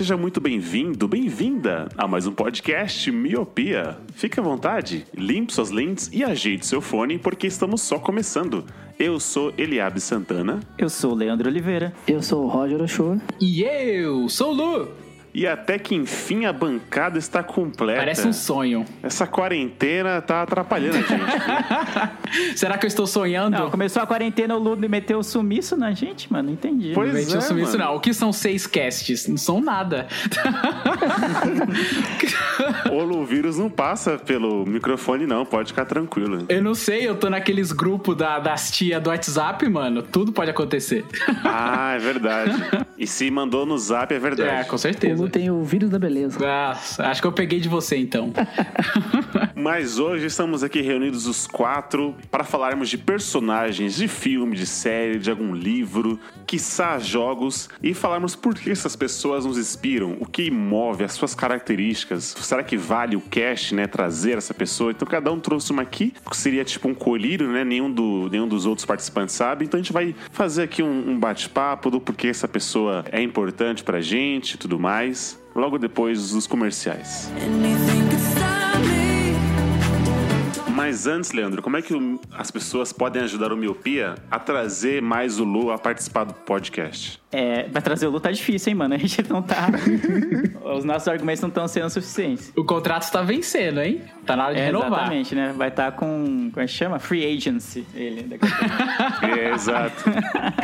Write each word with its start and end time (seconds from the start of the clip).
Seja 0.00 0.16
muito 0.16 0.40
bem-vindo, 0.40 1.06
bem-vinda 1.06 1.86
a 1.94 2.08
mais 2.08 2.26
um 2.26 2.32
podcast 2.32 3.12
Miopia. 3.12 3.98
Fique 4.14 4.40
à 4.40 4.42
vontade, 4.42 5.04
limpe 5.14 5.52
suas 5.52 5.68
lentes 5.70 6.08
e 6.10 6.24
ajeite 6.24 6.64
seu 6.64 6.80
fone 6.80 7.18
porque 7.18 7.46
estamos 7.46 7.82
só 7.82 7.98
começando. 7.98 8.64
Eu 8.98 9.20
sou 9.20 9.52
Eliabe 9.58 10.00
Santana 10.00 10.60
Eu 10.78 10.88
sou 10.88 11.12
o 11.12 11.14
Leandro 11.14 11.50
Oliveira. 11.50 11.92
Eu 12.08 12.22
sou 12.22 12.46
o 12.46 12.48
Roger 12.48 12.80
Ochoa. 12.80 13.20
E 13.38 13.62
eu 13.62 14.26
sou 14.30 14.52
o 14.52 14.54
Lu. 14.54 14.88
E 15.32 15.46
até 15.46 15.78
que 15.78 15.94
enfim 15.94 16.44
a 16.44 16.52
bancada 16.52 17.18
está 17.18 17.42
completa. 17.42 18.00
Parece 18.00 18.26
um 18.26 18.32
sonho. 18.32 18.84
Essa 19.02 19.26
quarentena 19.26 20.20
tá 20.20 20.42
atrapalhando 20.42 20.98
a 20.98 21.02
gente. 21.02 21.20
Será 22.58 22.78
que 22.78 22.86
eu 22.86 22.88
estou 22.88 23.06
sonhando? 23.06 23.56
Não, 23.56 23.70
começou 23.70 24.02
a 24.02 24.06
quarentena, 24.06 24.56
o 24.56 24.58
Ludo 24.58 24.88
meteu 24.88 25.18
o 25.18 25.22
sumiço 25.22 25.76
na 25.76 25.92
gente, 25.92 26.32
mano. 26.32 26.48
Não 26.48 26.54
entendi. 26.54 26.92
Pois 26.94 27.12
Gente, 27.12 27.34
é, 27.34 27.36
eu 27.36 27.42
sumi 27.42 27.62
isso 27.62 27.78
mano. 27.78 27.90
não. 27.90 27.96
O 27.96 28.00
que 28.00 28.14
são 28.14 28.32
seis 28.32 28.66
casts? 28.66 29.26
Não 29.26 29.36
são 29.36 29.60
nada. 29.60 30.06
O 33.20 33.24
vírus 33.24 33.58
não 33.58 33.68
passa 33.68 34.16
pelo 34.16 34.64
microfone, 34.64 35.26
não, 35.26 35.44
pode 35.44 35.68
ficar 35.68 35.84
tranquilo. 35.84 36.46
Eu 36.48 36.62
não 36.62 36.74
sei, 36.74 37.06
eu 37.06 37.14
tô 37.14 37.28
naqueles 37.28 37.70
grupos 37.70 38.16
da, 38.16 38.38
das 38.38 38.70
tia 38.70 38.98
do 38.98 39.10
WhatsApp, 39.10 39.68
mano. 39.68 40.02
Tudo 40.02 40.32
pode 40.32 40.50
acontecer. 40.50 41.04
Ah, 41.44 41.92
é 41.94 41.98
verdade. 41.98 42.52
E 43.00 43.06
se 43.06 43.30
mandou 43.30 43.64
no 43.64 43.78
zap, 43.78 44.12
é 44.12 44.18
verdade. 44.18 44.60
É, 44.60 44.64
com 44.64 44.76
certeza. 44.76 45.19
Lu 45.20 45.28
tem 45.28 45.50
o 45.50 45.62
vírus 45.62 45.90
da 45.90 45.98
beleza. 45.98 46.38
Nossa, 46.38 47.06
acho 47.06 47.20
que 47.20 47.26
eu 47.26 47.32
peguei 47.32 47.60
de 47.60 47.68
você 47.68 47.96
então. 47.96 48.32
Mas 49.60 49.98
hoje 49.98 50.24
estamos 50.24 50.64
aqui 50.64 50.80
reunidos 50.80 51.26
os 51.26 51.46
quatro 51.46 52.14
para 52.30 52.44
falarmos 52.44 52.88
de 52.88 52.96
personagens 52.96 53.94
de 53.94 54.08
filme, 54.08 54.56
de 54.56 54.64
série, 54.64 55.18
de 55.18 55.30
algum 55.30 55.54
livro, 55.54 56.18
quiçá 56.46 56.98
jogos, 56.98 57.68
e 57.82 57.92
falarmos 57.92 58.34
por 58.34 58.54
que 58.54 58.70
essas 58.70 58.96
pessoas 58.96 59.44
nos 59.44 59.58
inspiram, 59.58 60.16
o 60.18 60.24
que 60.24 60.50
move, 60.50 61.04
as 61.04 61.12
suas 61.12 61.34
características. 61.34 62.34
Será 62.40 62.62
que 62.62 62.74
vale 62.74 63.16
o 63.16 63.20
cast, 63.20 63.74
né, 63.74 63.86
trazer 63.86 64.38
essa 64.38 64.54
pessoa? 64.54 64.92
Então 64.92 65.06
cada 65.06 65.30
um 65.30 65.38
trouxe 65.38 65.72
uma 65.72 65.82
aqui, 65.82 66.14
que 66.30 66.36
seria 66.36 66.64
tipo 66.64 66.88
um 66.88 66.94
colírio, 66.94 67.52
né? 67.52 67.62
Nenhum, 67.62 67.92
do, 67.92 68.30
nenhum 68.30 68.48
dos 68.48 68.64
outros 68.64 68.86
participantes 68.86 69.34
sabe. 69.34 69.66
Então 69.66 69.78
a 69.78 69.82
gente 69.82 69.92
vai 69.92 70.14
fazer 70.30 70.62
aqui 70.62 70.82
um, 70.82 71.10
um 71.10 71.18
bate-papo 71.18 71.90
do 71.90 72.00
porquê 72.00 72.28
essa 72.28 72.48
pessoa 72.48 73.04
é 73.12 73.20
importante 73.20 73.84
pra 73.84 74.00
gente 74.00 74.54
e 74.54 74.56
tudo 74.56 74.78
mais. 74.78 75.38
Logo 75.54 75.76
depois 75.76 76.30
dos 76.30 76.46
comerciais. 76.46 77.30
Anything. 77.44 77.99
Mas 80.90 81.06
antes, 81.06 81.30
Leandro, 81.30 81.62
como 81.62 81.76
é 81.76 81.82
que 81.82 81.94
as 82.32 82.50
pessoas 82.50 82.92
podem 82.92 83.22
ajudar 83.22 83.52
o 83.52 83.56
Miopia 83.56 84.16
a 84.28 84.40
trazer 84.40 85.00
mais 85.00 85.38
o 85.38 85.44
Lu 85.44 85.70
a 85.70 85.78
participar 85.78 86.24
do 86.24 86.34
podcast? 86.34 87.19
É, 87.32 87.62
pra 87.64 87.80
trazer 87.80 88.06
o 88.08 88.10
Lu 88.10 88.18
tá 88.18 88.32
difícil, 88.32 88.70
hein, 88.70 88.74
mano? 88.76 88.94
A 88.96 88.98
gente 88.98 89.22
não 89.30 89.40
tá. 89.40 89.68
Os 90.76 90.84
nossos 90.84 91.06
argumentos 91.06 91.40
não 91.40 91.48
estão 91.48 91.68
sendo 91.68 91.88
suficientes. 91.88 92.52
O 92.56 92.64
contrato 92.64 93.02
está 93.02 93.22
vencendo, 93.22 93.80
hein? 93.80 94.02
Tá 94.26 94.34
na 94.34 94.46
hora 94.46 94.54
de 94.54 94.60
É, 94.60 94.64
renovar. 94.66 94.88
exatamente, 94.90 95.34
né? 95.36 95.54
Vai 95.56 95.68
estar 95.68 95.92
com. 95.92 96.50
Como 96.52 96.60
é 96.62 96.66
que 96.66 96.72
chama? 96.72 96.98
Free 96.98 97.24
agency, 97.36 97.86
ele. 97.94 98.22
daqui 98.22 98.44
a 98.46 99.18
pouco. 99.20 99.38
É, 99.38 99.50
exato. 99.54 100.04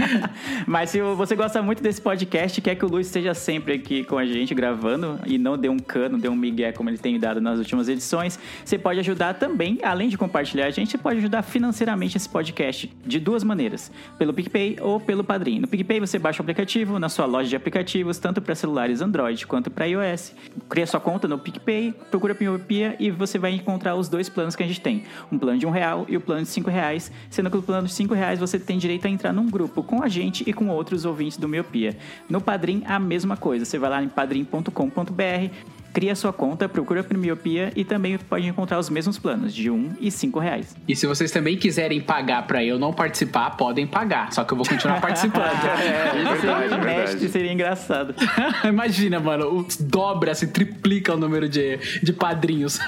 Mas 0.66 0.90
se 0.90 1.00
você 1.00 1.36
gosta 1.36 1.62
muito 1.62 1.80
desse 1.82 2.00
podcast, 2.00 2.60
quer 2.60 2.74
que 2.74 2.84
o 2.84 2.88
Lu 2.88 2.98
esteja 2.98 3.32
sempre 3.32 3.74
aqui 3.74 4.02
com 4.02 4.18
a 4.18 4.26
gente 4.26 4.52
gravando 4.54 5.20
e 5.24 5.38
não 5.38 5.56
dê 5.56 5.68
um 5.68 5.78
cano, 5.78 6.18
dê 6.18 6.28
um 6.28 6.34
migué 6.36 6.72
como 6.72 6.90
ele 6.90 6.98
tem 6.98 7.16
dado 7.18 7.40
nas 7.40 7.58
últimas 7.60 7.88
edições, 7.88 8.38
você 8.64 8.76
pode 8.76 8.98
ajudar 9.00 9.34
também, 9.34 9.78
além 9.84 10.08
de 10.08 10.18
compartilhar 10.18 10.66
a 10.66 10.70
gente, 10.70 10.90
você 10.90 10.98
pode 10.98 11.18
ajudar 11.18 11.42
financeiramente 11.42 12.16
esse 12.16 12.28
podcast 12.28 12.92
de 13.06 13.20
duas 13.20 13.44
maneiras: 13.44 13.92
pelo 14.18 14.34
PicPay 14.34 14.78
ou 14.80 14.98
pelo 14.98 15.22
Padrim. 15.22 15.60
No 15.60 15.68
PicPay 15.68 16.00
você 16.00 16.18
baixa 16.18 16.40
o 16.40 16.42
aplicativo 16.42 16.55
na 16.98 17.08
sua 17.08 17.26
loja 17.26 17.48
de 17.48 17.56
aplicativos, 17.56 18.18
tanto 18.18 18.40
para 18.40 18.54
celulares 18.54 19.00
Android 19.00 19.46
quanto 19.46 19.70
para 19.70 19.86
iOS. 19.86 20.32
Cria 20.68 20.86
sua 20.86 20.98
conta 20.98 21.28
no 21.28 21.38
PicPay, 21.38 21.94
procura 22.10 22.34
Pinhopia 22.34 22.96
e 22.98 23.10
você 23.10 23.38
vai 23.38 23.52
encontrar 23.52 23.94
os 23.94 24.08
dois 24.08 24.28
planos 24.28 24.56
que 24.56 24.62
a 24.62 24.66
gente 24.66 24.80
tem: 24.80 25.04
um 25.30 25.38
plano 25.38 25.58
de 25.58 25.66
um 25.66 25.70
real 25.70 26.06
e 26.08 26.16
o 26.16 26.20
plano 26.20 26.42
de 26.42 26.48
cinco 26.48 26.70
reais, 26.70 27.12
sendo 27.28 27.50
que 27.50 27.56
o 27.56 27.62
plano 27.62 27.86
de 27.86 27.92
cinco 27.92 28.14
reais 28.14 28.38
você 28.38 28.58
tem 28.58 28.78
direito 28.78 29.06
a 29.06 29.10
entrar 29.10 29.32
num 29.32 29.48
grupo 29.48 29.82
com 29.82 30.02
a 30.02 30.08
gente 30.08 30.44
e 30.46 30.52
com 30.52 30.68
outros 30.68 31.04
ouvintes 31.04 31.36
do 31.36 31.48
Miopia. 31.48 31.96
No 32.28 32.40
Padrim, 32.40 32.82
a 32.86 32.98
mesma 32.98 33.36
coisa. 33.36 33.64
Você 33.64 33.78
vai 33.78 33.90
lá 33.90 34.02
em 34.02 34.08
padrim.com.br, 34.08 35.50
cria 35.96 36.14
sua 36.14 36.30
conta, 36.30 36.68
procura 36.68 37.02
por 37.02 37.16
Miopia 37.16 37.72
e 37.74 37.82
também 37.82 38.18
pode 38.18 38.46
encontrar 38.46 38.78
os 38.78 38.90
mesmos 38.90 39.18
planos, 39.18 39.54
de 39.54 39.70
um 39.70 39.94
e 39.98 40.10
cinco 40.10 40.38
reais. 40.38 40.76
E 40.86 40.94
se 40.94 41.06
vocês 41.06 41.30
também 41.30 41.56
quiserem 41.56 42.02
pagar 42.02 42.46
pra 42.46 42.62
eu 42.62 42.78
não 42.78 42.92
participar, 42.92 43.56
podem 43.56 43.86
pagar. 43.86 44.30
Só 44.30 44.44
que 44.44 44.52
eu 44.52 44.58
vou 44.58 44.66
continuar 44.66 45.00
participando. 45.00 45.46
É, 45.86 46.12
verdade, 46.12 46.40
seria 46.40 46.52
é 46.52 46.66
inédito 46.66 46.84
verdade. 46.84 47.24
e 47.24 47.28
seria 47.30 47.52
engraçado. 47.52 48.14
Imagina, 48.68 49.18
mano, 49.20 49.60
o- 49.60 49.66
dobra, 49.80 50.34
se 50.34 50.48
triplica 50.48 51.14
o 51.14 51.16
número 51.16 51.48
de, 51.48 51.78
de 52.02 52.12
padrinhos. 52.12 52.78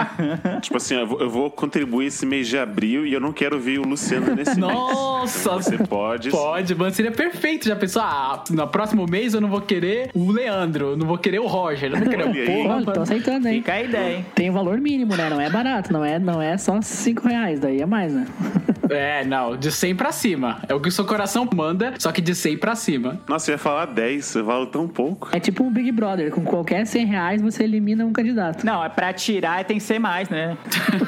tipo 0.62 0.78
assim, 0.78 0.94
eu 0.94 1.06
vou, 1.06 1.20
eu 1.20 1.28
vou 1.28 1.50
contribuir 1.50 2.06
esse 2.06 2.24
mês 2.24 2.48
de 2.48 2.56
abril 2.56 3.04
e 3.04 3.12
eu 3.12 3.20
não 3.20 3.32
quero 3.32 3.58
ver 3.60 3.78
o 3.80 3.82
Luciano 3.82 4.34
nesse 4.34 4.58
Nossa! 4.58 5.20
mês. 5.20 5.40
Então 5.40 5.60
você 5.62 5.78
pode. 5.78 6.30
Pode, 6.30 6.74
mano, 6.74 6.90
seria 6.92 7.10
perfeito. 7.10 7.68
Já 7.68 7.76
pensou, 7.76 8.00
ah, 8.00 8.42
no 8.48 8.66
próximo 8.68 9.04
mês 9.06 9.34
eu 9.34 9.40
não 9.42 9.48
vou 9.48 9.60
querer 9.60 10.10
o 10.14 10.30
Leandro, 10.30 10.90
eu 10.92 10.96
não 10.96 11.06
vou 11.06 11.18
querer 11.18 11.40
o 11.40 11.46
Roger, 11.46 11.90
eu 11.90 11.92
não 11.92 12.00
vou 12.00 12.08
querer 12.08 12.24
o. 12.24 12.45
porra. 12.46 12.92
Tô 12.92 13.00
aceitando, 13.02 13.48
hein? 13.48 13.56
Fica 13.56 13.72
a 13.72 13.82
ideia, 13.82 14.16
hein? 14.18 14.26
Tem 14.34 14.50
o 14.50 14.52
valor 14.52 14.80
mínimo, 14.80 15.16
né? 15.16 15.28
Não 15.28 15.40
é 15.40 15.50
barato, 15.50 15.92
não 15.92 16.04
é, 16.04 16.18
não 16.18 16.40
é 16.40 16.56
só 16.56 16.80
5 16.80 17.28
reais, 17.28 17.60
daí 17.60 17.80
é 17.80 17.86
mais, 17.86 18.12
né? 18.12 18.26
É, 18.90 19.24
não, 19.24 19.56
de 19.56 19.70
100 19.70 19.96
pra 19.96 20.12
cima. 20.12 20.62
É 20.68 20.74
o 20.74 20.80
que 20.80 20.88
o 20.88 20.92
seu 20.92 21.04
coração 21.04 21.48
manda, 21.54 21.94
só 21.98 22.12
que 22.12 22.20
de 22.20 22.34
100 22.34 22.58
pra 22.58 22.74
cima. 22.74 23.20
Nossa, 23.28 23.50
eu 23.50 23.54
ia 23.54 23.58
falar 23.58 23.86
10, 23.86 24.24
você 24.24 24.42
vale 24.42 24.66
tão 24.66 24.88
pouco. 24.88 25.28
É 25.32 25.40
tipo 25.40 25.64
um 25.64 25.70
Big 25.70 25.90
Brother, 25.92 26.30
com 26.30 26.44
qualquer 26.44 26.86
100 26.86 27.06
reais 27.06 27.42
você 27.42 27.64
elimina 27.64 28.04
um 28.04 28.12
candidato. 28.12 28.64
Não, 28.64 28.82
é 28.84 28.88
pra 28.88 29.12
tirar 29.12 29.64
tem 29.64 29.78
que 29.78 29.82
ser 29.82 29.98
mais, 29.98 30.28
né? 30.28 30.56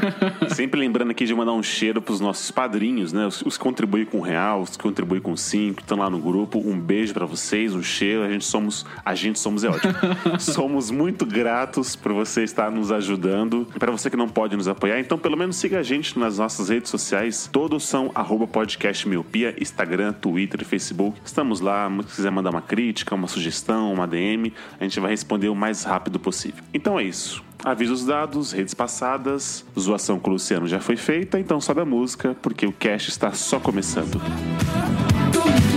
Sempre 0.49 0.81
lembrando 0.81 1.11
aqui 1.11 1.25
de 1.25 1.35
mandar 1.35 1.53
um 1.53 1.63
cheiro 1.63 2.03
pros 2.03 2.21
nossos 2.21 2.51
padrinhos, 2.51 3.13
né? 3.13 3.27
Os, 3.27 3.43
os 3.43 3.57
que 3.57 3.63
contribuem 3.63 4.05
com 4.05 4.19
um 4.19 4.21
real, 4.21 4.61
os 4.63 4.77
que 4.77 4.83
contribuem 4.83 5.21
com 5.21 5.37
cinco, 5.37 5.81
estão 5.81 5.99
lá 5.99 6.11
no 6.11 6.19
grupo. 6.19 6.59
Um 6.59 6.79
beijo 6.79 7.13
pra 7.13 7.27
vocês, 7.27 7.75
um 7.75 7.83
cheiro. 7.83 8.25
A 8.25 8.31
gente 8.31 8.45
somos. 8.45 8.85
A 9.05 9.15
gente 9.15 9.39
somos 9.39 9.65
é 9.65 9.69
ótimo. 9.69 9.95
somos 10.39 10.91
muito 10.91 11.25
gratos 11.27 11.95
por 11.95 12.13
você 12.13 12.43
estar 12.43 12.71
nos 12.71 12.91
ajudando. 12.91 13.67
E 13.75 13.79
pra 13.79 13.91
você 13.91 14.11
que 14.11 14.17
não 14.17 14.29
pode 14.29 14.57
nos 14.57 14.69
apoiar, 14.69 14.99
então 14.99 15.19
pelo 15.19 15.37
menos 15.37 15.57
siga 15.57 15.79
a 15.79 15.83
gente 15.83 16.19
nas 16.19 16.39
nossas 16.39 16.69
redes 16.69 16.91
sociais. 16.91 17.49
Todos 17.53 17.68
são 17.79 18.11
arroba 18.15 18.47
podcast 18.47 19.07
miopia, 19.09 19.55
Instagram, 19.61 20.13
Twitter 20.13 20.65
Facebook. 20.65 21.19
Estamos 21.25 21.61
lá. 21.61 21.91
Se 22.09 22.17
quiser 22.17 22.31
mandar 22.31 22.51
uma 22.51 22.63
crítica, 22.63 23.15
uma 23.15 23.29
sugestão, 23.29 23.93
uma 23.93 24.07
DM, 24.07 24.53
a 24.81 24.85
gente 24.85 24.99
vai 25.01 25.11
responder 25.11 25.49
o 25.49 25.55
mais 25.55 25.85
rápido 25.85 26.19
possível. 26.19 26.65
Então 26.73 26.99
é 26.99 27.03
isso. 27.03 27.45
Avisos 27.65 28.05
dados, 28.05 28.53
redes 28.53 28.73
passadas, 28.73 29.65
zoação 29.79 30.19
com 30.19 30.31
o 30.31 30.33
Luciano 30.35 30.67
já 30.67 30.81
foi 30.81 30.97
feita, 30.97 31.39
então 31.39 31.61
sobe 31.61 31.81
a 31.81 31.85
música, 31.85 32.37
porque 32.41 32.65
o 32.65 32.73
cast 32.73 33.11
está 33.11 33.33
só 33.33 33.59
começando. 33.59 34.21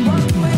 Senhor 0.01 0.50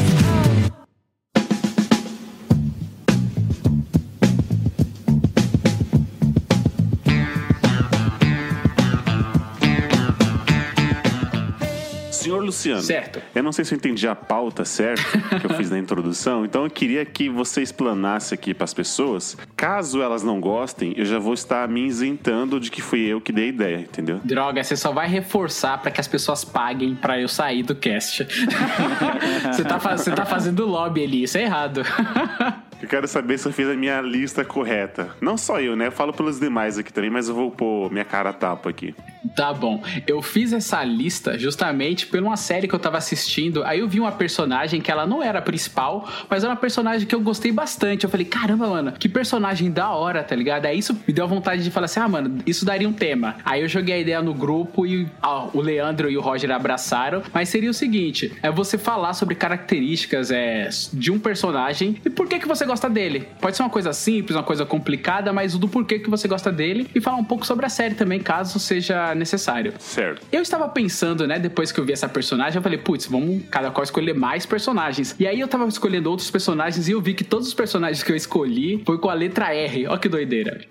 Luciano, 12.43 12.81
Certo. 12.81 13.21
eu 13.33 13.41
não 13.43 13.51
sei 13.51 13.65
se 13.65 13.73
eu 13.73 13.77
entendi 13.77 14.07
a 14.07 14.15
pauta 14.15 14.65
certa 14.65 15.03
que 15.39 15.45
eu 15.45 15.51
fiz 15.55 15.69
na 15.69 15.77
introdução, 15.79 16.45
então 16.45 16.63
eu 16.65 16.69
queria 16.69 17.05
que 17.05 17.29
você 17.29 17.61
explanasse 17.61 18.33
aqui 18.33 18.53
para 18.53 18.65
as 18.65 18.73
pessoas. 18.73 19.37
Caso 19.55 20.01
elas 20.01 20.23
não 20.23 20.39
gostem, 20.39 20.93
eu 20.97 21.05
já 21.05 21.19
vou 21.19 21.33
estar 21.33 21.67
me 21.67 21.85
isentando 21.85 22.59
de 22.59 22.69
que 22.69 22.81
fui 22.81 23.01
eu 23.01 23.19
que 23.21 23.31
dei 23.31 23.45
a 23.45 23.49
ideia, 23.49 23.77
entendeu? 23.77 24.19
Droga, 24.23 24.63
você 24.63 24.75
só 24.75 24.91
vai 24.91 25.07
reforçar 25.07 25.81
pra 25.81 25.91
que 25.91 25.99
as 26.01 26.07
pessoas 26.07 26.43
paguem 26.43 26.95
pra 26.95 27.19
eu 27.19 27.27
sair 27.27 27.63
do 27.63 27.75
cast. 27.75 28.25
você, 29.51 29.63
tá, 29.63 29.77
você 29.77 30.11
tá 30.11 30.25
fazendo 30.25 30.65
lobby 30.65 31.03
ali, 31.03 31.23
isso 31.23 31.37
é 31.37 31.43
errado. 31.43 31.81
Eu 32.83 32.89
quero 32.89 33.07
saber 33.07 33.37
se 33.37 33.47
eu 33.47 33.53
fiz 33.53 33.65
a 33.69 33.75
minha 33.75 34.01
lista 34.01 34.43
correta. 34.43 35.15
Não 35.21 35.37
só 35.37 35.61
eu, 35.61 35.73
né? 35.73 35.87
Eu 35.87 35.91
falo 35.93 36.11
pelos 36.11 36.37
demais 36.37 36.77
aqui 36.77 36.91
também, 36.91 37.09
mas 37.09 37.29
eu 37.29 37.33
vou 37.33 37.49
pôr 37.49 37.89
minha 37.89 38.03
cara 38.03 38.31
a 38.31 38.33
tapa 38.33 38.69
aqui. 38.69 38.93
Tá 39.37 39.53
bom. 39.53 39.81
Eu 40.05 40.21
fiz 40.21 40.51
essa 40.51 40.83
lista 40.83 41.39
justamente 41.39 42.05
por 42.05 42.19
uma 42.19 42.35
série 42.35 42.67
que 42.67 42.75
eu 42.75 42.79
tava 42.79 42.97
assistindo. 42.97 43.63
Aí 43.63 43.79
eu 43.79 43.87
vi 43.87 44.01
uma 44.01 44.11
personagem 44.11 44.81
que 44.81 44.91
ela 44.91 45.07
não 45.07 45.23
era 45.23 45.41
principal, 45.41 46.09
mas 46.29 46.43
era 46.43 46.51
uma 46.51 46.59
personagem 46.59 47.07
que 47.07 47.15
eu 47.15 47.21
gostei 47.21 47.53
bastante. 47.53 48.03
Eu 48.03 48.09
falei, 48.09 48.25
caramba, 48.25 48.67
mano, 48.67 48.91
que 48.91 49.07
personagem 49.07 49.71
da 49.71 49.91
hora, 49.91 50.21
tá 50.21 50.35
ligado? 50.35 50.65
Aí 50.65 50.77
isso 50.77 50.93
me 51.07 51.13
deu 51.13 51.25
vontade 51.25 51.63
de 51.63 51.71
falar 51.71 51.85
assim: 51.85 52.01
ah, 52.01 52.09
mano, 52.09 52.39
isso 52.45 52.65
daria 52.65 52.87
um 52.87 52.93
tema. 52.93 53.37
Aí 53.45 53.61
eu 53.61 53.69
joguei 53.69 53.95
a 53.95 53.99
ideia 53.99 54.21
no 54.21 54.33
grupo 54.33 54.85
e 54.85 55.07
ó, 55.21 55.47
o 55.53 55.61
Leandro 55.61 56.11
e 56.11 56.17
o 56.17 56.21
Roger 56.21 56.51
abraçaram. 56.51 57.23
Mas 57.33 57.47
seria 57.47 57.69
o 57.69 57.73
seguinte: 57.73 58.33
é 58.43 58.51
você 58.51 58.77
falar 58.77 59.13
sobre 59.13 59.35
características 59.35 60.31
é, 60.31 60.67
de 60.91 61.11
um 61.11 61.17
personagem 61.17 61.95
e 62.03 62.09
por 62.09 62.27
que, 62.27 62.39
que 62.39 62.47
você 62.47 62.65
gosta 62.65 62.72
dele. 62.89 63.27
Pode 63.39 63.55
ser 63.55 63.63
uma 63.63 63.69
coisa 63.69 63.93
simples, 63.93 64.35
uma 64.35 64.43
coisa 64.43 64.65
complicada, 64.65 65.31
mas 65.31 65.55
o 65.55 65.59
do 65.59 65.67
porquê 65.67 65.99
que 65.99 66.09
você 66.09 66.27
gosta 66.27 66.51
dele 66.51 66.89
e 66.93 67.01
falar 67.01 67.17
um 67.17 67.23
pouco 67.23 67.45
sobre 67.45 67.65
a 67.65 67.69
série 67.69 67.95
também, 67.95 68.19
caso 68.19 68.59
seja 68.59 69.13
necessário. 69.15 69.73
Certo. 69.79 70.25
Eu 70.31 70.41
estava 70.41 70.67
pensando, 70.67 71.27
né, 71.27 71.39
depois 71.39 71.71
que 71.71 71.79
eu 71.79 71.85
vi 71.85 71.93
essa 71.93 72.09
personagem, 72.09 72.57
eu 72.57 72.61
falei, 72.61 72.77
putz, 72.77 73.05
vamos 73.05 73.43
cada 73.49 73.71
qual 73.71 73.83
escolher 73.83 74.13
mais 74.13 74.45
personagens. 74.45 75.15
E 75.19 75.27
aí 75.27 75.39
eu 75.39 75.47
tava 75.47 75.67
escolhendo 75.67 76.09
outros 76.09 76.29
personagens 76.29 76.87
e 76.87 76.91
eu 76.91 77.01
vi 77.01 77.13
que 77.13 77.23
todos 77.23 77.47
os 77.47 77.53
personagens 77.53 78.03
que 78.03 78.11
eu 78.11 78.15
escolhi 78.15 78.81
foi 78.85 78.97
com 78.97 79.09
a 79.09 79.13
letra 79.13 79.53
R. 79.53 79.87
Ó 79.87 79.97
que 79.97 80.09
doideira. 80.09 80.61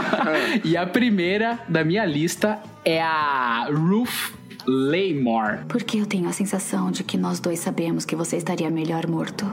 e 0.64 0.76
a 0.76 0.86
primeira 0.86 1.58
da 1.68 1.84
minha 1.84 2.04
lista 2.04 2.58
é 2.84 3.00
a 3.00 3.68
Ruth 3.70 4.32
Laymore. 4.66 5.64
Porque 5.68 5.98
eu 5.98 6.06
tenho 6.06 6.28
a 6.28 6.32
sensação 6.32 6.90
de 6.90 7.02
que 7.02 7.16
nós 7.16 7.40
dois 7.40 7.58
sabemos 7.58 8.04
que 8.04 8.14
você 8.14 8.36
estaria 8.36 8.70
melhor 8.70 9.06
morto. 9.06 9.46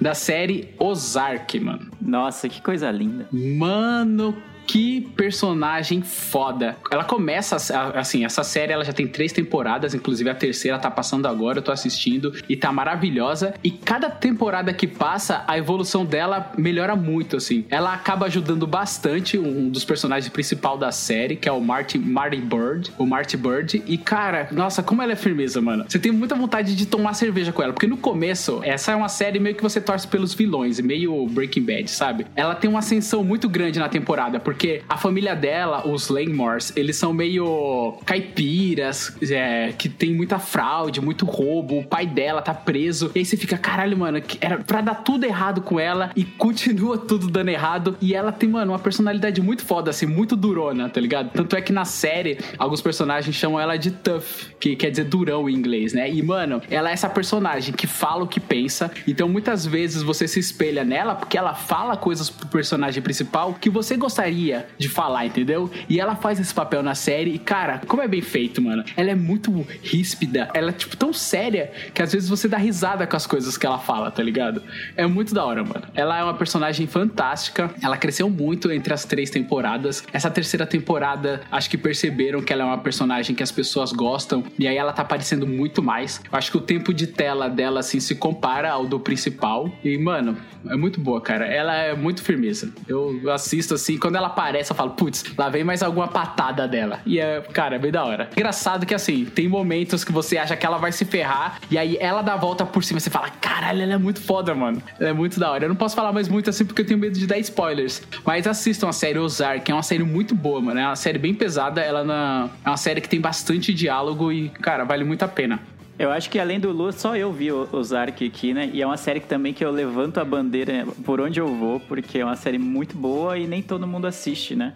Da 0.00 0.14
série 0.14 0.74
Ozark, 0.78 1.58
mano. 1.60 1.90
Nossa, 2.00 2.48
que 2.48 2.60
coisa 2.60 2.90
linda. 2.90 3.26
Mano, 3.32 4.36
que 4.66 5.02
personagem 5.16 6.02
foda. 6.02 6.76
Ela 6.90 7.04
começa, 7.04 7.56
assim, 7.94 8.24
essa 8.24 8.42
série 8.42 8.72
ela 8.72 8.84
já 8.84 8.92
tem 8.92 9.06
três 9.06 9.32
temporadas, 9.32 9.94
inclusive 9.94 10.28
a 10.28 10.34
terceira 10.34 10.78
tá 10.78 10.90
passando 10.90 11.26
agora, 11.26 11.58
eu 11.58 11.62
tô 11.62 11.72
assistindo, 11.72 12.34
e 12.48 12.56
tá 12.56 12.72
maravilhosa. 12.72 13.54
E 13.62 13.70
cada 13.70 14.10
temporada 14.10 14.72
que 14.72 14.86
passa, 14.86 15.44
a 15.46 15.56
evolução 15.56 16.04
dela 16.04 16.52
melhora 16.56 16.96
muito, 16.96 17.36
assim. 17.36 17.64
Ela 17.70 17.92
acaba 17.94 18.26
ajudando 18.26 18.66
bastante 18.66 19.38
um 19.38 19.68
dos 19.68 19.84
personagens 19.84 20.30
principal 20.32 20.76
da 20.76 20.90
série, 20.90 21.36
que 21.36 21.48
é 21.48 21.52
o 21.52 21.60
Marty, 21.60 21.98
Marty 21.98 22.38
Bird, 22.38 22.92
o 22.98 23.06
Marty 23.06 23.36
Bird. 23.36 23.82
E, 23.86 23.96
cara, 23.96 24.48
nossa, 24.50 24.82
como 24.82 25.02
ela 25.02 25.12
é 25.12 25.16
firmeza, 25.16 25.60
mano. 25.60 25.84
Você 25.88 25.98
tem 25.98 26.12
muita 26.12 26.34
vontade 26.34 26.74
de 26.74 26.86
tomar 26.86 27.14
cerveja 27.14 27.52
com 27.52 27.62
ela, 27.62 27.72
porque 27.72 27.86
no 27.86 27.96
começo, 27.96 28.60
essa 28.64 28.92
é 28.92 28.96
uma 28.96 29.08
série 29.08 29.38
meio 29.38 29.54
que 29.54 29.62
você 29.62 29.80
torce 29.80 30.06
pelos 30.08 30.34
vilões, 30.34 30.80
meio 30.80 31.26
Breaking 31.26 31.62
Bad, 31.62 31.90
sabe? 31.90 32.26
Ela 32.34 32.54
tem 32.54 32.68
uma 32.68 32.80
ascensão 32.80 33.22
muito 33.22 33.48
grande 33.48 33.78
na 33.78 33.88
temporada, 33.88 34.40
porque 34.40 34.55
a 34.88 34.96
família 34.96 35.34
dela, 35.34 35.86
os 35.86 36.08
Langmores, 36.08 36.72
eles 36.76 36.96
são 36.96 37.12
meio 37.12 37.98
caipiras, 38.04 39.16
é, 39.30 39.72
que 39.76 39.88
tem 39.88 40.14
muita 40.14 40.38
fraude, 40.38 41.00
muito 41.00 41.24
roubo. 41.26 41.78
O 41.78 41.84
pai 41.84 42.06
dela 42.06 42.40
tá 42.40 42.54
preso. 42.54 43.10
E 43.14 43.20
aí 43.20 43.24
você 43.24 43.36
fica, 43.36 43.58
caralho, 43.58 43.96
mano, 43.96 44.22
era 44.40 44.58
pra 44.58 44.80
dar 44.80 44.96
tudo 44.96 45.24
errado 45.24 45.60
com 45.60 45.78
ela 45.78 46.10
e 46.16 46.24
continua 46.38 46.98
tudo 46.98 47.28
dando 47.28 47.48
errado. 47.48 47.96
E 48.00 48.14
ela 48.14 48.32
tem, 48.32 48.48
mano, 48.48 48.72
uma 48.72 48.78
personalidade 48.78 49.40
muito 49.40 49.64
foda, 49.64 49.90
assim, 49.90 50.06
muito 50.06 50.36
durona, 50.36 50.88
tá 50.88 51.00
ligado? 51.00 51.30
Tanto 51.30 51.56
é 51.56 51.60
que 51.60 51.72
na 51.72 51.84
série, 51.84 52.38
alguns 52.58 52.80
personagens 52.80 53.34
chamam 53.34 53.60
ela 53.60 53.76
de 53.76 53.90
tough, 53.90 54.50
que 54.58 54.76
quer 54.76 54.90
dizer 54.90 55.04
durão 55.04 55.48
em 55.48 55.54
inglês, 55.54 55.92
né? 55.92 56.10
E, 56.10 56.22
mano, 56.22 56.62
ela 56.70 56.90
é 56.90 56.92
essa 56.92 57.08
personagem 57.08 57.74
que 57.74 57.86
fala 57.86 58.24
o 58.24 58.28
que 58.28 58.40
pensa. 58.40 58.90
Então, 59.06 59.28
muitas 59.28 59.66
vezes 59.66 60.02
você 60.02 60.26
se 60.26 60.40
espelha 60.40 60.84
nela 60.84 61.14
porque 61.14 61.36
ela 61.36 61.54
fala 61.54 61.96
coisas 61.96 62.30
pro 62.30 62.48
personagem 62.48 63.02
principal 63.02 63.54
que 63.54 63.68
você 63.68 63.96
gostaria 63.96 64.45
de 64.78 64.88
falar, 64.88 65.26
entendeu? 65.26 65.70
E 65.88 66.00
ela 66.00 66.14
faz 66.16 66.38
esse 66.40 66.52
papel 66.52 66.82
na 66.82 66.94
série 66.94 67.34
e, 67.34 67.38
cara, 67.38 67.80
como 67.86 68.02
é 68.02 68.08
bem 68.08 68.22
feito, 68.22 68.60
mano. 68.62 68.84
Ela 68.96 69.10
é 69.10 69.14
muito 69.14 69.66
ríspida, 69.82 70.48
ela 70.54 70.70
é, 70.70 70.72
tipo, 70.72 70.96
tão 70.96 71.12
séria 71.12 71.70
que 71.92 72.02
às 72.02 72.12
vezes 72.12 72.28
você 72.28 72.48
dá 72.48 72.56
risada 72.56 73.06
com 73.06 73.16
as 73.16 73.26
coisas 73.26 73.56
que 73.56 73.66
ela 73.66 73.78
fala, 73.78 74.10
tá 74.10 74.22
ligado? 74.22 74.62
É 74.96 75.06
muito 75.06 75.34
da 75.34 75.44
hora, 75.44 75.62
mano. 75.62 75.82
Ela 75.94 76.18
é 76.18 76.24
uma 76.24 76.34
personagem 76.34 76.86
fantástica, 76.86 77.70
ela 77.82 77.96
cresceu 77.96 78.28
muito 78.28 78.70
entre 78.70 78.92
as 78.92 79.04
três 79.04 79.30
temporadas. 79.30 80.04
Essa 80.12 80.30
terceira 80.30 80.66
temporada, 80.66 81.42
acho 81.50 81.68
que 81.70 81.78
perceberam 81.78 82.42
que 82.42 82.52
ela 82.52 82.62
é 82.62 82.66
uma 82.66 82.78
personagem 82.78 83.34
que 83.34 83.42
as 83.42 83.52
pessoas 83.52 83.92
gostam 83.92 84.44
e 84.58 84.66
aí 84.66 84.76
ela 84.76 84.92
tá 84.92 85.02
aparecendo 85.02 85.46
muito 85.46 85.82
mais. 85.82 86.20
Eu 86.30 86.38
acho 86.38 86.50
que 86.50 86.56
o 86.56 86.60
tempo 86.60 86.92
de 86.92 87.06
tela 87.06 87.48
dela, 87.48 87.80
assim, 87.80 88.00
se 88.00 88.14
compara 88.14 88.70
ao 88.70 88.86
do 88.86 89.00
principal. 89.00 89.70
E, 89.84 89.96
mano, 89.98 90.36
é 90.68 90.76
muito 90.76 91.00
boa, 91.00 91.20
cara. 91.20 91.46
Ela 91.46 91.74
é 91.74 91.94
muito 91.94 92.22
firmeza. 92.22 92.72
Eu 92.86 93.30
assisto, 93.30 93.74
assim, 93.74 93.98
quando 93.98 94.16
ela 94.16 94.28
aparece, 94.36 94.70
eu 94.70 94.76
falo, 94.76 94.90
putz, 94.90 95.24
lá 95.36 95.48
vem 95.48 95.64
mais 95.64 95.82
alguma 95.82 96.08
patada 96.08 96.68
dela. 96.68 97.00
E 97.06 97.18
é, 97.18 97.40
cara, 97.52 97.76
é 97.76 97.78
bem 97.78 97.90
da 97.90 98.04
hora. 98.04 98.28
Engraçado 98.36 98.84
que 98.84 98.94
assim, 98.94 99.24
tem 99.24 99.48
momentos 99.48 100.04
que 100.04 100.12
você 100.12 100.36
acha 100.36 100.54
que 100.54 100.66
ela 100.66 100.76
vai 100.76 100.92
se 100.92 101.06
ferrar, 101.06 101.58
e 101.70 101.78
aí 101.78 101.96
ela 101.98 102.20
dá 102.20 102.34
a 102.34 102.36
volta 102.36 102.66
por 102.66 102.84
cima. 102.84 103.00
Você 103.00 103.08
fala, 103.08 103.30
caralho, 103.30 103.82
ela 103.82 103.94
é 103.94 103.98
muito 103.98 104.20
foda, 104.20 104.54
mano. 104.54 104.82
Ela 105.00 105.10
é 105.10 105.12
muito 105.12 105.40
da 105.40 105.50
hora. 105.50 105.64
Eu 105.64 105.68
não 105.70 105.76
posso 105.76 105.96
falar 105.96 106.12
mais 106.12 106.28
muito 106.28 106.50
assim 106.50 106.66
porque 106.66 106.82
eu 106.82 106.86
tenho 106.86 107.00
medo 107.00 107.18
de 107.18 107.26
dar 107.26 107.38
spoilers. 107.38 108.02
Mas 108.24 108.46
assistam 108.46 108.88
a 108.88 108.92
série 108.92 109.18
Ozark, 109.18 109.64
que 109.64 109.72
é 109.72 109.74
uma 109.74 109.82
série 109.82 110.04
muito 110.04 110.34
boa, 110.34 110.60
mano. 110.60 110.78
É 110.78 110.86
uma 110.86 110.96
série 110.96 111.18
bem 111.18 111.34
pesada. 111.34 111.80
Ela 111.80 112.04
na... 112.04 112.50
é 112.64 112.68
uma 112.68 112.76
série 112.76 113.00
que 113.00 113.08
tem 113.08 113.20
bastante 113.20 113.72
diálogo 113.72 114.30
e, 114.30 114.50
cara, 114.50 114.84
vale 114.84 115.04
muito 115.04 115.22
a 115.22 115.28
pena. 115.28 115.60
Eu 115.98 116.10
acho 116.10 116.28
que 116.28 116.38
além 116.38 116.60
do 116.60 116.70
Lu, 116.72 116.92
só 116.92 117.16
eu 117.16 117.32
vi 117.32 117.50
o 117.50 117.66
Ozark 117.72 118.26
aqui, 118.26 118.52
né? 118.52 118.68
E 118.72 118.82
é 118.82 118.86
uma 118.86 118.98
série 118.98 119.18
que 119.18 119.26
também 119.26 119.54
que 119.54 119.64
eu 119.64 119.70
levanto 119.70 120.18
a 120.18 120.24
bandeira 120.24 120.86
por 121.04 121.20
onde 121.22 121.40
eu 121.40 121.48
vou, 121.48 121.80
porque 121.80 122.18
é 122.18 122.24
uma 122.24 122.36
série 122.36 122.58
muito 122.58 122.94
boa 122.96 123.38
e 123.38 123.46
nem 123.46 123.62
todo 123.62 123.86
mundo 123.86 124.06
assiste, 124.06 124.54
né? 124.54 124.74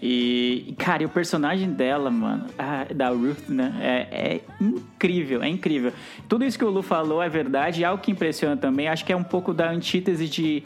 E, 0.00 0.74
cara, 0.78 1.02
e 1.02 1.06
o 1.06 1.10
personagem 1.10 1.70
dela, 1.70 2.10
mano, 2.10 2.46
a- 2.58 2.86
da 2.92 3.10
Ruth, 3.10 3.48
né? 3.50 3.74
É, 3.82 4.34
é 4.34 4.40
incrível, 4.60 5.42
é 5.42 5.48
incrível. 5.48 5.92
Tudo 6.26 6.42
isso 6.44 6.58
que 6.58 6.64
o 6.64 6.70
Lu 6.70 6.82
falou 6.82 7.22
é 7.22 7.28
verdade. 7.28 7.82
E 7.82 7.84
algo 7.84 8.02
que 8.02 8.10
impressiona 8.10 8.56
também, 8.56 8.88
acho 8.88 9.04
que 9.04 9.12
é 9.12 9.16
um 9.16 9.22
pouco 9.22 9.52
da 9.52 9.70
antítese 9.70 10.26
de. 10.26 10.62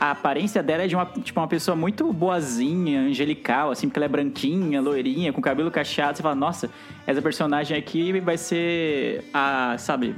A 0.00 0.10
aparência 0.10 0.60
dela 0.64 0.82
é 0.82 0.86
de 0.88 0.96
uma, 0.96 1.06
tipo, 1.06 1.38
uma 1.38 1.46
pessoa 1.46 1.76
muito 1.76 2.12
boazinha, 2.12 3.02
angelical, 3.02 3.70
assim, 3.70 3.86
porque 3.86 3.98
ela 4.00 4.06
é 4.06 4.08
branquinha, 4.08 4.80
loirinha, 4.80 5.32
com 5.32 5.40
cabelo 5.40 5.70
cacheado. 5.70 6.16
Você 6.16 6.22
fala, 6.22 6.34
nossa, 6.34 6.68
essa 7.06 7.20
personagem 7.22 7.76
aqui 7.76 8.18
vai 8.20 8.36
ser 8.36 9.24
a, 9.32 9.76
sabe, 9.78 10.14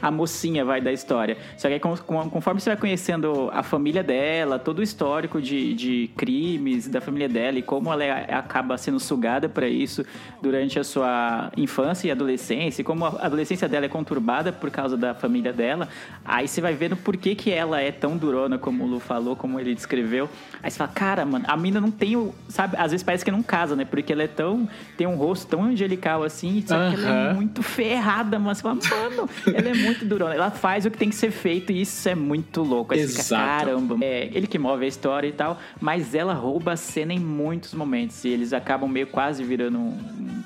a 0.00 0.10
mocinha 0.10 0.64
vai 0.64 0.80
da 0.80 0.92
história. 0.92 1.36
Só 1.56 1.68
que 1.68 1.74
aí, 1.74 1.80
conforme 1.80 2.60
você 2.60 2.70
vai 2.70 2.76
conhecendo 2.76 3.50
a 3.52 3.62
família 3.62 4.02
dela, 4.02 4.58
todo 4.58 4.78
o 4.78 4.82
histórico 4.82 5.40
de, 5.40 5.74
de 5.74 6.10
crimes 6.16 6.88
da 6.88 7.00
família 7.00 7.28
dela 7.28 7.58
e 7.58 7.62
como 7.62 7.92
ela 7.92 8.02
é- 8.02 8.34
acaba 8.34 8.78
sendo 8.78 8.98
sugada 8.98 9.48
para 9.48 9.68
isso 9.68 10.04
durante 10.40 10.78
a 10.78 10.84
sua 10.84 11.52
infância 11.56 12.08
e 12.08 12.10
adolescência, 12.10 12.80
e 12.80 12.84
como 12.84 13.04
a 13.04 13.26
adolescência 13.26 13.68
dela 13.68 13.86
é 13.86 13.88
conturbada 13.88 14.52
por 14.52 14.70
causa 14.70 14.96
da 14.96 15.14
família 15.14 15.52
dela, 15.52 15.88
aí 16.24 16.48
você 16.48 16.60
vai 16.60 16.74
vendo 16.74 16.96
por 16.96 17.16
que, 17.16 17.34
que 17.34 17.50
ela 17.50 17.80
é 17.80 17.92
tão 17.92 18.16
durona, 18.16 18.58
como 18.58 18.84
o 18.84 18.86
Lu 18.86 19.00
falou, 19.00 19.36
como 19.36 19.60
ele 19.60 19.74
descreveu. 19.74 20.28
Aí 20.62 20.70
você 20.70 20.78
fala, 20.78 20.90
cara, 20.92 21.26
mano, 21.26 21.44
a 21.46 21.56
mina 21.56 21.80
não 21.80 21.90
tem 21.90 22.16
o. 22.16 22.34
Sabe, 22.48 22.76
às 22.78 22.90
vezes 22.90 23.02
parece 23.02 23.24
que 23.24 23.30
não 23.30 23.42
casa, 23.42 23.76
né? 23.76 23.84
Porque 23.84 24.12
ela 24.12 24.22
é 24.22 24.28
tão. 24.28 24.68
tem 24.96 25.06
um 25.06 25.16
rosto 25.16 25.46
tão 25.46 25.64
angelical 25.64 26.24
assim, 26.30 26.64
só 26.66 26.90
que 26.90 26.96
ela 26.96 27.30
é 27.30 27.34
muito 27.34 27.62
ferrada, 27.62 28.38
mas 28.38 28.58
você 28.58 28.88
fala, 28.88 29.10
mano, 29.10 29.28
ela 29.46 29.68
é 29.68 29.74
muito 29.74 30.04
durona. 30.04 30.34
Ela 30.34 30.50
faz 30.50 30.86
o 30.86 30.90
que 30.90 30.96
tem 30.96 31.10
que 31.10 31.16
ser 31.16 31.30
feito 31.30 31.72
e 31.72 31.82
isso 31.82 32.08
é 32.08 32.14
muito 32.14 32.62
louco. 32.62 32.94
Aí 32.94 33.00
você 33.00 33.08
fica, 33.08 33.20
Exato. 33.20 33.64
caramba. 33.64 33.98
É 34.00 34.30
ele 34.32 34.46
que 34.46 34.58
move 34.58 34.84
a 34.84 34.88
história 34.88 35.28
e 35.28 35.32
tal, 35.32 35.58
mas 35.80 36.14
ela 36.14 36.32
rouba 36.32 36.72
a 36.72 36.76
cena 36.76 37.12
em 37.12 37.18
muitos 37.18 37.74
momentos. 37.74 38.24
E 38.24 38.28
eles 38.28 38.52
acabam 38.52 38.88
meio 38.88 39.06
quase 39.06 39.42
virando 39.42 39.92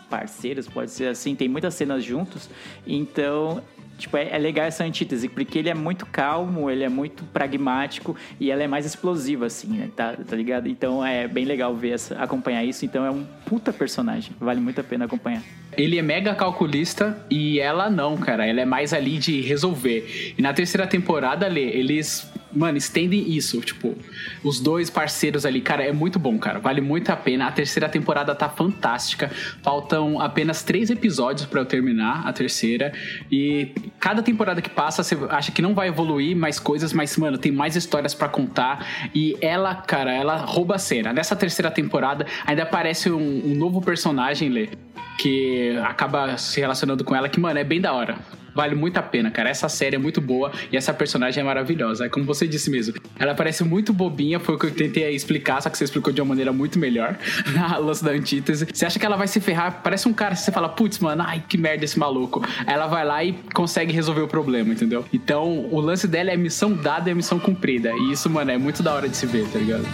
parceiros, 0.09 0.69
pode 0.69 0.91
ser 0.91 1.09
assim. 1.09 1.35
Tem 1.35 1.49
muitas 1.49 1.75
cenas 1.75 2.03
juntos. 2.03 2.49
Então. 2.87 3.63
Tipo, 3.97 4.17
é, 4.17 4.31
é 4.31 4.39
legal 4.39 4.67
essa 4.67 4.83
antítese, 4.83 5.29
porque 5.29 5.57
ele 5.57 5.69
é 5.69 5.75
muito 5.75 6.05
calmo, 6.05 6.69
ele 6.69 6.83
é 6.83 6.89
muito 6.89 7.23
pragmático 7.27 8.17
e 8.41 8.51
ela 8.51 8.61
é 8.61 8.67
mais 8.67 8.85
explosiva, 8.85 9.47
assim, 9.47 9.69
né? 9.69 9.89
Tá, 9.95 10.17
tá 10.17 10.35
ligado? 10.35 10.69
Então 10.69 11.05
é 11.07 11.29
bem 11.29 11.45
legal 11.45 11.75
ver 11.77 11.91
essa, 11.91 12.17
acompanhar 12.17 12.65
isso. 12.65 12.85
Então 12.85 13.05
é 13.05 13.11
um 13.11 13.25
puta 13.47 13.73
personagem. 13.73 14.33
Vale 14.41 14.61
muito 14.61 14.81
a 14.81 14.85
pena 14.85 15.05
acompanhar. 15.05 15.45
Ele 15.77 15.99
é 15.99 16.03
mega 16.03 16.35
calculista 16.35 17.19
e 17.31 17.61
ela 17.61 17.91
não, 17.91 18.17
cara. 18.17 18.47
Ela 18.47 18.61
é 18.61 18.65
mais 18.65 18.93
ali 18.93 19.19
de 19.19 19.41
resolver. 19.41 20.35
E 20.37 20.43
na 20.43 20.53
terceira 20.53 20.87
temporada, 20.87 21.47
Lê, 21.49 21.63
eles, 21.63 22.31
mano, 22.55 22.79
estendem 22.79 23.31
isso. 23.31 23.61
Tipo, 23.61 23.97
os 24.43 24.61
dois 24.61 24.91
parceiros 24.91 25.45
ali, 25.45 25.61
cara, 25.61 25.85
é 25.85 25.93
muito 25.93 26.19
bom, 26.19 26.39
cara. 26.39 26.59
Vale 26.59 26.81
muito 26.81 27.11
a 27.11 27.17
pena. 27.17 27.47
A 27.47 27.53
terceira 27.53 27.89
temporada 27.89 28.35
tá 28.35 28.49
fantástica. 28.49 29.31
Faltam 29.63 30.21
apenas 30.21 30.63
três 30.63 30.91
episódios 30.91 31.47
pra 31.47 31.61
eu 31.61 31.67
terminar 31.67 32.27
a 32.27 32.33
terceira. 32.33 32.93
E 33.31 33.73
cada 33.99 34.23
temporada 34.23 34.61
que 34.63 34.71
passa, 34.71 35.03
você 35.03 35.17
acha 35.31 35.53
que 35.53 35.63
não 35.63 35.75
vai 35.75 35.89
evoluir 35.89 36.37
mais 36.37 36.59
coisas, 36.59 36.93
mas, 36.93 37.17
mano, 37.17 37.39
tem 37.39 37.53
mais 37.53 37.77
histórias 37.77 38.15
pra 38.15 38.29
contar. 38.29 38.87
E 39.15 39.37
ela, 39.41 39.75
cara, 39.75 40.13
ela 40.13 40.37
rouba 40.37 40.77
a 40.77 40.79
cena. 40.79 41.13
Nessa 41.13 41.37
terceira 41.37 41.71
temporada, 41.71 42.27
ainda 42.47 42.63
aparece 42.63 43.11
um, 43.11 43.47
um 43.47 43.55
novo 43.55 43.81
personagem, 43.81 44.49
Lê 44.49 44.69
que 45.17 45.77
acaba 45.85 46.37
se 46.37 46.61
relacionando 46.61 47.05
com 47.05 47.15
ela, 47.15 47.29
que, 47.29 47.39
mano, 47.39 47.59
é 47.59 47.65
bem 47.65 47.81
da 47.81 47.93
hora. 47.93 48.19
Vale 48.55 48.75
muito 48.75 48.97
a 48.99 49.03
pena, 49.03 49.31
cara. 49.31 49.51
Essa 49.51 49.69
série 49.69 49.97
é 49.97 49.99
muito 49.99 50.21
boa 50.21 50.53
e 50.71 50.77
essa 50.77 50.95
personagem 50.95 51.41
é 51.41 51.45
maravilhosa. 51.45 52.07
É 52.07 52.09
como 52.09 52.25
você 52.25 52.47
disse 52.47 52.71
mesmo. 52.71 52.95
Ela 53.19 53.35
parece 53.35 53.65
muito 53.65 53.93
bobinha, 53.93 54.39
foi 54.39 54.55
o 54.55 54.59
que 54.59 54.67
eu 54.67 54.71
tentei 54.71 55.15
explicar, 55.15 55.61
só 55.61 55.69
que 55.69 55.77
você 55.77 55.85
explicou 55.85 56.13
de 56.13 56.21
uma 56.21 56.29
maneira 56.29 56.53
muito 56.53 56.79
melhor 56.79 57.19
na 57.55 57.77
lance 57.77 58.05
da 58.05 58.13
antítese. 58.13 58.67
Você 58.73 58.87
acha 58.87 58.99
que 58.99 59.07
ela 59.07 59.17
vai 59.17 59.27
se 59.27 59.41
ferrar? 59.41 59.81
Parece 59.83 60.09
um 60.09 60.13
cara 60.13 60.35
você 60.35 60.53
fala, 60.53 60.69
putz, 60.69 60.99
mano, 60.99 61.25
ai, 61.27 61.43
que 61.49 61.59
merda 61.59 61.85
esse 61.85 61.99
maluco. 61.99 62.43
Ela 62.67 62.87
vai 62.87 63.05
lá 63.05 63.25
e 63.25 63.33
consegue 63.53 63.93
resolver 63.93 64.23
o 64.23 64.29
problema, 64.29 64.73
entendeu? 64.73 65.05
Então, 65.13 65.69
o 65.71 65.81
lance 65.81 66.07
dela 66.07 66.31
é 66.31 66.37
missão 66.37 66.73
dada 66.73 67.11
e 67.11 67.15
missão 67.15 67.39
cumprida. 67.39 67.93
E 67.93 68.13
isso, 68.13 68.29
mano, 68.31 68.51
é 68.51 68.59
muito 68.59 68.83
da 68.83 68.95
hora 68.95 69.09
de 69.09 69.17
se 69.17 69.27
ver, 69.27 69.47
tá 69.49 69.59
ligado? 69.59 69.85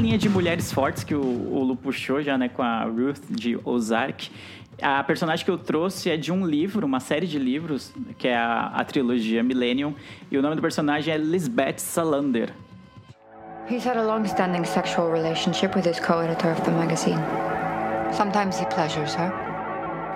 Linha 0.00 0.18
de 0.18 0.28
mulheres 0.28 0.72
fortes 0.72 1.04
que 1.04 1.14
o, 1.14 1.20
o 1.20 1.62
Lu 1.62 1.76
puxou 1.76 2.22
já, 2.22 2.36
né, 2.38 2.48
com 2.48 2.62
a 2.62 2.84
Ruth 2.84 3.22
de 3.28 3.58
Ozark, 3.64 4.30
a 4.80 5.04
personagem 5.04 5.44
que 5.44 5.50
eu 5.50 5.58
trouxe 5.58 6.10
é 6.10 6.16
de 6.16 6.32
um 6.32 6.46
livro, 6.46 6.86
uma 6.86 7.00
série 7.00 7.26
de 7.26 7.38
livros, 7.38 7.92
que 8.16 8.26
é 8.26 8.36
a, 8.36 8.72
a 8.74 8.84
trilogia 8.84 9.42
Millennium, 9.42 9.94
e 10.30 10.38
o 10.38 10.42
nome 10.42 10.56
do 10.56 10.62
personagem 10.62 11.12
é 11.12 11.18
Lisbeth 11.18 11.78
Salander. 11.78 12.50
He's 13.68 13.86
had 13.86 13.98
a 13.98 14.02
long-standing 14.02 14.64
sexual 14.64 15.12
relationship 15.12 15.76
with 15.76 15.86
his 15.86 16.00
co-editor 16.00 16.50
of 16.50 16.62
the 16.62 16.70
magazine. 16.70 17.20
Sometimes 18.12 18.58
he 18.58 18.66
pleasures 18.66 19.14
her. 19.14 19.30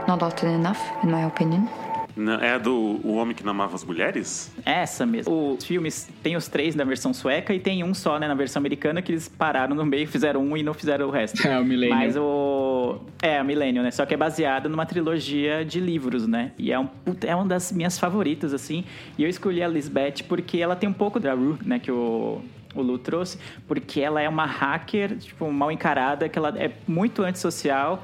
Not 0.09 0.25
often 0.25 0.51
enough, 0.51 0.81
in 1.05 1.11
my 1.11 1.25
opinion. 1.27 1.69
Não, 2.17 2.35
É 2.35 2.55
a 2.55 2.59
do 2.59 3.01
O 3.03 3.15
Homem 3.15 3.35
que 3.35 3.43
Não 3.43 3.51
Amava 3.51 3.75
as 3.75 3.85
Mulheres? 3.85 4.53
Essa 4.65 5.05
mesmo. 5.05 5.55
Os 5.55 5.65
filmes 5.65 6.09
tem 6.23 6.37
os 6.37 6.49
três 6.49 6.75
na 6.75 6.85
versão 6.85 7.13
sueca 7.13 7.53
e 7.53 7.59
tem 7.59 7.83
um 7.83 7.93
só, 7.95 8.19
né, 8.19 8.29
na 8.29 8.35
versão 8.35 8.61
americana, 8.61 9.03
que 9.03 9.13
eles 9.13 9.29
pararam 9.29 9.75
no 9.75 9.85
meio, 9.85 10.07
fizeram 10.09 10.43
um 10.43 10.57
e 10.57 10.63
não 10.63 10.75
fizeram 10.75 11.09
o 11.09 11.11
resto. 11.11 11.35
É, 11.55 11.59
o 11.59 11.65
Millennium. 11.65 11.97
Mas 11.97 12.17
o. 12.17 13.01
É, 13.23 13.41
o 13.41 13.45
Millennium, 13.45 13.83
né? 13.83 13.91
Só 13.91 14.07
que 14.07 14.15
é 14.15 14.17
baseado 14.17 14.69
numa 14.69 14.87
trilogia 14.87 15.65
de 15.65 15.79
livros, 15.79 16.27
né? 16.27 16.53
E 16.59 16.73
é, 16.73 16.79
um, 16.79 16.89
é 17.23 17.35
uma 17.35 17.45
das 17.45 17.71
minhas 17.71 17.99
favoritas, 17.99 18.55
assim. 18.55 18.85
E 19.19 19.23
eu 19.23 19.29
escolhi 19.29 19.63
a 19.63 19.69
Lisbeth 19.69 20.25
porque 20.27 20.59
ela 20.59 20.75
tem 20.75 20.89
um 20.89 20.93
pouco 20.93 21.21
da 21.21 21.35
Ruth, 21.35 21.63
né, 21.63 21.79
que 21.79 21.91
o. 21.91 22.41
O 22.75 22.83
Lu 22.83 22.99
trouxe, 22.99 23.39
porque 23.69 24.01
ela 24.01 24.21
é 24.21 24.29
uma 24.29 24.47
hacker, 24.47 25.17
tipo, 25.19 25.49
mal 25.53 25.71
encarada, 25.71 26.29
que 26.29 26.37
ela 26.37 26.53
é 26.57 26.73
muito 26.89 27.23
antissocial, 27.23 28.03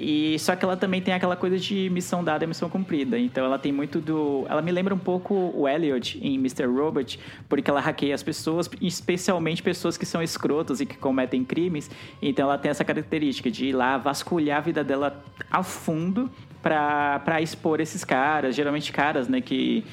e 0.00 0.38
só 0.38 0.56
que 0.56 0.64
ela 0.64 0.78
também 0.78 1.02
tem 1.02 1.12
aquela 1.12 1.36
coisa 1.36 1.58
de 1.58 1.90
missão 1.90 2.24
dada 2.24 2.46
missão 2.46 2.70
cumprida. 2.70 3.18
Então 3.18 3.44
ela 3.44 3.58
tem 3.58 3.70
muito 3.70 4.00
do. 4.00 4.46
Ela 4.48 4.62
me 4.62 4.72
lembra 4.72 4.94
um 4.94 4.98
pouco 4.98 5.34
o 5.54 5.68
Elliot 5.68 6.18
em 6.22 6.36
Mr. 6.36 6.64
Robot, 6.64 7.20
porque 7.48 7.70
ela 7.70 7.80
hackeia 7.80 8.14
as 8.14 8.22
pessoas, 8.22 8.70
especialmente 8.80 9.62
pessoas 9.62 9.98
que 9.98 10.06
são 10.06 10.22
escrotas 10.22 10.80
e 10.80 10.86
que 10.86 10.96
cometem 10.96 11.44
crimes. 11.44 11.90
Então 12.22 12.46
ela 12.46 12.56
tem 12.56 12.70
essa 12.70 12.82
característica 12.84 13.50
de 13.50 13.66
ir 13.66 13.72
lá 13.72 13.98
vasculhar 13.98 14.58
a 14.58 14.60
vida 14.62 14.82
dela 14.82 15.22
a 15.50 15.62
fundo 15.62 16.30
pra 16.62 17.40
expor 17.40 17.80
esses 17.80 18.02
caras, 18.04 18.54
geralmente 18.54 18.92
caras, 18.92 19.28
né, 19.28 19.40
que 19.40 19.84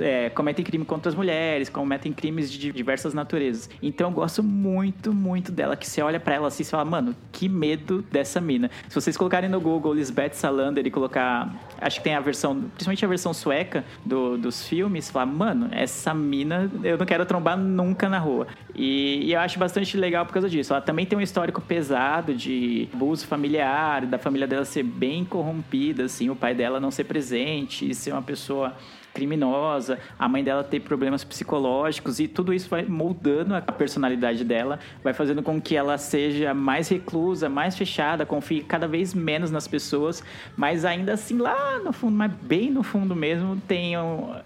é, 0.00 0.30
cometem 0.30 0.64
crime 0.64 0.84
contra 0.84 1.08
as 1.08 1.14
mulheres, 1.14 1.68
cometem 1.68 2.12
crimes 2.12 2.50
de 2.50 2.72
diversas 2.72 3.14
naturezas. 3.14 3.68
Então 3.82 4.08
eu 4.08 4.14
gosto 4.14 4.42
muito, 4.42 5.12
muito 5.12 5.50
dela, 5.52 5.76
que 5.76 5.86
você 5.86 6.02
olha 6.02 6.18
pra 6.20 6.34
ela 6.34 6.48
assim 6.48 6.62
e 6.62 6.66
fala, 6.66 6.84
mano, 6.84 7.14
que 7.32 7.48
medo 7.48 8.02
dessa 8.10 8.40
mina. 8.40 8.70
Se 8.88 8.94
vocês 8.94 9.16
colocarem 9.16 9.48
no 9.50 9.60
Google 9.60 9.94
Lisbeth 9.94 10.32
Salander 10.34 10.86
e 10.86 10.90
colocar, 10.90 11.52
acho 11.80 11.98
que 11.98 12.04
tem 12.04 12.14
a 12.14 12.20
versão, 12.20 12.60
principalmente 12.74 13.04
a 13.04 13.08
versão 13.08 13.32
sueca 13.34 13.84
do- 14.04 14.36
dos 14.38 14.66
filmes, 14.66 15.10
falar, 15.10 15.26
mano, 15.26 15.68
essa 15.72 16.14
mina 16.14 16.70
eu 16.82 16.96
não 16.98 17.06
quero 17.06 17.24
trombar 17.26 17.56
nunca 17.56 18.08
na 18.08 18.18
rua. 18.18 18.46
E, 18.74 19.26
e 19.26 19.32
eu 19.32 19.40
acho 19.40 19.58
bastante 19.58 19.96
legal 19.96 20.24
por 20.24 20.32
causa 20.32 20.48
disso. 20.48 20.72
Ela 20.72 20.82
também 20.82 21.04
tem 21.04 21.18
um 21.18 21.22
histórico 21.22 21.60
pesado 21.60 22.34
de 22.34 22.88
abuso 22.92 23.26
familiar, 23.26 24.06
da 24.06 24.18
família 24.18 24.46
dela 24.46 24.64
ser 24.64 24.82
bem 24.82 25.24
corrompida, 25.24 26.04
assim, 26.04 26.30
o 26.30 26.36
pai 26.36 26.54
dela 26.54 26.80
não 26.80 26.90
ser 26.90 27.04
presente, 27.04 27.88
e 27.88 27.94
ser 27.94 28.12
uma 28.12 28.22
pessoa 28.22 28.74
criminosa, 29.12 29.98
a 30.18 30.28
mãe 30.28 30.42
dela 30.42 30.64
ter 30.64 30.80
problemas 30.80 31.22
psicológicos 31.22 32.18
e 32.18 32.26
tudo 32.26 32.52
isso 32.52 32.68
vai 32.68 32.84
moldando 32.84 33.54
a 33.54 33.60
personalidade 33.60 34.44
dela, 34.44 34.78
vai 35.02 35.12
fazendo 35.12 35.42
com 35.42 35.60
que 35.60 35.76
ela 35.76 35.98
seja 35.98 36.54
mais 36.54 36.88
reclusa, 36.88 37.48
mais 37.48 37.76
fechada, 37.76 38.24
confie 38.24 38.62
cada 38.62 38.88
vez 38.88 39.12
menos 39.14 39.50
nas 39.50 39.68
pessoas, 39.68 40.22
mas 40.56 40.84
ainda 40.84 41.12
assim 41.12 41.36
lá 41.36 41.78
no 41.78 41.92
fundo, 41.92 42.16
mas 42.16 42.32
bem 42.32 42.70
no 42.70 42.82
fundo 42.82 43.14
mesmo, 43.14 43.60
tem, 43.68 43.94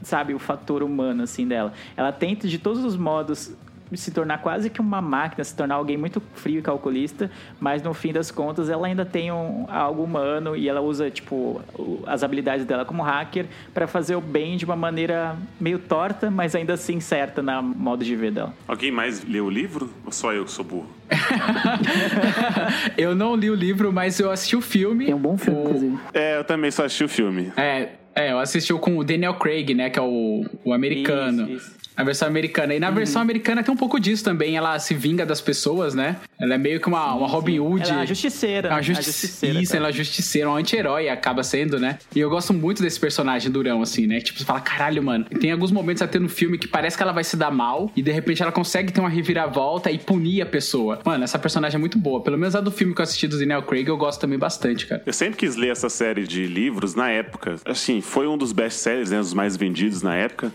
sabe, 0.03 0.35
o 0.35 0.39
fator 0.39 0.83
humano 0.83 1.23
assim 1.23 1.47
dela. 1.47 1.73
Ela 1.97 2.13
tenta 2.13 2.49
de 2.49 2.59
todos 2.59 2.85
os 2.85 2.97
modos 2.97 3.55
se 3.95 4.11
tornar 4.11 4.39
quase 4.39 4.69
que 4.69 4.81
uma 4.81 5.01
máquina, 5.01 5.45
se 5.45 5.55
tornar 5.55 5.77
alguém 5.77 5.97
muito 5.97 6.21
frio 6.35 6.59
e 6.59 6.63
calculista, 6.63 7.31
mas 7.61 7.83
no 7.83 7.95
fim 7.95 8.13
das 8.13 8.31
contas 8.31 8.69
ela 8.69 8.87
ainda 8.87 9.05
tem 9.05 9.31
um, 9.31 9.67
algo 9.69 10.03
humano 10.03 10.57
e 10.57 10.69
ela 10.69 10.81
usa 10.81 11.11
tipo 11.11 11.61
as 12.07 12.23
habilidades 12.25 12.65
dela 12.67 12.85
como 12.85 13.03
hacker 13.03 13.47
para 13.73 13.87
fazer 13.87 14.17
o 14.17 14.21
bem 14.21 14.57
de 14.57 14.65
uma 14.65 14.75
maneira 14.77 15.37
meio 15.61 15.79
torta, 15.79 16.31
mas 16.31 16.55
ainda 16.55 16.73
assim 16.75 16.99
certa 17.01 17.43
na 17.43 17.63
modo 17.63 18.05
de 18.05 18.17
ver 18.17 18.33
dela. 18.33 18.53
Alguém 18.67 18.91
mais 18.91 19.25
leu 19.25 19.47
o 19.47 19.51
livro? 19.51 19.89
Ou 20.05 20.11
só 20.11 20.33
eu 20.33 20.45
que 20.45 20.51
sou 20.51 20.65
burro? 20.65 20.89
Eu 22.97 23.15
não 23.15 23.35
li 23.37 23.51
o 23.51 23.55
livro, 23.55 23.93
mas 23.93 24.19
eu 24.19 24.31
assisti 24.31 24.57
o 24.57 24.61
filme. 24.61 25.07
Tem 25.07 25.15
um 25.15 25.19
bom 25.19 25.37
filme, 25.37 25.59
O- 25.61 25.63
inclusive. 25.65 25.99
É, 26.13 26.39
eu 26.39 26.45
também 26.45 26.71
só 26.71 26.85
assisti 26.85 27.05
o 27.05 27.09
filme. 27.09 27.53
É, 27.57 27.91
é, 28.15 28.33
eu 28.33 28.39
assisti 28.39 28.73
com 28.75 28.97
o 28.99 29.05
Daniel 29.05 29.35
Craig, 29.35 29.75
né? 29.75 29.91
Que 29.91 29.99
é 29.99 30.03
o, 30.03 30.45
o 30.65 30.73
americano. 30.73 31.43
Isso, 31.51 31.53
isso. 31.69 31.76
A 31.97 32.05
versão 32.05 32.29
americana. 32.29 32.75
E 32.75 32.81
na 32.81 32.91
versão 32.91 33.23
americana 33.23 33.63
tem 33.63 33.73
um 33.73 33.77
pouco 33.77 33.99
disso 33.99 34.23
também. 34.23 34.57
Ela 34.57 34.79
se 34.79 34.95
vinga 34.95 35.25
das 35.25 35.41
pessoas, 35.41 35.95
né? 35.95 36.17
Ela 36.39 36.55
é 36.55 36.59
meio 36.59 36.79
que 36.81 36.87
uma, 36.89 37.15
uma 37.15 37.27
Robin 37.27 37.59
Hood. 37.59 37.83
Ela 37.89 38.01
é 38.01 38.03
a 38.03 38.05
justiceira. 38.07 38.69
É 38.69 38.73
uma 38.73 38.79
a 38.79 38.83
justi- 38.83 39.03
justiceira, 39.05 39.61
Isso, 39.61 39.73
cara. 39.73 39.85
ela 39.85 39.89
é 39.89 39.93
justiceira, 39.93 40.51
um 40.51 40.57
anti-herói, 40.57 41.09
acaba 41.09 41.43
sendo, 41.43 41.79
né? 41.81 41.99
E 42.15 42.21
eu 42.21 42.29
gosto 42.29 42.53
muito 42.53 42.83
desse 42.83 43.01
personagem 43.01 43.51
durão, 43.51 43.81
assim, 43.81 44.07
né? 44.07 44.21
Tipo, 44.21 44.39
você 44.39 44.45
fala, 44.45 44.61
caralho, 44.61 45.03
mano. 45.03 45.25
Tem 45.41 45.51
alguns 45.51 45.73
momentos 45.73 46.03
até 46.03 46.19
no 46.19 46.29
filme 46.29 46.59
que 46.59 46.69
parece 46.69 46.97
que 46.97 47.03
ela 47.03 47.13
vai 47.13 47.25
se 47.25 47.37
dar 47.37 47.51
mal 47.51 47.91
e 47.97 48.03
de 48.03 48.11
repente 48.13 48.43
ela 48.43 48.53
consegue 48.53 48.93
ter 48.93 49.01
uma 49.01 49.09
reviravolta 49.09 49.91
e 49.91 49.99
punir 49.99 50.43
a 50.43 50.47
pessoa. 50.47 51.01
Mano, 51.05 51.25
essa 51.25 51.39
personagem 51.39 51.77
é 51.77 51.79
muito 51.81 51.99
boa. 51.99 52.21
Pelo 52.23 52.37
menos 52.37 52.55
a 52.55 52.61
do 52.61 52.71
filme 52.71 52.95
que 52.95 53.01
eu 53.01 53.05
assisti 53.05 53.27
do 53.27 53.39
Daniel 53.39 53.63
Craig 53.63 53.89
eu 53.89 53.97
gosto 53.97 54.21
também 54.21 54.39
bastante, 54.39 54.87
cara. 54.87 55.03
Eu 55.07 55.13
sempre 55.13 55.37
quis 55.39 55.57
ler 55.57 55.69
essa 55.71 55.89
série 55.89 56.27
de 56.27 56.47
livros 56.47 56.95
na 56.95 57.11
época. 57.11 57.57
Assim, 57.65 58.01
foi 58.03 58.27
um 58.27 58.37
dos 58.37 58.53
best-sellers, 58.53 59.11
né? 59.11 59.19
Os 59.21 59.33
mais 59.33 59.57
vendidos 59.57 60.03
na 60.03 60.15
época. 60.15 60.53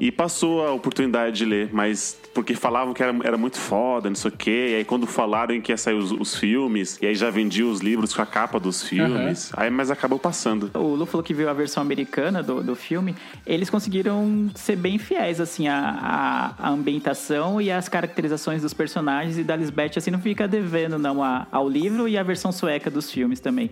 E 0.00 0.12
passou 0.12 0.64
a 0.66 0.75
oportunidade 0.76 1.36
de 1.36 1.44
ler, 1.44 1.68
mas 1.72 2.18
porque 2.36 2.54
falavam 2.54 2.92
que 2.94 3.02
era, 3.02 3.14
era 3.24 3.36
muito 3.36 3.56
foda, 3.58 4.08
não 4.08 4.14
sei 4.16 4.30
o 4.30 4.34
quê. 4.36 4.68
E 4.70 4.74
aí 4.76 4.84
quando 4.84 5.06
falaram 5.06 5.58
que 5.60 5.72
ia 5.72 5.76
sair 5.76 5.94
os, 5.94 6.12
os 6.12 6.36
filmes, 6.36 6.98
e 7.00 7.06
aí 7.06 7.14
já 7.14 7.30
vendia 7.30 7.66
os 7.66 7.80
livros 7.80 8.14
com 8.14 8.20
a 8.22 8.26
capa 8.26 8.60
dos 8.60 8.82
filmes. 8.82 9.50
Aí, 9.56 9.70
mas 9.70 9.90
acabou 9.90 10.18
passando. 10.18 10.70
O 10.74 10.94
Lu 10.94 11.06
falou 11.06 11.24
que 11.24 11.32
viu 11.32 11.48
a 11.48 11.52
versão 11.54 11.82
americana 11.82 12.42
do, 12.42 12.62
do 12.62 12.76
filme. 12.76 13.14
Eles 13.46 13.70
conseguiram 13.70 14.50
ser 14.54 14.76
bem 14.76 14.98
fiéis, 14.98 15.40
assim, 15.40 15.66
à, 15.66 16.54
ambientação 16.62 17.60
e 17.60 17.70
às 17.70 17.88
caracterizações 17.88 18.60
dos 18.62 18.74
personagens. 18.74 19.38
E 19.38 19.42
da 19.44 19.56
Lisbeth, 19.56 19.92
assim, 19.96 20.10
não 20.10 20.18
fica 20.20 20.46
devendo, 20.46 20.98
não, 20.98 21.22
a- 21.22 21.46
ao 21.50 21.68
livro 21.68 22.06
e 22.06 22.18
à 22.18 22.22
versão 22.22 22.52
sueca 22.52 22.90
dos 22.90 23.10
filmes 23.10 23.40
também. 23.40 23.70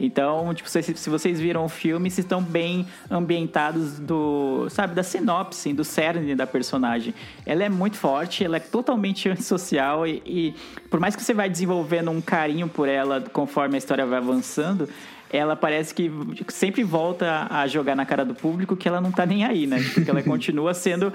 Então, 0.00 0.52
tipo, 0.54 0.68
se, 0.68 0.82
se 0.82 1.08
vocês 1.10 1.38
viram 1.40 1.64
o 1.64 1.68
filme, 1.68 2.10
vocês 2.10 2.24
estão 2.24 2.42
bem 2.42 2.86
ambientados 3.10 3.98
do, 3.98 4.66
sabe, 4.70 4.94
da 4.94 5.02
sinopse, 5.02 5.72
do 5.72 5.84
cerne 5.84 6.34
da 6.34 6.46
personagem. 6.46 7.14
Ela 7.46 7.64
é 7.64 7.68
muito 7.68 7.83
forte, 7.92 8.44
ela 8.44 8.56
é 8.56 8.60
totalmente 8.60 9.28
antissocial 9.30 10.06
e, 10.06 10.22
e 10.24 10.54
por 10.90 10.98
mais 11.00 11.14
que 11.14 11.22
você 11.22 11.34
vai 11.34 11.48
desenvolvendo 11.48 12.10
um 12.10 12.20
carinho 12.20 12.68
por 12.68 12.88
ela 12.88 13.20
conforme 13.32 13.74
a 13.74 13.78
história 13.78 14.04
vai 14.06 14.18
avançando, 14.18 14.88
ela 15.32 15.56
parece 15.56 15.92
que 15.92 16.08
sempre 16.48 16.84
volta 16.84 17.48
a 17.50 17.66
jogar 17.66 17.96
na 17.96 18.06
cara 18.06 18.24
do 18.24 18.36
público 18.36 18.76
que 18.76 18.86
ela 18.86 19.00
não 19.00 19.10
tá 19.10 19.26
nem 19.26 19.44
aí, 19.44 19.66
né? 19.66 19.82
Porque 19.92 20.08
ela 20.08 20.22
continua 20.22 20.72
sendo. 20.72 21.12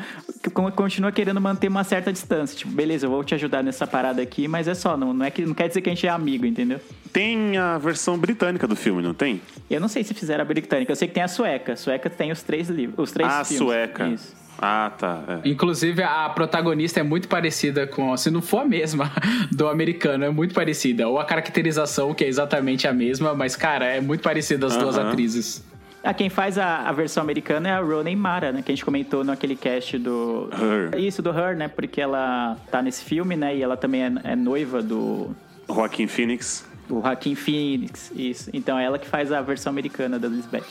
continua 0.75 1.09
querendo 1.09 1.39
manter 1.39 1.69
uma 1.69 1.85
certa 1.85 2.11
distância. 2.11 2.57
Tipo, 2.57 2.71
beleza, 2.71 3.05
eu 3.05 3.09
vou 3.09 3.23
te 3.23 3.33
ajudar 3.33 3.63
nessa 3.63 3.87
parada 3.87 4.21
aqui, 4.21 4.45
mas 4.45 4.67
é 4.67 4.73
só, 4.73 4.97
não, 4.97 5.13
não, 5.13 5.25
é 5.25 5.31
que, 5.31 5.45
não 5.45 5.53
quer 5.53 5.69
dizer 5.69 5.79
que 5.81 5.89
a 5.89 5.93
gente 5.93 6.05
é 6.05 6.09
amigo, 6.09 6.45
entendeu? 6.45 6.81
Tem 7.13 7.57
a 7.57 7.77
versão 7.77 8.17
britânica 8.17 8.67
do 8.67 8.75
filme, 8.75 9.01
não 9.01 9.13
tem? 9.13 9.41
Eu 9.69 9.79
não 9.79 9.87
sei 9.87 10.03
se 10.03 10.13
fizeram 10.13 10.41
a 10.41 10.45
britânica, 10.45 10.91
eu 10.91 10.97
sei 10.97 11.07
que 11.07 11.13
tem 11.13 11.23
a 11.23 11.27
sueca. 11.29 11.73
A 11.73 11.77
sueca 11.77 12.09
tem 12.09 12.29
os 12.29 12.43
três 12.43 12.67
livros. 12.69 12.99
Os 12.99 13.11
três 13.13 13.29
Ah, 13.31 13.45
filmes. 13.45 13.57
sueca. 13.65 14.07
Isso. 14.09 14.38
Ah, 14.61 14.91
tá. 14.97 15.23
é. 15.43 15.49
Inclusive, 15.49 16.03
a 16.03 16.29
protagonista 16.29 16.99
é 16.99 17.03
muito 17.03 17.27
parecida 17.27 17.87
com, 17.87 18.15
se 18.17 18.29
não 18.29 18.41
for 18.41 18.59
a 18.59 18.65
mesma 18.65 19.11
do 19.51 19.67
americano, 19.67 20.25
é 20.25 20.29
muito 20.29 20.53
parecida. 20.53 21.07
Ou 21.07 21.19
a 21.19 21.25
caracterização, 21.25 22.13
que 22.13 22.23
é 22.23 22.27
exatamente 22.27 22.87
a 22.87 22.93
mesma, 22.93 23.33
mas, 23.33 23.55
cara, 23.55 23.85
é 23.85 24.01
muito 24.01 24.21
parecida 24.21 24.67
as 24.67 24.75
duas 24.75 24.97
Aham. 24.97 25.09
atrizes. 25.09 25.63
Ah, 26.03 26.13
quem 26.13 26.29
faz 26.29 26.57
a, 26.57 26.87
a 26.87 26.91
versão 26.91 27.21
americana 27.21 27.69
é 27.69 27.71
a 27.73 27.79
Rooney 27.79 28.15
Mara, 28.15 28.51
né? 28.51 28.61
Que 28.61 28.71
a 28.71 28.75
gente 28.75 28.85
comentou 28.85 29.23
naquele 29.23 29.55
cast 29.55 29.97
do... 29.97 30.49
Her. 30.53 30.97
Isso, 30.99 31.21
do 31.21 31.29
Her, 31.29 31.57
né? 31.57 31.67
Porque 31.67 31.99
ela 31.99 32.57
tá 32.71 32.81
nesse 32.81 33.03
filme, 33.03 33.35
né? 33.35 33.55
E 33.55 33.61
ela 33.61 33.75
também 33.75 34.03
é, 34.03 34.11
é 34.23 34.35
noiva 34.35 34.81
do... 34.81 35.35
Joaquim 35.67 36.07
Phoenix. 36.07 36.65
O 36.89 37.01
Joaquin 37.01 37.35
Phoenix, 37.35 38.11
isso. 38.15 38.49
Então 38.53 38.79
é 38.79 38.85
ela 38.85 38.97
que 38.97 39.07
faz 39.07 39.31
a 39.31 39.41
versão 39.41 39.71
americana 39.71 40.17
da 40.17 40.27
Lisbeth. 40.27 40.63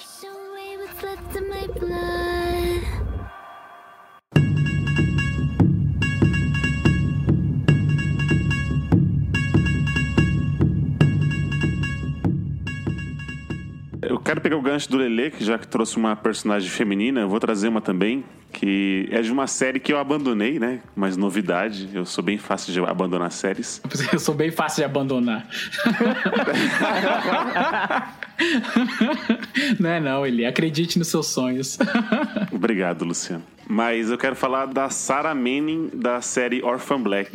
Quero 14.28 14.42
pegar 14.42 14.58
o 14.58 14.60
gancho 14.60 14.90
do 14.90 14.98
Lele, 14.98 15.30
que 15.30 15.42
já 15.42 15.56
que 15.56 15.66
trouxe 15.66 15.96
uma 15.96 16.14
personagem 16.14 16.68
feminina, 16.68 17.22
eu 17.22 17.30
vou 17.30 17.40
trazer 17.40 17.66
uma 17.66 17.80
também, 17.80 18.22
que 18.52 19.08
é 19.10 19.22
de 19.22 19.32
uma 19.32 19.46
série 19.46 19.80
que 19.80 19.90
eu 19.90 19.98
abandonei, 19.98 20.58
né? 20.58 20.80
Mas 20.94 21.16
novidade, 21.16 21.88
eu 21.94 22.04
sou 22.04 22.22
bem 22.22 22.36
fácil 22.36 22.70
de 22.70 22.78
abandonar 22.78 23.32
séries. 23.32 23.80
Eu 24.12 24.18
sou 24.18 24.34
bem 24.34 24.50
fácil 24.50 24.82
de 24.82 24.84
abandonar. 24.84 25.48
não 29.80 29.88
é 29.88 30.00
não, 30.00 30.26
ele 30.26 30.44
acredite 30.44 30.98
nos 30.98 31.08
seus 31.08 31.28
sonhos. 31.28 31.78
Obrigado, 32.52 33.06
Luciano. 33.06 33.44
Mas 33.66 34.10
eu 34.10 34.16
quero 34.16 34.34
falar 34.34 34.64
da 34.66 34.88
Sarah 34.88 35.34
Manning 35.34 35.90
da 35.92 36.22
série 36.22 36.62
Orphan 36.62 37.02
Black. 37.02 37.30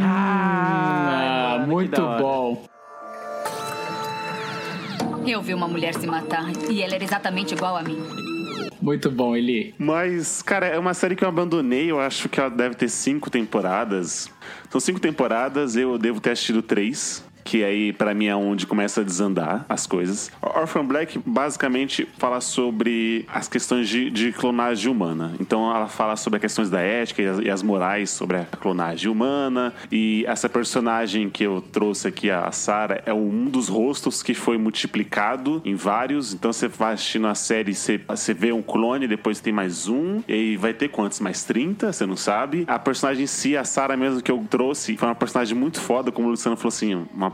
Ah, 0.00 1.58
mano, 1.58 1.64
que 1.64 1.70
muito 1.70 2.00
bom. 2.00 2.64
Eu 5.30 5.40
vi 5.40 5.54
uma 5.54 5.68
mulher 5.68 5.94
se 5.94 6.08
matar 6.08 6.50
e 6.68 6.82
ela 6.82 6.96
era 6.96 7.04
exatamente 7.04 7.54
igual 7.54 7.76
a 7.76 7.84
mim. 7.84 8.02
Muito 8.82 9.08
bom, 9.08 9.36
Eli. 9.36 9.72
Mas, 9.78 10.42
cara, 10.42 10.66
é 10.66 10.76
uma 10.76 10.92
série 10.92 11.14
que 11.14 11.22
eu 11.22 11.28
abandonei. 11.28 11.88
Eu 11.88 12.00
acho 12.00 12.28
que 12.28 12.40
ela 12.40 12.50
deve 12.50 12.74
ter 12.74 12.88
cinco 12.88 13.30
temporadas. 13.30 14.28
São 14.68 14.80
cinco 14.80 14.98
temporadas, 14.98 15.76
eu 15.76 15.96
devo 15.96 16.20
ter 16.20 16.30
assistido 16.30 16.62
três. 16.62 17.24
Que 17.44 17.64
aí, 17.64 17.92
pra 17.92 18.14
mim, 18.14 18.26
é 18.26 18.36
onde 18.36 18.66
começa 18.66 19.00
a 19.00 19.04
desandar 19.04 19.64
as 19.68 19.86
coisas. 19.86 20.30
Orphan 20.42 20.84
Black 20.84 21.20
basicamente 21.24 22.08
fala 22.18 22.40
sobre 22.40 23.26
as 23.32 23.48
questões 23.48 23.88
de, 23.88 24.10
de 24.10 24.32
clonagem 24.32 24.90
humana. 24.90 25.34
Então, 25.40 25.74
ela 25.74 25.88
fala 25.88 26.16
sobre 26.16 26.36
as 26.36 26.40
questões 26.42 26.70
da 26.70 26.80
ética 26.80 27.22
e 27.22 27.26
as, 27.26 27.38
e 27.38 27.50
as 27.50 27.62
morais 27.62 28.10
sobre 28.10 28.38
a 28.38 28.44
clonagem 28.44 29.10
humana. 29.10 29.72
E 29.90 30.24
essa 30.26 30.48
personagem 30.48 31.30
que 31.30 31.44
eu 31.44 31.60
trouxe 31.60 32.08
aqui, 32.08 32.30
a 32.30 32.50
Sarah, 32.52 33.02
é 33.06 33.12
um 33.12 33.46
dos 33.46 33.68
rostos 33.68 34.22
que 34.22 34.34
foi 34.34 34.58
multiplicado 34.58 35.62
em 35.64 35.74
vários. 35.74 36.34
Então, 36.34 36.52
você 36.52 36.68
vai 36.68 36.94
assistindo 36.94 37.26
a 37.26 37.34
série, 37.34 37.74
você, 37.74 38.00
você 38.06 38.34
vê 38.34 38.52
um 38.52 38.62
clone, 38.62 39.06
depois 39.06 39.40
tem 39.40 39.52
mais 39.52 39.88
um. 39.88 40.22
E 40.28 40.56
vai 40.56 40.72
ter 40.72 40.88
quantos? 40.88 41.20
Mais 41.20 41.44
30? 41.44 41.92
Você 41.92 42.06
não 42.06 42.16
sabe. 42.16 42.64
A 42.66 42.78
personagem 42.78 43.24
em 43.24 43.26
si, 43.26 43.56
a 43.56 43.64
Sarah 43.64 43.96
mesmo 43.96 44.22
que 44.22 44.30
eu 44.30 44.44
trouxe, 44.48 44.96
foi 44.96 45.08
uma 45.08 45.14
personagem 45.14 45.56
muito 45.56 45.80
foda, 45.80 46.12
como 46.12 46.28
o 46.28 46.30
Luciano 46.30 46.56
falou 46.56 46.68
assim, 46.68 47.06
uma 47.14 47.30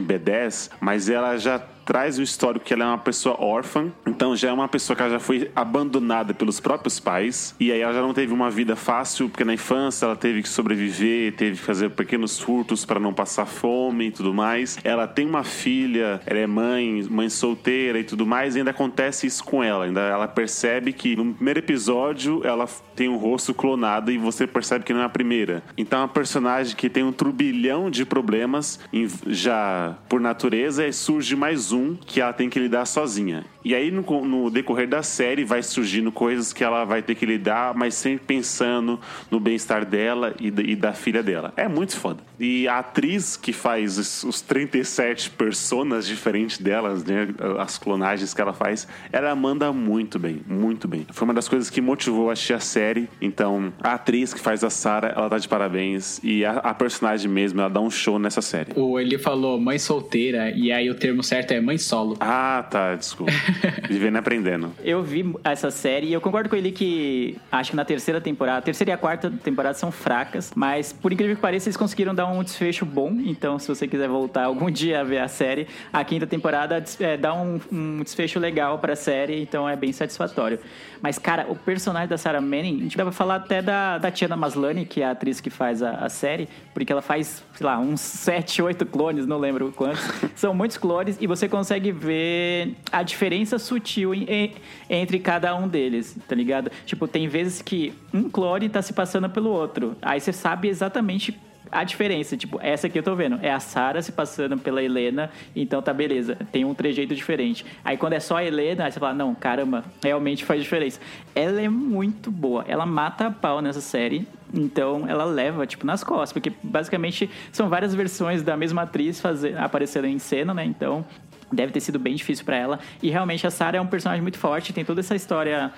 B10, 0.00 0.70
mas 0.80 1.08
ela 1.08 1.36
já 1.36 1.58
traz 1.88 2.18
o 2.18 2.22
histórico 2.22 2.66
que 2.66 2.74
ela 2.74 2.84
é 2.84 2.86
uma 2.86 2.98
pessoa 2.98 3.42
órfã, 3.42 3.90
então 4.06 4.36
já 4.36 4.50
é 4.50 4.52
uma 4.52 4.68
pessoa 4.68 4.94
que 4.94 5.08
já 5.08 5.18
foi 5.18 5.50
abandonada 5.56 6.34
pelos 6.34 6.60
próprios 6.60 7.00
pais, 7.00 7.54
e 7.58 7.72
aí 7.72 7.80
ela 7.80 7.94
já 7.94 8.02
não 8.02 8.12
teve 8.12 8.30
uma 8.30 8.50
vida 8.50 8.76
fácil, 8.76 9.30
porque 9.30 9.42
na 9.42 9.54
infância 9.54 10.04
ela 10.04 10.14
teve 10.14 10.42
que 10.42 10.48
sobreviver, 10.50 11.34
teve 11.34 11.56
que 11.56 11.62
fazer 11.62 11.88
pequenos 11.88 12.38
furtos 12.38 12.84
para 12.84 13.00
não 13.00 13.14
passar 13.14 13.46
fome 13.46 14.08
e 14.08 14.10
tudo 14.10 14.34
mais. 14.34 14.78
Ela 14.84 15.06
tem 15.06 15.24
uma 15.24 15.42
filha, 15.42 16.20
ela 16.26 16.38
é 16.38 16.46
mãe, 16.46 17.06
mãe 17.08 17.30
solteira 17.30 17.98
e 17.98 18.04
tudo 18.04 18.26
mais, 18.26 18.54
e 18.54 18.58
ainda 18.58 18.70
acontece 18.70 19.26
isso 19.26 19.42
com 19.42 19.64
ela. 19.64 19.86
Ainda 19.86 20.02
ela 20.02 20.28
percebe 20.28 20.92
que 20.92 21.16
no 21.16 21.32
primeiro 21.32 21.60
episódio 21.60 22.42
ela 22.44 22.66
tem 22.94 23.08
um 23.08 23.16
rosto 23.16 23.54
clonado 23.54 24.12
e 24.12 24.18
você 24.18 24.46
percebe 24.46 24.84
que 24.84 24.92
não 24.92 25.00
é 25.00 25.04
a 25.04 25.08
primeira. 25.08 25.62
Então 25.74 26.00
é 26.00 26.02
uma 26.02 26.08
personagem 26.08 26.76
que 26.76 26.90
tem 26.90 27.02
um 27.02 27.12
turbilhão 27.12 27.88
de 27.90 28.04
problemas 28.04 28.78
em- 28.92 29.08
já 29.28 29.96
por 30.06 30.20
natureza 30.20 30.86
e 30.86 30.92
surge 30.92 31.34
mais 31.34 31.72
um 31.72 31.77
que 32.06 32.20
ela 32.20 32.32
tem 32.32 32.48
que 32.48 32.58
lidar 32.58 32.86
sozinha. 32.86 33.44
E 33.64 33.74
aí 33.74 33.90
no, 33.90 34.02
no 34.24 34.50
decorrer 34.50 34.88
da 34.88 35.02
série 35.02 35.44
vai 35.44 35.62
surgindo 35.62 36.12
coisas 36.12 36.52
que 36.52 36.62
ela 36.62 36.84
vai 36.84 37.02
ter 37.02 37.14
que 37.14 37.26
lidar, 37.26 37.74
mas 37.74 37.94
sempre 37.94 38.24
pensando 38.26 38.98
no 39.30 39.40
bem-estar 39.40 39.84
dela 39.84 40.34
e, 40.40 40.50
da- 40.50 40.62
e 40.62 40.76
da 40.76 40.92
filha 40.92 41.22
dela. 41.22 41.52
É 41.56 41.66
muito 41.68 41.96
foda. 41.96 42.22
E 42.38 42.68
a 42.68 42.78
atriz 42.78 43.36
que 43.36 43.52
faz 43.52 43.98
os, 43.98 44.22
os 44.22 44.40
37 44.40 45.30
personas 45.30 46.06
diferentes 46.06 46.58
delas, 46.58 47.04
né, 47.04 47.28
as 47.58 47.76
clonagens 47.78 48.32
que 48.32 48.40
ela 48.40 48.52
faz, 48.52 48.86
ela 49.12 49.34
manda 49.34 49.72
muito 49.72 50.18
bem, 50.18 50.40
muito 50.46 50.86
bem. 50.86 51.04
Foi 51.10 51.24
uma 51.26 51.34
das 51.34 51.48
coisas 51.48 51.68
que 51.68 51.80
motivou 51.80 52.30
a 52.30 52.34
assistir 52.34 52.52
a 52.54 52.60
série. 52.60 53.08
Então, 53.20 53.72
a 53.82 53.94
atriz 53.94 54.32
que 54.32 54.40
faz 54.40 54.62
a 54.62 54.70
Sarah, 54.70 55.08
ela 55.16 55.28
tá 55.28 55.36
de 55.38 55.48
parabéns. 55.48 56.20
E 56.22 56.44
a, 56.44 56.52
a 56.58 56.72
personagem 56.74 57.28
mesmo, 57.30 57.60
ela 57.60 57.68
dá 57.70 57.80
um 57.80 57.90
show 57.90 58.18
nessa 58.20 58.40
série. 58.40 58.72
O 58.76 58.98
Eli 59.00 59.18
falou 59.18 59.60
mãe 59.60 59.78
solteira, 59.78 60.50
e 60.52 60.70
aí 60.70 60.88
o 60.88 60.94
termo 60.94 61.22
certo 61.24 61.50
é 61.52 61.60
mãe 61.60 61.76
solo. 61.76 62.16
Ah, 62.20 62.64
tá, 62.70 62.94
desculpa. 62.94 63.32
Vivendo 63.88 64.16
aprendendo. 64.16 64.72
Eu 64.82 65.02
vi 65.02 65.34
essa 65.44 65.70
série 65.70 66.08
e 66.08 66.12
eu 66.12 66.20
concordo 66.20 66.48
com 66.48 66.56
ele 66.56 66.72
que 66.72 67.36
acho 67.50 67.70
que 67.70 67.76
na 67.76 67.84
terceira 67.84 68.20
temporada, 68.20 68.58
a 68.58 68.62
terceira 68.62 68.90
e 68.90 68.94
a 68.94 68.98
quarta 68.98 69.30
temporada 69.30 69.74
são 69.74 69.90
fracas, 69.90 70.52
mas 70.54 70.92
por 70.92 71.12
incrível 71.12 71.36
que 71.36 71.42
pareça, 71.42 71.68
eles 71.68 71.76
conseguiram 71.76 72.14
dar 72.14 72.26
um 72.26 72.42
desfecho 72.42 72.84
bom. 72.84 73.12
Então, 73.24 73.58
se 73.58 73.68
você 73.68 73.86
quiser 73.86 74.08
voltar 74.08 74.44
algum 74.44 74.70
dia 74.70 75.00
a 75.00 75.04
ver 75.04 75.18
a 75.18 75.28
série, 75.28 75.66
a 75.92 76.04
quinta 76.04 76.26
temporada 76.26 76.82
é, 77.00 77.16
dá 77.16 77.34
um, 77.34 77.60
um 77.70 78.02
desfecho 78.02 78.38
legal 78.38 78.78
pra 78.78 78.94
série, 78.96 79.40
então 79.40 79.68
é 79.68 79.76
bem 79.76 79.92
satisfatório. 79.92 80.58
Mas, 81.00 81.18
cara, 81.18 81.46
o 81.48 81.54
personagem 81.54 82.08
da 82.08 82.18
Sarah 82.18 82.40
Manning, 82.40 82.78
a 82.78 82.82
gente 82.82 82.96
dá 82.96 83.04
pra 83.04 83.12
falar 83.12 83.36
até 83.36 83.62
da, 83.62 83.98
da 83.98 84.10
Tiana 84.10 84.36
Maslany, 84.36 84.84
que 84.84 85.00
é 85.00 85.06
a 85.06 85.12
atriz 85.12 85.40
que 85.40 85.50
faz 85.50 85.82
a, 85.82 85.90
a 85.90 86.08
série, 86.08 86.48
porque 86.74 86.92
ela 86.92 87.02
faz, 87.02 87.42
sei 87.54 87.66
lá, 87.66 87.78
uns 87.78 88.00
7, 88.00 88.62
8 88.62 88.84
clones, 88.86 89.26
não 89.26 89.38
lembro 89.38 89.72
quantos. 89.72 90.00
São 90.34 90.52
muitos 90.52 90.76
clones 90.76 91.16
e 91.20 91.26
você 91.26 91.48
consegue 91.48 91.92
ver 91.92 92.74
a 92.90 93.02
diferença 93.02 93.37
sutil 93.44 94.14
em- 94.14 94.24
em- 94.24 94.52
entre 94.88 95.18
cada 95.18 95.54
um 95.56 95.68
deles, 95.68 96.16
tá 96.26 96.34
ligado? 96.34 96.70
Tipo, 96.86 97.06
tem 97.06 97.28
vezes 97.28 97.62
que 97.62 97.92
um 98.12 98.28
clone 98.28 98.68
tá 98.68 98.82
se 98.82 98.92
passando 98.92 99.28
pelo 99.28 99.50
outro. 99.50 99.96
Aí 100.02 100.20
você 100.20 100.32
sabe 100.32 100.68
exatamente 100.68 101.38
a 101.70 101.84
diferença, 101.84 102.34
tipo, 102.34 102.58
essa 102.62 102.86
aqui 102.86 102.98
eu 102.98 103.02
tô 103.02 103.14
vendo, 103.14 103.38
é 103.42 103.52
a 103.52 103.60
Sarah 103.60 104.00
se 104.00 104.10
passando 104.10 104.56
pela 104.56 104.82
Helena, 104.82 105.30
então 105.54 105.82
tá 105.82 105.92
beleza, 105.92 106.34
tem 106.50 106.64
um 106.64 106.72
trejeito 106.72 107.14
diferente. 107.14 107.62
Aí 107.84 107.94
quando 107.98 108.14
é 108.14 108.20
só 108.20 108.38
a 108.38 108.44
Helena, 108.44 108.86
aí 108.86 108.90
você 108.92 108.98
fala, 108.98 109.12
não, 109.12 109.34
caramba, 109.34 109.84
realmente 110.02 110.46
faz 110.46 110.62
diferença. 110.62 110.98
Ela 111.34 111.60
é 111.60 111.68
muito 111.68 112.30
boa, 112.30 112.64
ela 112.66 112.86
mata 112.86 113.26
a 113.26 113.30
pau 113.30 113.60
nessa 113.60 113.82
série, 113.82 114.26
então 114.54 115.04
ela 115.06 115.26
leva, 115.26 115.66
tipo, 115.66 115.84
nas 115.84 116.02
costas, 116.02 116.32
porque 116.32 116.50
basicamente 116.62 117.28
são 117.52 117.68
várias 117.68 117.94
versões 117.94 118.42
da 118.42 118.56
mesma 118.56 118.82
atriz 118.82 119.20
fazer, 119.20 119.58
aparecendo 119.58 120.06
em 120.06 120.18
cena, 120.18 120.54
né? 120.54 120.64
Então 120.64 121.04
deve 121.52 121.72
ter 121.72 121.80
sido 121.80 121.98
bem 121.98 122.14
difícil 122.14 122.44
pra 122.44 122.56
ela. 122.56 122.78
E 123.02 123.10
realmente 123.10 123.46
a 123.46 123.50
Sarah 123.50 123.78
é 123.78 123.80
um 123.80 123.86
personagem 123.86 124.22
muito 124.22 124.38
forte, 124.38 124.72
tem 124.72 124.84
toda 124.84 125.00
essa 125.00 125.14
história 125.14 125.72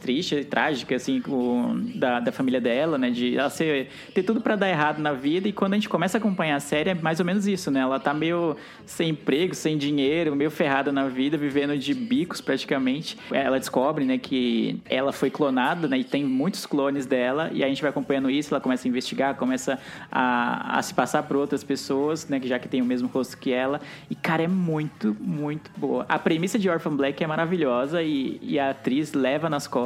triste, 0.00 0.44
trágica, 0.44 0.94
assim, 0.94 1.20
com, 1.20 1.80
da, 1.94 2.20
da 2.20 2.32
família 2.32 2.60
dela, 2.60 2.98
né? 2.98 3.10
De 3.10 3.36
ela 3.36 3.50
ser, 3.50 3.88
ter 4.14 4.22
tudo 4.22 4.40
pra 4.40 4.56
dar 4.56 4.68
errado 4.68 5.00
na 5.00 5.12
vida. 5.12 5.48
E 5.48 5.52
quando 5.52 5.72
a 5.72 5.76
gente 5.76 5.88
começa 5.88 6.18
a 6.18 6.20
acompanhar 6.20 6.56
a 6.56 6.60
série, 6.60 6.90
é 6.90 6.94
mais 6.94 7.18
ou 7.18 7.26
menos 7.26 7.46
isso, 7.46 7.70
né? 7.70 7.80
Ela 7.80 7.98
tá 7.98 8.12
meio 8.12 8.56
sem 8.84 9.10
emprego, 9.10 9.54
sem 9.54 9.76
dinheiro, 9.76 10.36
meio 10.36 10.50
ferrada 10.50 10.92
na 10.92 11.08
vida, 11.08 11.36
vivendo 11.36 11.76
de 11.78 11.94
bicos 11.94 12.40
praticamente. 12.40 13.16
Ela 13.32 13.58
descobre, 13.58 14.04
né, 14.04 14.18
que 14.18 14.80
ela 14.88 15.12
foi 15.12 15.30
clonada, 15.30 15.88
né? 15.88 15.98
E 15.98 16.04
tem 16.04 16.24
muitos 16.24 16.66
clones 16.66 17.06
dela. 17.06 17.50
E 17.52 17.64
a 17.64 17.68
gente 17.68 17.80
vai 17.80 17.90
acompanhando 17.90 18.30
isso, 18.30 18.52
ela 18.52 18.60
começa 18.60 18.86
a 18.86 18.88
investigar, 18.88 19.34
começa 19.34 19.78
a, 20.10 20.78
a 20.78 20.82
se 20.82 20.94
passar 20.94 21.22
por 21.22 21.36
outras 21.36 21.64
pessoas, 21.64 22.28
né? 22.28 22.38
Que 22.38 22.48
já 22.48 22.58
que 22.58 22.68
tem 22.68 22.82
o 22.82 22.84
mesmo 22.84 23.08
rosto 23.08 23.36
que 23.38 23.52
ela. 23.52 23.80
E, 24.10 24.14
cara, 24.14 24.42
é 24.42 24.48
muito, 24.48 25.16
muito 25.18 25.70
boa. 25.76 26.04
A 26.08 26.18
premissa 26.18 26.58
de 26.58 26.68
Orphan 26.68 26.94
Black 26.94 27.22
é 27.22 27.26
maravilhosa 27.26 28.02
e, 28.02 28.38
e 28.42 28.58
a 28.58 28.70
atriz 28.70 29.12
leva 29.12 29.48
nas 29.48 29.66
costas. 29.66 29.85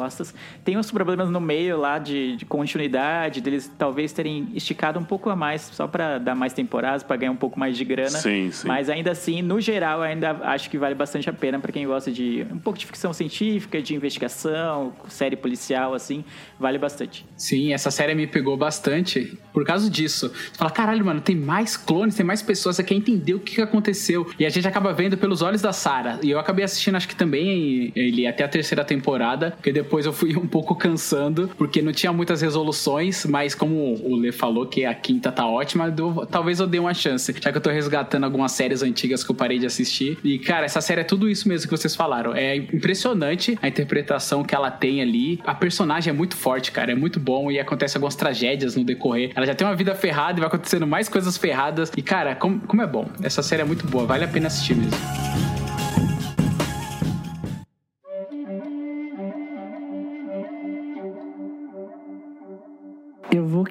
Tem 0.65 0.77
uns 0.77 0.91
problemas 0.91 1.31
no 1.31 1.41
meio 1.41 1.79
lá 1.79 1.99
de, 1.99 2.37
de 2.37 2.45
continuidade, 2.45 3.41
deles 3.41 3.71
talvez 3.79 4.13
terem 4.13 4.49
esticado 4.55 4.99
um 4.99 5.05
pouco 5.05 5.31
a 5.31 5.37
mais, 5.37 5.63
só 5.63 5.87
pra 5.87 6.19
dar 6.19 6.35
mais 6.35 6.53
temporadas, 6.53 7.03
pra 7.03 7.17
ganhar 7.17 7.33
um 7.33 7.37
pouco 7.37 7.59
mais 7.59 7.77
de 7.77 7.85
grana. 7.85 8.11
Sim, 8.11 8.51
sim. 8.51 8.67
Mas 8.67 8.89
ainda 8.89 9.11
assim, 9.11 9.43
no 9.43 9.61
geral, 9.61 10.03
ainda 10.03 10.33
acho 10.43 10.69
que 10.71 10.79
vale 10.79 10.95
bastante 10.95 11.29
a 11.29 11.33
pena 11.33 11.59
pra 11.59 11.73
quem 11.73 11.87
gosta 11.87 12.11
de 12.11 12.47
um 12.51 12.59
pouco 12.59 12.79
de 12.79 12.87
ficção 12.87 13.13
científica, 13.13 13.81
de 13.81 13.95
investigação, 13.95 14.93
série 15.09 15.37
policial, 15.37 15.95
assim, 15.95 16.25
vale 16.59 16.79
bastante. 16.79 17.25
Sim, 17.37 17.73
essa 17.73 17.91
série 17.91 18.15
me 18.15 18.27
pegou 18.27 18.57
bastante 18.57 19.39
por 19.53 19.65
causa 19.65 19.89
disso. 19.89 20.29
Você 20.29 20.59
fala, 20.59 20.71
caralho, 20.71 21.05
mano, 21.05 21.21
tem 21.21 21.37
mais 21.37 21.77
clones, 21.77 22.15
tem 22.15 22.25
mais 22.25 22.43
pessoas, 22.43 22.77
você 22.77 22.85
quer 22.85 22.95
entender 22.95 23.35
o 23.35 23.41
que 23.41 23.57
que 23.57 23.61
aconteceu. 23.63 24.31
E 24.39 24.47
a 24.47 24.49
gente 24.49 24.67
acaba 24.67 24.93
vendo 24.93 25.17
pelos 25.17 25.43
olhos 25.43 25.63
da 25.63 25.73
Sarah. 25.73 26.19
E 26.23 26.31
eu 26.31 26.39
acabei 26.39 26.65
assistindo, 26.65 26.97
acho 26.97 27.09
que 27.09 27.17
também, 27.17 27.93
ele 27.95 28.27
até 28.27 28.45
a 28.45 28.49
terceira 28.49 28.85
temporada, 28.85 29.53
porque 29.53 29.73
depois 29.73 29.90
depois 29.91 30.07
eu 30.07 30.13
fui 30.13 30.37
um 30.39 30.47
pouco 30.47 30.77
cansando, 30.77 31.51
porque 31.59 31.83
não 31.83 31.91
tinha 31.93 32.13
muitas 32.13 32.41
resoluções, 32.41 33.27
mas 33.27 33.57
como 33.57 33.95
o 34.05 34.15
Lê 34.15 34.31
falou 34.31 34.65
que 34.65 34.85
a 34.85 34.95
quinta 34.95 35.33
tá 35.33 35.45
ótima, 35.45 35.93
eu- 35.99 36.25
talvez 36.31 36.61
eu 36.61 36.67
dê 36.69 36.79
uma 36.79 36.95
chance, 36.95 37.35
já 37.41 37.51
que 37.51 37.59
eu 37.59 37.61
tô 37.61 37.71
resgatando 37.71 38.23
algumas 38.23 38.53
séries 38.53 38.83
antigas 38.85 39.25
que 39.25 39.31
eu 39.33 39.35
parei 39.35 39.59
de 39.59 39.67
assistir. 39.67 40.17
E, 40.23 40.39
cara, 40.39 40.65
essa 40.65 40.81
série 40.81 41.01
é 41.01 41.05
tudo 41.05 41.29
isso 41.29 41.49
mesmo 41.49 41.69
que 41.69 41.77
vocês 41.77 41.97
falaram. 41.97 42.35
É 42.37 42.55
impressionante 42.55 43.59
a 43.61 43.67
interpretação 43.67 44.45
que 44.45 44.55
ela 44.55 44.71
tem 44.71 45.03
ali. 45.03 45.41
A 45.45 45.55
personagem 45.57 46.11
é 46.13 46.15
muito 46.15 46.37
forte, 46.37 46.71
cara, 46.71 46.93
é 46.93 46.95
muito 46.95 47.19
bom 47.19 47.51
e 47.51 47.59
acontece 47.59 47.97
algumas 47.97 48.15
tragédias 48.15 48.77
no 48.77 48.85
decorrer. 48.85 49.33
Ela 49.35 49.45
já 49.47 49.55
tem 49.57 49.67
uma 49.67 49.75
vida 49.75 49.93
ferrada 49.97 50.39
e 50.39 50.41
vai 50.41 50.47
acontecendo 50.47 50.87
mais 50.87 51.09
coisas 51.09 51.37
ferradas. 51.37 51.91
E, 51.97 52.03
cara, 52.03 52.37
como, 52.37 52.61
como 52.61 52.81
é 52.81 52.87
bom. 52.87 53.09
Essa 53.23 53.43
série 53.43 53.63
é 53.63 53.65
muito 53.65 53.85
boa, 53.89 54.07
vale 54.07 54.25
a 54.25 54.29
pena 54.29 54.47
assistir 54.47 54.77
mesmo. 54.77 55.60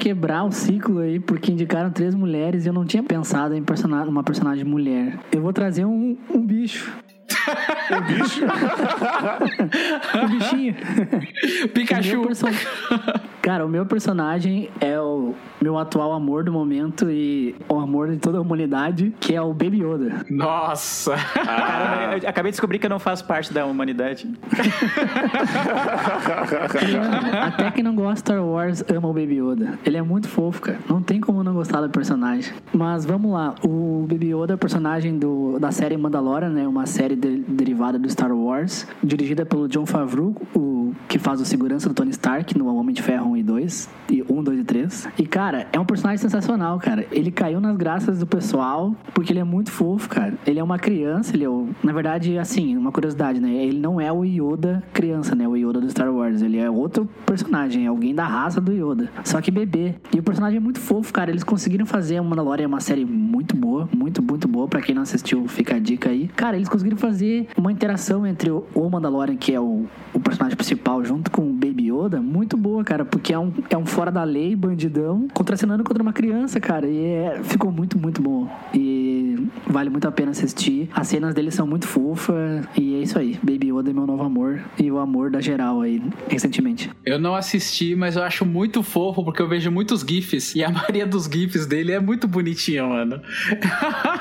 Quebrar 0.09 0.43
o 0.43 0.51
ciclo 0.51 0.99
aí, 0.99 1.19
porque 1.19 1.51
indicaram 1.51 1.91
três 1.91 2.15
mulheres 2.15 2.65
e 2.65 2.69
eu 2.69 2.73
não 2.73 2.83
tinha 2.83 3.03
pensado 3.03 3.53
em 3.53 3.61
persona- 3.61 4.03
uma 4.05 4.23
personagem 4.23 4.65
mulher. 4.65 5.19
Eu 5.31 5.39
vou 5.41 5.53
trazer 5.53 5.85
um, 5.85 6.17
um 6.33 6.43
bicho. 6.43 6.91
Um 7.91 8.01
bicho? 8.01 8.41
um 10.23 10.27
bichinho. 10.37 10.75
Pikachu. 11.73 12.21
O 12.21 12.25
perso- 12.27 12.45
Cara, 13.41 13.65
o 13.65 13.69
meu 13.69 13.85
personagem 13.85 14.69
é 14.81 14.99
o 14.99 15.33
meu 15.61 15.77
atual 15.77 16.11
amor 16.13 16.43
do 16.43 16.51
momento 16.51 17.09
e 17.09 17.55
o 17.69 17.79
amor 17.79 18.09
de 18.11 18.17
toda 18.17 18.37
a 18.37 18.41
humanidade, 18.41 19.13
que 19.19 19.33
é 19.33 19.41
o 19.41 19.53
Baby 19.53 19.81
Yoda. 19.83 20.25
Nossa! 20.29 21.15
Caramba, 21.15 22.17
eu 22.21 22.29
acabei 22.29 22.51
de 22.51 22.55
descobrir 22.55 22.79
que 22.79 22.85
eu 22.85 22.89
não 22.89 22.99
faço 22.99 23.25
parte 23.25 23.53
da 23.53 23.65
humanidade. 23.65 24.29
Até 27.41 27.71
quem 27.71 27.83
não 27.83 27.95
gosta 27.95 28.13
de 28.13 28.19
Star 28.19 28.43
Wars 28.43 28.83
ama 28.93 29.07
o 29.07 29.13
Baby 29.13 29.39
Yoda. 29.39 29.79
Ele 29.85 29.97
é 29.97 30.01
muito 30.01 30.27
fofo, 30.27 30.61
cara. 30.61 30.79
Não 30.87 31.01
tem 31.01 31.19
como 31.21 31.43
não 31.43 31.53
gostar 31.53 31.81
do 31.81 31.89
personagem. 31.89 32.53
Mas 32.73 33.05
vamos 33.05 33.31
lá. 33.31 33.55
O 33.63 34.05
Baby 34.09 34.33
Yoda 34.35 34.53
é 34.53 34.55
o 34.55 34.57
personagem 34.57 35.17
do, 35.17 35.57
da 35.59 35.71
série 35.71 35.95
Mandalorian, 35.97 36.49
né? 36.49 36.67
Uma 36.67 36.85
série 36.85 37.15
de- 37.15 37.38
derivada 37.47 37.97
do 37.97 38.09
Star 38.09 38.31
Wars. 38.31 38.87
Dirigida 39.03 39.45
pelo 39.45 39.67
John 39.67 39.85
Favreau, 39.85 40.35
o 40.55 40.93
que 41.07 41.19
faz 41.19 41.41
o 41.41 41.45
segurança 41.45 41.87
do 41.89 41.95
Tony 41.95 42.11
Stark 42.11 42.57
no 42.57 42.67
Homem 42.75 42.93
de 42.93 43.01
Ferro 43.01 43.31
1 43.31 43.37
e 43.37 43.43
2. 43.43 43.89
E 44.09 44.23
1, 44.27 44.43
2 44.43 44.59
e 44.59 44.63
3. 44.63 45.07
E, 45.17 45.25
cara, 45.25 45.67
é 45.71 45.79
um 45.79 45.85
personagem 45.85 46.17
sensacional, 46.17 46.79
cara. 46.79 47.05
Ele 47.11 47.31
caiu 47.31 47.59
nas 47.59 47.75
graças 47.77 48.19
do 48.19 48.27
pessoal 48.27 48.95
porque 49.13 49.31
ele 49.31 49.39
é 49.39 49.43
muito 49.43 49.71
fofo, 49.71 50.09
cara. 50.09 50.33
Ele 50.45 50.59
é 50.59 50.63
uma 50.63 50.79
criança, 50.79 51.35
ele 51.35 51.43
é 51.43 51.49
o... 51.49 51.69
Na 51.83 51.93
verdade, 51.93 52.37
assim, 52.37 52.75
uma 52.75 52.91
curiosidade, 52.91 53.39
né? 53.39 53.49
Ele 53.49 53.79
não 53.79 53.99
é 53.99 54.11
o 54.11 54.23
Yoda 54.23 54.83
criança, 54.93 55.35
né? 55.35 55.47
O 55.47 55.55
Yoda 55.55 55.79
do 55.79 55.89
Star 55.89 56.13
Wars. 56.13 56.41
Ele 56.41 56.57
é 56.57 56.69
outro 56.69 57.07
personagem, 57.25 57.85
é 57.85 57.87
alguém 57.87 58.13
da 58.13 58.25
raça 58.25 58.59
do 58.59 58.71
Yoda. 58.71 59.09
Só 59.23 59.41
que 59.41 59.51
bebê. 59.51 59.95
E 60.13 60.19
o 60.19 60.23
personagem 60.23 60.57
é 60.57 60.59
muito 60.59 60.79
fofo, 60.79 61.13
cara. 61.13 61.29
Eles 61.29 61.43
conseguiram 61.43 61.85
fazer 61.85 62.19
o 62.19 62.23
Mandalorian 62.23 62.67
uma 62.67 62.79
série 62.79 63.05
muito 63.05 63.55
boa, 63.55 63.89
muito, 63.95 64.21
muito 64.21 64.47
boa. 64.47 64.67
Pra 64.67 64.81
quem 64.81 64.95
não 64.95 65.03
assistiu, 65.03 65.47
fica 65.47 65.75
a 65.75 65.79
dica 65.79 66.09
aí. 66.09 66.27
Cara, 66.35 66.55
eles 66.55 66.69
conseguiram 66.69 66.97
fazer 66.97 67.18
uma 67.57 67.71
interação 67.71 68.25
entre 68.25 68.49
o, 68.49 68.65
o 68.73 68.89
Mandalorian, 68.89 69.35
que 69.35 69.53
é 69.53 69.59
o, 69.59 69.85
o 70.13 70.19
personagem 70.19 70.55
principal, 70.55 71.03
junto 71.03 71.31
com 71.31 71.49
o 71.49 71.53
Baby 71.53 71.91
Yoda, 71.91 72.21
muito 72.21 72.57
boa, 72.57 72.83
cara. 72.83 73.05
Porque 73.05 73.33
é 73.33 73.39
um, 73.39 73.51
é 73.69 73.77
um 73.77 73.85
fora 73.85 74.11
da 74.11 74.23
lei, 74.23 74.55
bandidão, 74.55 75.27
contracenando 75.33 75.83
contra 75.83 76.01
uma 76.01 76.13
criança, 76.13 76.59
cara. 76.59 76.87
E 76.87 76.97
é- 77.05 77.39
ficou 77.43 77.71
muito, 77.71 77.97
muito 77.97 78.21
bom. 78.21 78.47
E 78.73 79.47
vale 79.67 79.89
muito 79.89 80.07
a 80.07 80.11
pena 80.11 80.31
assistir. 80.31 80.89
As 80.93 81.07
cenas 81.07 81.33
dele 81.33 81.51
são 81.51 81.65
muito 81.67 81.87
fofas. 81.87 82.65
E 82.77 82.95
é 82.95 82.99
isso 83.01 83.17
aí. 83.17 83.39
Baby 83.43 83.71
Yoda 83.71 83.89
é 83.89 83.93
meu 83.93 84.05
novo 84.05 84.23
amor. 84.23 84.59
E 84.77 84.91
o 84.91 84.99
amor 84.99 85.31
da 85.31 85.41
geral 85.41 85.81
aí, 85.81 86.01
recentemente. 86.27 86.89
Eu 87.05 87.19
não 87.19 87.35
assisti, 87.35 87.95
mas 87.95 88.15
eu 88.15 88.23
acho 88.23 88.45
muito 88.45 88.83
fofo 88.83 89.23
porque 89.23 89.41
eu 89.41 89.47
vejo 89.47 89.71
muitos 89.71 90.01
GIFs 90.01 90.55
e 90.55 90.63
a 90.63 90.69
maioria 90.71 91.05
dos 91.05 91.25
GIFs 91.25 91.65
dele 91.65 91.91
é 91.91 91.99
muito 91.99 92.27
bonitinha, 92.27 92.85
mano. 92.85 93.21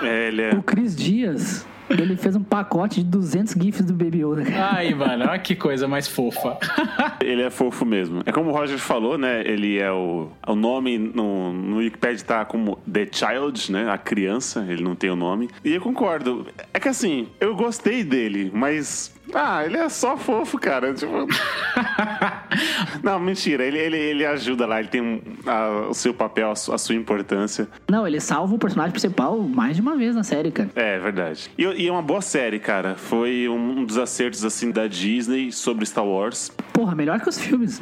É, 0.03 0.29
ele 0.29 0.43
é. 0.43 0.55
O 0.55 0.63
Cris 0.63 0.95
Dias, 0.97 1.67
ele 1.91 2.17
fez 2.17 2.37
um 2.37 2.43
pacote 2.43 3.03
de 3.03 3.11
200 3.11 3.55
GIFs 3.55 3.85
do 3.85 3.93
Baby 3.93 4.23
Yoda. 4.23 4.45
Ai, 4.73 4.95
mano, 4.95 5.25
olha 5.25 5.39
que 5.39 5.55
coisa 5.55 5.89
mais 5.89 6.07
fofa. 6.07 6.59
Ele 7.21 7.43
é 7.43 7.51
fofo 7.51 7.85
mesmo. 7.85 8.23
É 8.25 8.33
como 8.33 8.51
o 8.51 8.53
Roger 8.53 8.79
falou, 8.79 9.19
né? 9.19 9.43
Ele 9.45 9.79
é 9.79 9.91
o. 9.91 10.29
O 10.47 10.55
nome 10.55 10.99
no, 10.99 11.53
no 11.53 11.77
Wikipedia 11.77 12.25
tá 12.25 12.45
como 12.45 12.79
The 12.91 13.09
Child, 13.11 13.73
né? 13.73 13.91
A 13.91 13.99
criança, 13.99 14.65
ele 14.69 14.83
não 14.83 14.95
tem 14.95 15.11
o 15.11 15.17
nome. 15.17 15.49
E 15.65 15.75
eu 15.75 15.81
concordo. 15.81 16.47
É 16.73 16.81
que 16.81 16.89
assim, 16.89 17.29
eu 17.41 17.55
gostei 17.55 18.05
dele, 18.05 18.51
mas. 18.55 19.15
Ah, 19.35 19.65
ele 19.65 19.77
é 19.77 19.89
só 19.89 20.17
fofo, 20.17 20.59
cara. 20.59 20.93
Tipo. 20.95 21.27
não, 23.03 23.19
mentira. 23.19 23.65
Ele, 23.65 23.79
ele, 23.79 23.97
ele 23.97 24.27
ajuda 24.27 24.67
lá, 24.67 24.79
ele 24.81 24.89
tem 24.89 25.01
um- 25.01 25.21
a- 25.47 25.89
o 25.91 25.95
seu 25.95 26.13
papel, 26.15 26.51
a 26.51 26.55
su- 26.57 26.73
a 26.73 26.79
sua 26.79 26.95
importância. 26.95 27.69
Não, 27.91 28.07
ele 28.07 28.21
salva 28.21 28.55
o 28.55 28.59
personagem 28.59 28.93
principal 28.93 29.39
mais 29.41 29.77
de 29.77 29.83
uma 29.83 29.97
vez 29.97 30.15
na 30.15 30.23
série, 30.23 30.51
cara. 30.51 30.71
É, 30.75 30.99
verdade. 30.99 31.51
E, 31.57 31.63
e 31.65 31.87
é 31.87 31.93
uma 31.93 32.03
boa 32.03 32.21
série, 32.21 32.59
cara. 32.59 32.95
Foi 32.97 33.49
um 33.49 33.85
dos 33.85 33.99
acertos, 33.99 34.45
assim, 34.45 34.71
da 34.71 34.87
Disney 34.87 35.53
sobre 35.53 35.85
Star 35.87 36.05
Wars. 36.07 36.51
Porra, 36.73 36.95
melhor 36.95 37.21
que 37.21 37.29
os 37.29 37.39
filmes. 37.39 37.81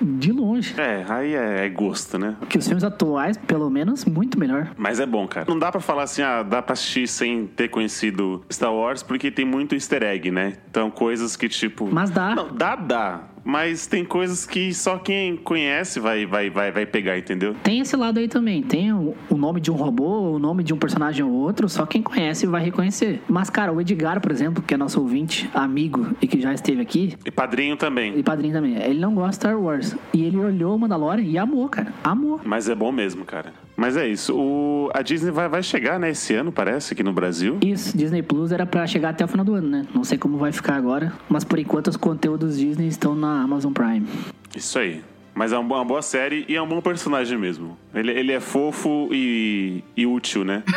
De 0.00 0.32
longe. 0.32 0.74
É, 0.80 1.04
aí 1.08 1.34
é, 1.34 1.66
é 1.66 1.68
gosto, 1.68 2.18
né? 2.18 2.36
Que 2.48 2.58
os 2.58 2.66
filmes 2.66 2.84
atuais, 2.84 3.36
pelo 3.36 3.70
menos, 3.70 4.04
muito 4.04 4.38
melhor. 4.38 4.70
Mas 4.76 5.00
é 5.00 5.06
bom, 5.06 5.26
cara. 5.26 5.46
Não 5.48 5.58
dá 5.58 5.70
pra 5.70 5.80
falar 5.80 6.04
assim, 6.04 6.22
ah, 6.22 6.42
dá 6.42 6.60
pra 6.62 6.72
assistir 6.72 7.06
sem 7.08 7.46
ter 7.46 7.68
conhecido 7.68 8.44
Star 8.52 8.72
Wars, 8.74 9.02
porque 9.02 9.30
tem 9.30 9.44
muito 9.44 9.74
easter 9.74 10.02
egg, 10.02 10.30
né? 10.30 10.54
Então, 10.74 10.90
coisas 10.90 11.36
que, 11.36 11.48
tipo... 11.48 11.88
Mas 11.88 12.10
dá. 12.10 12.34
Não, 12.34 12.48
dá, 12.52 12.74
dá. 12.74 13.20
Mas 13.44 13.86
tem 13.86 14.04
coisas 14.04 14.44
que 14.44 14.74
só 14.74 14.98
quem 14.98 15.36
conhece 15.36 16.00
vai, 16.00 16.26
vai, 16.26 16.50
vai, 16.50 16.72
vai 16.72 16.84
pegar, 16.84 17.16
entendeu? 17.16 17.54
Tem 17.62 17.78
esse 17.78 17.94
lado 17.94 18.18
aí 18.18 18.26
também. 18.26 18.60
Tem 18.60 18.92
o, 18.92 19.14
o 19.30 19.36
nome 19.36 19.60
de 19.60 19.70
um 19.70 19.74
robô, 19.76 20.32
o 20.32 20.38
nome 20.40 20.64
de 20.64 20.74
um 20.74 20.76
personagem 20.76 21.24
ou 21.24 21.30
outro, 21.30 21.68
só 21.68 21.86
quem 21.86 22.02
conhece 22.02 22.44
vai 22.44 22.64
reconhecer. 22.64 23.22
Mas, 23.28 23.48
cara, 23.50 23.72
o 23.72 23.80
Edgar, 23.80 24.20
por 24.20 24.32
exemplo, 24.32 24.64
que 24.66 24.74
é 24.74 24.76
nosso 24.76 25.00
ouvinte, 25.00 25.48
amigo 25.54 26.08
e 26.20 26.26
que 26.26 26.40
já 26.40 26.52
esteve 26.52 26.82
aqui, 26.82 27.14
E 27.24 27.30
padrinho 27.30 27.76
também. 27.76 28.18
e 28.18 28.22
padrinho 28.24 28.54
também, 28.54 28.76
ele 28.76 28.98
não 28.98 29.14
gosta 29.14 29.30
de 29.30 29.36
Star 29.36 29.56
Wars. 29.60 29.94
E 30.12 30.24
ele 30.24 30.38
olhou 30.38 30.74
o 30.74 30.78
Mandalorian 30.78 31.22
e 31.22 31.38
amou, 31.38 31.68
cara. 31.68 31.92
Amou. 32.02 32.40
Mas 32.44 32.68
é 32.68 32.74
bom 32.74 32.90
mesmo, 32.90 33.24
cara. 33.24 33.52
Mas 33.76 33.96
é 33.96 34.06
isso. 34.06 34.34
O, 34.36 34.90
a 34.94 35.02
Disney 35.02 35.30
vai, 35.30 35.48
vai 35.48 35.62
chegar, 35.62 35.98
né, 35.98 36.10
esse 36.10 36.34
ano, 36.34 36.52
parece, 36.52 36.94
aqui 36.94 37.02
no 37.02 37.12
Brasil. 37.12 37.58
Isso, 37.62 37.96
Disney 37.96 38.22
Plus 38.22 38.52
era 38.52 38.64
pra 38.64 38.86
chegar 38.86 39.10
até 39.10 39.24
o 39.24 39.28
final 39.28 39.44
do 39.44 39.54
ano, 39.54 39.68
né? 39.68 39.86
Não 39.92 40.04
sei 40.04 40.16
como 40.16 40.38
vai 40.38 40.52
ficar 40.52 40.76
agora, 40.76 41.12
mas 41.28 41.44
por 41.44 41.58
enquanto 41.58 41.88
os 41.88 41.96
conteúdos 41.96 42.56
Disney 42.58 42.86
estão 42.86 43.14
na 43.14 43.42
Amazon 43.42 43.72
Prime. 43.72 44.06
Isso 44.54 44.78
aí. 44.78 45.02
Mas 45.34 45.52
é 45.52 45.58
uma 45.58 45.84
boa, 45.84 46.00
série 46.00 46.44
e 46.48 46.54
é 46.54 46.62
um 46.62 46.68
bom 46.68 46.80
personagem 46.80 47.36
mesmo. 47.36 47.76
Ele, 47.92 48.12
ele 48.12 48.30
é 48.30 48.38
fofo 48.38 49.08
e, 49.10 49.82
e 49.96 50.06
útil, 50.06 50.44
né? 50.44 50.62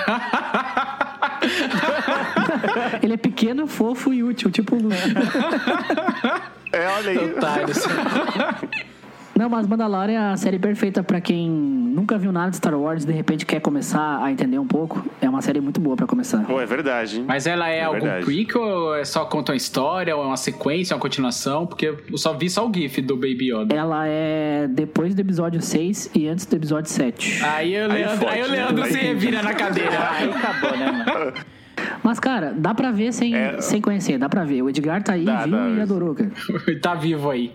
Ele 3.03 3.13
é 3.13 3.17
pequeno, 3.17 3.67
fofo 3.67 4.11
e 4.13 4.23
útil, 4.23 4.49
tipo 4.49 4.75
o. 4.75 4.89
É, 6.69 6.85
olha 6.89 7.11
aí. 7.11 7.17
Otários. 7.17 7.77
Não, 9.37 9.49
mas 9.49 9.67
Mandalorian 9.67 10.19
é 10.29 10.31
a 10.31 10.37
série 10.37 10.57
perfeita 10.57 11.03
pra 11.03 11.21
quem 11.21 11.49
nunca 11.49 12.17
viu 12.17 12.31
nada 12.31 12.49
de 12.49 12.57
Star 12.57 12.73
Wars 12.77 13.03
e 13.03 13.07
de 13.07 13.13
repente 13.13 13.45
quer 13.45 13.59
começar 13.61 14.23
a 14.23 14.31
entender 14.31 14.57
um 14.57 14.65
pouco. 14.67 15.05
É 15.21 15.29
uma 15.29 15.41
série 15.41 15.61
muito 15.61 15.79
boa 15.79 15.95
pra 15.95 16.07
começar. 16.07 16.43
Pô, 16.43 16.59
é 16.59 16.65
verdade. 16.65 17.17
hein? 17.19 17.25
Mas 17.27 17.45
ela 17.45 17.69
é, 17.69 17.79
É 17.79 17.83
algum 17.83 17.99
verdade. 18.01 18.25
prequel 18.25 18.61
ou 18.61 18.95
é 18.95 19.05
só 19.05 19.25
conta 19.25 19.51
uma 19.51 19.55
história, 19.57 20.15
ou 20.15 20.23
é 20.23 20.27
uma 20.27 20.37
sequência, 20.37 20.95
uma 20.95 20.99
continuação? 21.01 21.65
Porque 21.67 21.93
eu 22.09 22.17
só 22.17 22.33
vi 22.33 22.49
só 22.49 22.67
o 22.67 22.73
GIF 22.73 23.01
do 23.01 23.15
Baby 23.15 23.51
Yoda. 23.53 23.75
Ela 23.75 24.07
é 24.07 24.67
depois 24.69 25.13
do 25.13 25.19
episódio 25.21 25.61
6 25.61 26.09
e 26.15 26.27
antes 26.27 26.45
do 26.45 26.55
episódio 26.55 26.89
7. 26.89 27.43
Aí 27.43 27.75
o 27.75 27.83
Aí 27.83 27.87
Leandro, 28.03 28.17
fode, 28.17 28.31
aí 28.31 28.41
o 28.43 28.47
né? 28.47 28.55
Leandro 28.57 28.83
Aí- 28.83 28.91
se 28.91 28.97
revira 28.97 29.41
na 29.43 29.53
cadeira. 29.53 30.09
Aí 30.11 30.29
acabou, 30.29 30.77
né, 30.77 30.91
mano? 30.91 31.33
Mas, 32.03 32.19
cara, 32.19 32.53
dá 32.57 32.73
pra 32.73 32.91
ver 32.91 33.11
sem, 33.13 33.35
É. 33.35 33.59
sem 33.61 33.81
conhecer, 33.81 34.17
dá 34.17 34.27
pra 34.29 34.43
ver. 34.43 34.61
O 34.61 34.69
Edgar 34.69 35.03
tá 35.03 35.13
aí, 35.13 35.25
Dá, 35.25 35.43
viu 35.43 35.51
dá. 35.51 35.69
e 35.69 35.81
adorou, 35.81 36.15
cara. 36.15 36.31
tá 36.81 36.95
vivo 36.95 37.29
aí. 37.29 37.51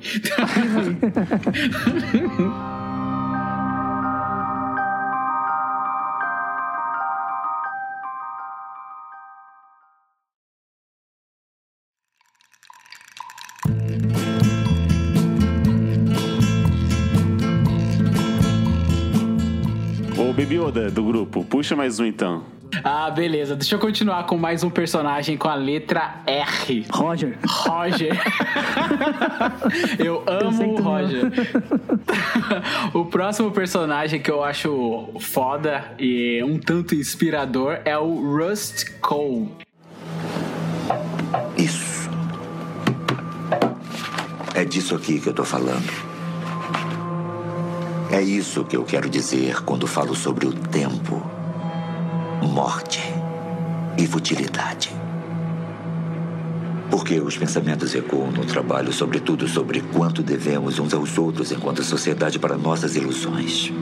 Ô, 20.16 20.32
Baby 20.32 20.56
Yoda 20.56 20.90
do 20.90 21.02
grupo, 21.04 21.44
puxa 21.44 21.74
mais 21.74 21.98
um 21.98 22.04
então. 22.04 22.44
Ah, 22.82 23.10
beleza. 23.10 23.54
Deixa 23.54 23.74
eu 23.74 23.78
continuar 23.78 24.24
com 24.24 24.38
mais 24.38 24.64
um 24.64 24.70
personagem 24.70 25.36
com 25.36 25.48
a 25.48 25.54
letra 25.54 26.22
R. 26.26 26.86
Roger. 26.90 27.38
Roger. 27.46 28.16
eu 29.98 30.22
amo 30.26 30.74
o 30.74 30.82
Roger. 30.82 31.30
o 32.94 33.04
próximo 33.04 33.50
personagem 33.50 34.20
que 34.20 34.30
eu 34.30 34.42
acho 34.42 35.10
foda 35.20 35.92
e 35.98 36.42
um 36.42 36.58
tanto 36.58 36.94
inspirador 36.94 37.78
é 37.84 37.96
o 37.98 38.36
Rust 38.36 38.90
Cole. 39.00 39.50
Isso. 41.56 42.10
É 44.54 44.64
disso 44.64 44.94
aqui 44.94 45.20
que 45.20 45.28
eu 45.28 45.34
tô 45.34 45.44
falando. 45.44 46.12
É 48.10 48.20
isso 48.20 48.64
que 48.64 48.76
eu 48.76 48.84
quero 48.84 49.08
dizer 49.08 49.62
quando 49.62 49.86
falo 49.86 50.14
sobre 50.14 50.46
o 50.46 50.52
tempo, 50.52 51.22
morte 52.42 53.00
e 53.96 54.06
futilidade. 54.06 54.90
Porque 56.90 57.18
os 57.20 57.38
pensamentos 57.38 57.94
ecoam 57.94 58.30
no 58.30 58.44
trabalho, 58.44 58.92
sobretudo 58.92 59.48
sobre 59.48 59.80
quanto 59.80 60.22
devemos 60.22 60.78
uns 60.78 60.92
aos 60.92 61.16
outros 61.16 61.50
enquanto 61.50 61.82
sociedade 61.82 62.38
para 62.38 62.56
nossas 62.58 62.96
ilusões. 62.96 63.72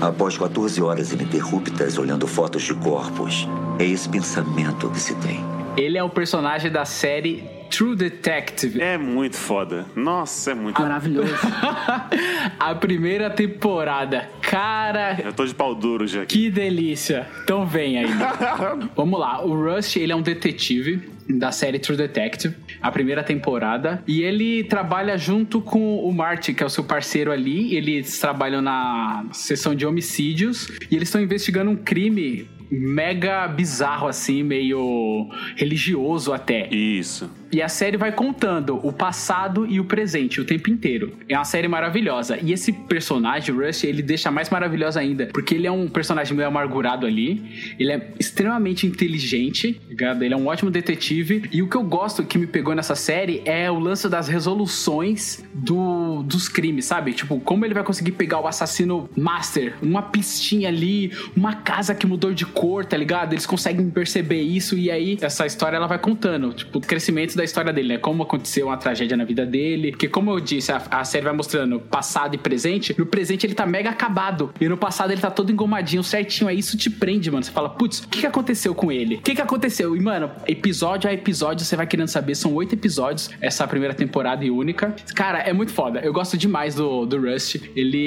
Após 0.00 0.38
14 0.38 0.80
horas 0.80 1.12
ininterruptas 1.12 1.98
olhando 1.98 2.26
fotos 2.26 2.62
de 2.62 2.74
corpos, 2.74 3.46
é 3.78 3.84
esse 3.84 4.08
pensamento 4.08 4.88
que 4.90 5.00
se 5.00 5.14
tem. 5.16 5.44
Ele 5.76 5.98
é 5.98 6.02
o 6.02 6.08
personagem 6.08 6.70
da 6.70 6.84
série 6.84 7.57
True 7.70 7.94
Detective. 7.96 8.80
É 8.80 8.96
muito 8.98 9.36
foda. 9.36 9.86
Nossa, 9.94 10.52
é 10.52 10.54
muito 10.54 10.80
Maravilhoso. 10.80 11.32
A 12.58 12.74
primeira 12.74 13.30
temporada. 13.30 14.28
Cara, 14.42 15.18
Eu 15.24 15.32
tô 15.32 15.44
de 15.44 15.54
pau 15.54 15.74
duro 15.74 16.06
já 16.06 16.22
aqui. 16.22 16.38
que 16.44 16.50
delícia. 16.50 17.26
Então 17.44 17.66
vem 17.66 17.98
aí. 17.98 18.06
Vamos 18.96 19.18
lá. 19.20 19.44
O 19.44 19.54
Rust, 19.54 19.96
ele 19.96 20.12
é 20.12 20.16
um 20.16 20.22
detetive 20.22 21.10
da 21.28 21.52
série 21.52 21.78
True 21.78 21.96
Detective, 21.96 22.54
a 22.80 22.90
primeira 22.90 23.22
temporada, 23.22 24.02
e 24.06 24.22
ele 24.22 24.64
trabalha 24.64 25.18
junto 25.18 25.60
com 25.60 25.98
o 25.98 26.10
Marty, 26.10 26.54
que 26.54 26.62
é 26.62 26.66
o 26.66 26.70
seu 26.70 26.82
parceiro 26.82 27.30
ali. 27.30 27.74
Eles 27.76 28.18
trabalham 28.18 28.62
na 28.62 29.26
seção 29.32 29.74
de 29.74 29.84
homicídios 29.84 30.68
e 30.90 30.96
eles 30.96 31.08
estão 31.08 31.20
investigando 31.20 31.70
um 31.70 31.76
crime 31.76 32.48
mega 32.70 33.46
bizarro 33.48 34.08
assim, 34.08 34.42
meio 34.42 35.28
religioso 35.56 36.32
até. 36.32 36.68
Isso. 36.68 37.30
E 37.50 37.62
a 37.62 37.68
série 37.68 37.96
vai 37.96 38.12
contando 38.12 38.78
o 38.86 38.92
passado 38.92 39.66
e 39.66 39.80
o 39.80 39.84
presente 39.84 40.40
o 40.40 40.44
tempo 40.44 40.68
inteiro. 40.68 41.14
É 41.28 41.34
uma 41.36 41.44
série 41.44 41.66
maravilhosa. 41.66 42.38
E 42.42 42.52
esse 42.52 42.72
personagem, 42.72 43.54
o 43.54 43.64
Rush, 43.64 43.84
ele 43.84 44.02
deixa 44.02 44.30
mais 44.30 44.50
maravilhoso 44.50 44.98
ainda. 44.98 45.30
Porque 45.32 45.54
ele 45.54 45.66
é 45.66 45.72
um 45.72 45.88
personagem 45.88 46.36
meio 46.36 46.48
amargurado 46.48 47.06
ali. 47.06 47.74
Ele 47.78 47.92
é 47.92 48.12
extremamente 48.18 48.86
inteligente, 48.86 49.80
ligado? 49.88 50.22
Ele 50.22 50.34
é 50.34 50.36
um 50.36 50.46
ótimo 50.46 50.70
detetive. 50.70 51.48
E 51.50 51.62
o 51.62 51.68
que 51.68 51.76
eu 51.76 51.82
gosto 51.82 52.22
que 52.22 52.36
me 52.36 52.46
pegou 52.46 52.74
nessa 52.74 52.94
série 52.94 53.42
é 53.44 53.70
o 53.70 53.78
lance 53.78 54.08
das 54.08 54.28
resoluções 54.28 55.42
do, 55.54 56.22
dos 56.22 56.48
crimes, 56.48 56.84
sabe? 56.84 57.12
Tipo, 57.12 57.40
como 57.40 57.64
ele 57.64 57.74
vai 57.74 57.82
conseguir 57.82 58.12
pegar 58.12 58.40
o 58.40 58.46
assassino 58.46 59.08
master, 59.16 59.74
uma 59.80 60.02
pistinha 60.02 60.68
ali, 60.68 61.12
uma 61.34 61.54
casa 61.54 61.94
que 61.94 62.06
mudou 62.06 62.32
de 62.32 62.44
cor, 62.58 62.84
tá 62.84 62.96
ligado? 62.96 63.34
Eles 63.34 63.46
conseguem 63.46 63.88
perceber 63.88 64.40
isso. 64.40 64.76
E 64.76 64.90
aí, 64.90 65.16
essa 65.20 65.46
história 65.46 65.76
ela 65.76 65.86
vai 65.86 65.98
contando, 65.98 66.52
tipo, 66.52 66.78
o 66.78 66.80
crescimento 66.80 67.36
da 67.36 67.44
história 67.44 67.72
dele, 67.72 67.90
né? 67.90 67.98
Como 67.98 68.24
aconteceu 68.24 68.66
uma 68.66 68.76
tragédia 68.76 69.16
na 69.16 69.24
vida 69.24 69.46
dele. 69.46 69.92
Porque, 69.92 70.08
como 70.08 70.32
eu 70.32 70.40
disse, 70.40 70.72
a, 70.72 70.82
a 70.90 71.04
série 71.04 71.24
vai 71.24 71.32
mostrando 71.32 71.78
passado 71.78 72.34
e 72.34 72.38
presente. 72.38 72.96
No 72.98 73.06
presente 73.06 73.46
ele 73.46 73.54
tá 73.54 73.64
mega 73.64 73.90
acabado. 73.90 74.52
E 74.60 74.68
no 74.68 74.76
passado 74.76 75.12
ele 75.12 75.20
tá 75.20 75.30
todo 75.30 75.52
engomadinho, 75.52 76.02
certinho. 76.02 76.50
Aí 76.50 76.58
isso 76.58 76.76
te 76.76 76.90
prende, 76.90 77.30
mano. 77.30 77.44
Você 77.44 77.52
fala, 77.52 77.68
putz, 77.68 78.00
o 78.00 78.08
que, 78.08 78.20
que 78.20 78.26
aconteceu 78.26 78.74
com 78.74 78.90
ele? 78.90 79.16
O 79.16 79.22
que, 79.22 79.36
que 79.36 79.40
aconteceu? 79.40 79.96
E, 79.96 80.00
mano, 80.00 80.28
episódio 80.44 81.08
a 81.08 81.12
episódio, 81.12 81.64
você 81.64 81.76
vai 81.76 81.86
querendo 81.86 82.08
saber. 82.08 82.34
São 82.34 82.52
oito 82.54 82.74
episódios, 82.74 83.30
essa 83.40 83.68
primeira 83.68 83.94
temporada 83.94 84.44
e 84.44 84.50
única. 84.50 84.96
Cara, 85.14 85.38
é 85.38 85.52
muito 85.52 85.72
foda. 85.72 86.00
Eu 86.00 86.12
gosto 86.12 86.36
demais 86.36 86.74
do, 86.74 87.06
do 87.06 87.20
Rust. 87.20 87.54
Ele, 87.76 88.04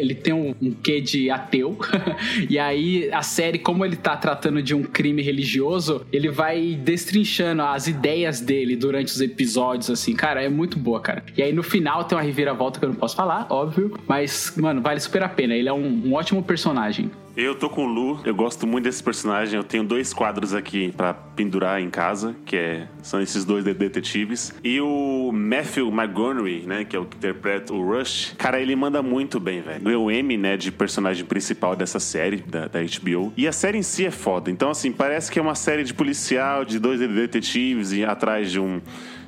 ele 0.00 0.14
tem 0.14 0.32
um, 0.32 0.54
um 0.62 0.70
quê 0.72 0.98
de 0.98 1.28
ateu. 1.28 1.76
e 2.48 2.58
aí, 2.58 3.10
a 3.12 3.20
série, 3.20 3.58
como 3.58 3.81
ele 3.84 3.96
tá 3.96 4.16
tratando 4.16 4.62
de 4.62 4.74
um 4.74 4.82
crime 4.82 5.22
religioso, 5.22 6.04
ele 6.12 6.28
vai 6.28 6.74
destrinchando 6.74 7.62
as 7.62 7.86
ideias 7.86 8.40
dele 8.40 8.76
durante 8.76 9.12
os 9.12 9.20
episódios, 9.20 9.90
assim. 9.90 10.14
Cara, 10.14 10.42
é 10.42 10.48
muito 10.48 10.78
boa, 10.78 11.00
cara. 11.00 11.24
E 11.36 11.42
aí, 11.42 11.52
no 11.52 11.62
final, 11.62 12.04
tem 12.04 12.16
uma 12.16 12.22
reviravolta 12.22 12.78
que 12.78 12.84
eu 12.84 12.90
não 12.90 12.96
posso 12.96 13.16
falar, 13.16 13.46
óbvio. 13.50 13.98
Mas, 14.06 14.52
mano, 14.56 14.80
vale 14.80 15.00
super 15.00 15.22
a 15.22 15.28
pena. 15.28 15.54
Ele 15.54 15.68
é 15.68 15.72
um, 15.72 16.02
um 16.06 16.14
ótimo 16.14 16.42
personagem. 16.42 17.10
Eu 17.34 17.54
tô 17.54 17.70
com 17.70 17.86
o 17.86 17.88
Lu, 17.88 18.20
eu 18.26 18.34
gosto 18.34 18.66
muito 18.66 18.84
desse 18.84 19.02
personagem. 19.02 19.56
Eu 19.56 19.64
tenho 19.64 19.82
dois 19.82 20.12
quadros 20.12 20.52
aqui 20.52 20.92
pra 20.94 21.14
pendurar 21.14 21.80
em 21.80 21.88
casa, 21.88 22.36
que 22.44 22.54
é, 22.56 22.86
são 23.02 23.22
esses 23.22 23.42
dois 23.42 23.64
de- 23.64 23.72
detetives. 23.72 24.52
E 24.62 24.78
o 24.82 25.30
Matthew 25.32 25.88
McGonaghy, 25.90 26.66
né, 26.66 26.84
que 26.84 26.94
é 26.94 26.98
o 26.98 27.06
que 27.06 27.16
interpreta 27.16 27.72
o 27.72 27.82
Rush, 27.90 28.34
cara, 28.36 28.60
ele 28.60 28.76
manda 28.76 29.00
muito 29.02 29.40
bem, 29.40 29.62
velho. 29.62 29.80
Ganhou 29.82 30.04
o 30.06 30.10
Emmy, 30.10 30.36
né, 30.36 30.58
de 30.58 30.70
personagem 30.70 31.24
principal 31.24 31.74
dessa 31.74 31.98
série, 31.98 32.36
da, 32.36 32.68
da 32.68 32.80
HBO. 32.82 33.32
E 33.34 33.48
a 33.48 33.52
série 33.52 33.78
em 33.78 33.82
si 33.82 34.04
é 34.04 34.10
foda. 34.10 34.50
Então, 34.50 34.68
assim, 34.70 34.92
parece 34.92 35.30
que 35.32 35.38
é 35.38 35.42
uma 35.42 35.54
série 35.54 35.84
de 35.84 35.94
policial, 35.94 36.66
de 36.66 36.78
dois 36.78 37.00
detetives 37.00 37.92
e 37.92 38.04
atrás 38.04 38.50
de 38.52 38.60
um 38.60 38.78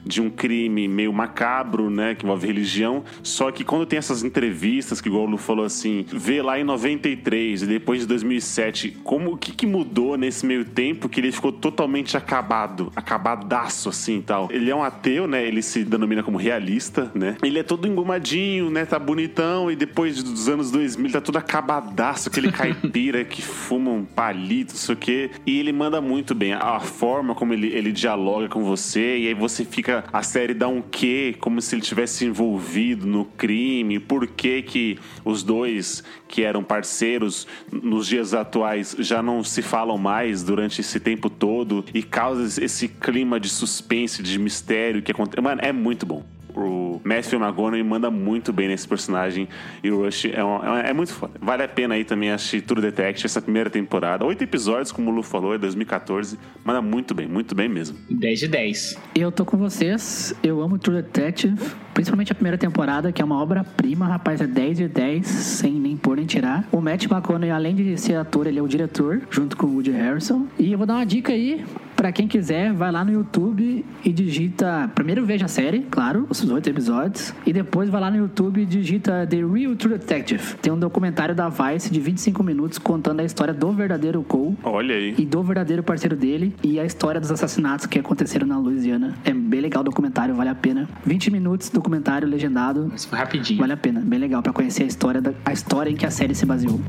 de 0.04 0.20
um 0.20 0.30
crime 0.30 0.86
meio 0.86 1.12
macabro, 1.12 1.90
né, 1.90 2.14
que 2.14 2.24
envolve 2.24 2.46
religião. 2.46 3.04
Só 3.22 3.50
que 3.50 3.64
quando 3.64 3.86
tem 3.86 3.98
essas 3.98 4.22
entrevistas, 4.22 5.00
que 5.00 5.08
igual 5.08 5.24
o 5.24 5.30
Lu 5.30 5.38
falou 5.38 5.64
assim, 5.64 6.04
vê 6.12 6.42
lá 6.42 6.58
em 6.58 6.64
93 6.64 7.62
e 7.62 7.66
depois 7.66 8.00
de 8.00 8.06
2007, 8.06 8.98
como 9.02 9.32
o 9.32 9.36
que, 9.36 9.52
que 9.52 9.66
mudou 9.66 10.16
nesse 10.16 10.44
meio 10.44 10.64
tempo 10.64 11.08
que 11.08 11.20
ele 11.20 11.32
ficou 11.32 11.52
totalmente 11.52 12.16
acabado, 12.16 12.92
acabadaço 12.94 13.88
assim 13.88 14.18
e 14.18 14.22
tal. 14.22 14.48
Ele 14.50 14.70
é 14.70 14.76
um 14.76 14.82
ateu, 14.82 15.26
né, 15.26 15.46
ele 15.46 15.62
se 15.62 15.84
denomina 15.84 16.22
como 16.22 16.36
realista, 16.36 17.10
né. 17.14 17.36
Ele 17.42 17.58
é 17.58 17.62
todo 17.62 17.88
engomadinho, 17.88 18.70
né, 18.70 18.84
tá 18.84 18.98
bonitão 18.98 19.70
e 19.70 19.76
depois 19.76 20.22
dos 20.22 20.48
anos 20.48 20.70
2000 20.70 21.12
tá 21.12 21.20
todo 21.20 21.36
acabadaço, 21.36 22.28
aquele 22.28 22.50
caipira 22.52 23.24
que 23.24 23.42
fuma 23.42 23.90
um 23.90 24.04
palito, 24.04 24.72
não 24.72 24.80
sei 24.80 24.94
o 24.94 24.98
quê. 24.98 25.30
E 25.46 25.58
ele 25.58 25.72
manda 25.72 26.00
muito 26.00 26.34
bem 26.34 26.52
a 26.52 26.80
forma 26.80 27.34
como 27.34 27.52
ele, 27.52 27.68
ele 27.68 27.92
dialoga 27.92 28.48
com 28.48 28.64
você 28.64 29.18
e 29.18 29.28
aí 29.28 29.34
você 29.34 29.64
fica 29.64 29.93
a 30.12 30.22
série 30.22 30.54
dá 30.54 30.68
um 30.68 30.82
quê, 30.82 31.36
como 31.38 31.60
se 31.60 31.74
ele 31.74 31.82
tivesse 31.82 32.24
envolvido 32.24 33.06
no 33.06 33.24
crime, 33.24 33.98
por 33.98 34.26
que 34.26 34.62
que 34.62 34.98
os 35.24 35.42
dois 35.42 36.02
que 36.26 36.42
eram 36.42 36.64
parceiros 36.64 37.46
nos 37.70 38.06
dias 38.06 38.34
atuais 38.34 38.96
já 38.98 39.22
não 39.22 39.44
se 39.44 39.62
falam 39.62 39.96
mais 39.98 40.42
durante 40.42 40.80
esse 40.80 40.98
tempo 40.98 41.30
todo 41.30 41.84
e 41.94 42.02
causa 42.02 42.64
esse 42.64 42.88
clima 42.88 43.38
de 43.38 43.48
suspense, 43.48 44.22
de 44.22 44.38
mistério 44.38 45.02
que 45.02 45.12
acontece. 45.12 45.40
Mano, 45.40 45.60
é 45.62 45.72
muito 45.72 46.04
bom. 46.04 46.33
O 46.54 47.00
Matthew 47.04 47.40
McGonaghy 47.40 47.82
manda 47.82 48.10
muito 48.10 48.52
bem 48.52 48.68
nesse 48.68 48.86
personagem 48.86 49.48
e 49.82 49.90
o 49.90 50.02
Rush 50.04 50.26
é, 50.26 50.44
um- 50.44 50.76
é 50.76 50.90
é 50.90 50.92
muito 50.92 51.12
foda. 51.12 51.34
Vale 51.40 51.62
a 51.64 51.68
pena 51.68 51.94
aí 51.94 52.04
também 52.04 52.30
assistir 52.30 52.60
True 52.62 52.80
Detective, 52.80 53.26
essa 53.26 53.42
primeira 53.42 53.68
temporada. 53.68 54.24
Oito 54.24 54.44
episódios, 54.44 54.92
como 54.92 55.10
o 55.10 55.14
Lu 55.14 55.22
falou, 55.22 55.54
é 55.54 55.58
2014. 55.58 56.38
Manda 56.64 56.80
muito 56.80 57.14
bem, 57.14 57.26
muito 57.26 57.54
bem 57.54 57.68
mesmo. 57.68 57.96
10 58.10 58.38
de 58.40 58.48
10. 58.48 58.98
Eu 59.14 59.32
tô 59.32 59.44
com 59.44 59.56
vocês, 59.56 60.34
eu 60.42 60.60
amo 60.60 60.78
True 60.78 60.96
Detective, 61.02 61.56
principalmente 61.94 62.32
a 62.32 62.34
primeira 62.34 62.58
temporada, 62.58 63.12
que 63.12 63.22
é 63.22 63.24
uma 63.24 63.40
obra-prima, 63.40 64.06
rapaz, 64.06 64.40
é 64.40 64.46
10 64.46 64.76
de 64.78 64.88
10, 64.88 65.26
sem 65.26 65.72
nem 65.72 65.96
pôr 65.96 66.16
nem 66.16 66.26
tirar. 66.26 66.66
O 66.72 66.80
Matt 66.80 67.04
McConaughey, 67.04 67.50
além 67.50 67.74
de 67.74 67.96
ser 67.96 68.16
ator, 68.16 68.46
ele 68.46 68.58
é 68.58 68.62
o 68.62 68.68
diretor, 68.68 69.22
junto 69.30 69.56
com 69.56 69.66
o 69.66 69.74
Woody 69.74 69.92
Harrelson. 69.92 70.46
E 70.58 70.72
eu 70.72 70.78
vou 70.78 70.86
dar 70.86 70.94
uma 70.94 71.06
dica 71.06 71.32
aí, 71.32 71.64
pra 71.96 72.10
quem 72.12 72.26
quiser, 72.26 72.72
vai 72.72 72.90
lá 72.90 73.04
no 73.04 73.12
YouTube 73.12 73.84
e 74.04 74.12
digita, 74.12 74.90
primeiro 74.94 75.24
veja 75.24 75.44
a 75.46 75.48
série, 75.48 75.80
claro, 75.90 76.26
os 76.28 76.42
oito 76.50 76.68
episódios, 76.68 77.32
e 77.46 77.52
depois 77.52 77.88
vai 77.88 78.00
lá 78.00 78.10
no 78.10 78.16
YouTube 78.16 78.60
e 78.62 78.66
digita 78.66 79.26
The 79.26 79.36
Real 79.36 79.76
True 79.76 79.96
Detective. 79.98 80.56
Tem 80.60 80.72
um 80.72 80.78
documentário 80.78 81.34
da 81.34 81.48
Vice 81.48 81.90
de 81.92 82.00
25 82.00 82.42
minutos 82.42 82.78
contando 82.78 83.20
a 83.20 83.24
história 83.24 83.54
do 83.54 83.70
verdadeiro 83.72 84.22
Cole, 84.22 84.56
Olha 84.64 84.94
aí. 84.94 85.14
e 85.16 85.24
do 85.24 85.42
verdadeiro 85.42 85.82
parceiro 85.82 86.16
dele 86.16 86.54
e 86.62 86.80
a 86.80 86.84
história 86.84 87.20
dos 87.20 87.30
assassinatos 87.30 87.86
que 87.86 87.98
aconteceram 87.98 88.46
na 88.46 88.58
Louisiana. 88.58 89.14
É 89.24 89.32
bem 89.32 89.60
legal 89.60 89.82
o 89.82 89.84
documentário, 89.84 90.34
vale 90.34 90.50
a 90.50 90.54
pena. 90.54 90.88
20 91.06 91.30
minutos, 91.30 91.70
documentário 91.84 92.26
legendado. 92.26 92.88
Mas 92.90 93.04
foi 93.04 93.18
rapidinho. 93.18 93.60
Vale 93.60 93.74
a 93.74 93.76
pena, 93.76 94.00
bem 94.00 94.18
legal 94.18 94.42
pra 94.42 94.52
conhecer 94.52 94.84
a 94.84 94.86
história, 94.86 95.20
da, 95.20 95.34
a 95.44 95.52
história 95.52 95.90
em 95.90 95.96
que 95.96 96.06
a 96.06 96.10
série 96.10 96.34
se 96.34 96.46
baseou. 96.46 96.80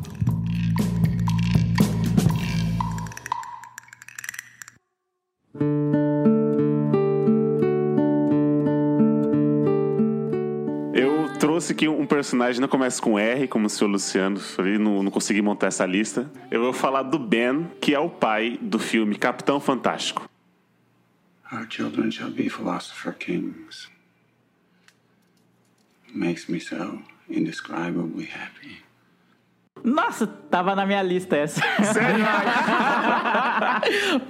Eu 10.93 11.38
trouxe 11.38 11.73
aqui 11.73 11.89
um 11.89 12.05
personagem, 12.05 12.62
não 12.62 12.69
começa 12.69 13.01
com 13.01 13.19
R, 13.19 13.49
como 13.49 13.65
o 13.65 13.69
senhor 13.69 13.91
Luciano, 13.91 14.39
falei, 14.39 14.77
não, 14.77 15.03
não 15.03 15.12
consegui 15.12 15.41
montar 15.41 15.67
essa 15.67 15.86
lista. 15.86 16.31
Eu 16.49 16.62
vou 16.62 16.71
falar 16.71 17.03
do 17.03 17.19
Ben, 17.19 17.67
que 17.81 17.93
é 17.93 17.99
o 17.99 18.10
pai 18.10 18.58
do 18.62 18.79
filme 18.79 19.15
Capitão 19.15 19.60
Fantástico. 19.60 20.29
Our 21.51 21.67
children 21.69 22.10
shall 22.10 22.31
be 22.31 22.49
philosopher 22.49 23.13
kings. 23.13 23.94
Makes 26.15 26.47
me 26.47 26.60
so 26.60 27.01
indescribably 27.30 28.28
happy. 28.28 28.84
Nossa, 29.85 30.25
tava 30.25 30.75
na 30.75 30.83
minha 30.83 31.03
lista 31.03 31.37
essa. 31.37 31.61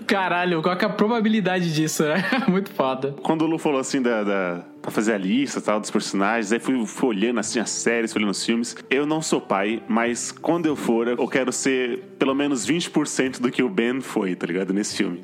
Caralho, 0.06 0.62
qual 0.62 0.76
que 0.76 0.84
é 0.84 0.88
a 0.88 0.92
probabilidade 0.92 1.74
disso, 1.74 2.04
né? 2.04 2.22
Muito 2.50 2.72
foda. 2.72 3.16
Quando 3.24 3.44
o 3.44 3.46
Lu 3.48 3.58
falou 3.58 3.80
assim 3.80 4.02
da, 4.02 4.22
da 4.24 4.66
pra 4.86 4.92
fazer 4.92 5.14
a 5.14 5.18
lista 5.18 5.60
tal, 5.60 5.80
dos 5.80 5.90
personagens. 5.90 6.52
Aí 6.52 6.60
fui, 6.60 6.86
fui 6.86 7.10
olhando 7.10 7.40
assim 7.40 7.60
as 7.60 7.72
séries, 7.72 8.14
fui 8.14 8.20
olhando 8.20 8.32
os 8.32 8.46
filmes. 8.46 8.76
Eu 8.90 9.06
não 9.06 9.22
sou 9.22 9.42
pai, 9.42 9.82
mas 9.88 10.32
quando 10.32 10.68
eu 10.68 10.76
for, 10.76 11.08
eu 11.08 11.28
quero 11.28 11.52
ser 11.52 12.04
pelo 12.20 12.36
menos 12.36 12.68
20% 12.68 13.42
do 13.42 13.50
que 13.50 13.64
o 13.64 13.70
Ben 13.70 14.00
foi, 14.00 14.36
tá 14.36 14.46
ligado? 14.46 14.74
Nesse 14.74 14.96
filme. 14.96 15.22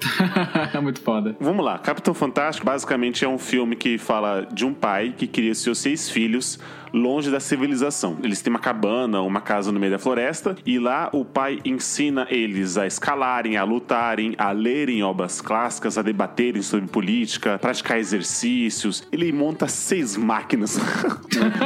É 0.74 0.80
muito 0.82 1.02
foda. 1.02 1.36
Vamos 1.40 1.64
lá, 1.64 1.78
Capitão 1.78 2.14
Fantástico 2.14 2.66
basicamente 2.66 3.24
é 3.24 3.28
um 3.28 3.38
filme 3.38 3.76
que 3.76 3.98
fala 3.98 4.48
de 4.52 4.66
um 4.66 4.74
pai 4.74 5.14
que 5.16 5.28
cria 5.28 5.54
seus 5.54 5.78
seis 5.78 6.10
filhos 6.10 6.58
longe 6.94 7.30
da 7.32 7.40
civilização. 7.40 8.18
Eles 8.24 8.42
têm 8.42 8.52
uma 8.52 8.60
cabana, 8.60 9.22
uma 9.22 9.42
casa 9.42 9.72
no 9.72 9.80
meio 9.80 9.92
da 9.92 10.00
floresta, 10.00 10.56
e 10.66 10.78
lá 10.80 11.10
o 11.14 11.24
pai 11.26 11.60
ensina 11.66 12.28
eles 12.30 12.78
a 12.78 12.86
escalarem, 12.88 13.58
a 13.58 13.64
lutarem, 13.64 14.36
a 14.38 14.52
lerem 14.52 15.04
obras 15.04 15.42
clássicas, 15.42 15.98
a 15.98 16.02
debaterem 16.02 16.62
sobre 16.62 16.88
política, 16.88 17.58
praticar 17.60 17.98
exercícios. 18.00 19.08
Ele 19.12 19.32
monta 19.32 19.68
seis 19.68 20.16
máquinas. 20.18 20.80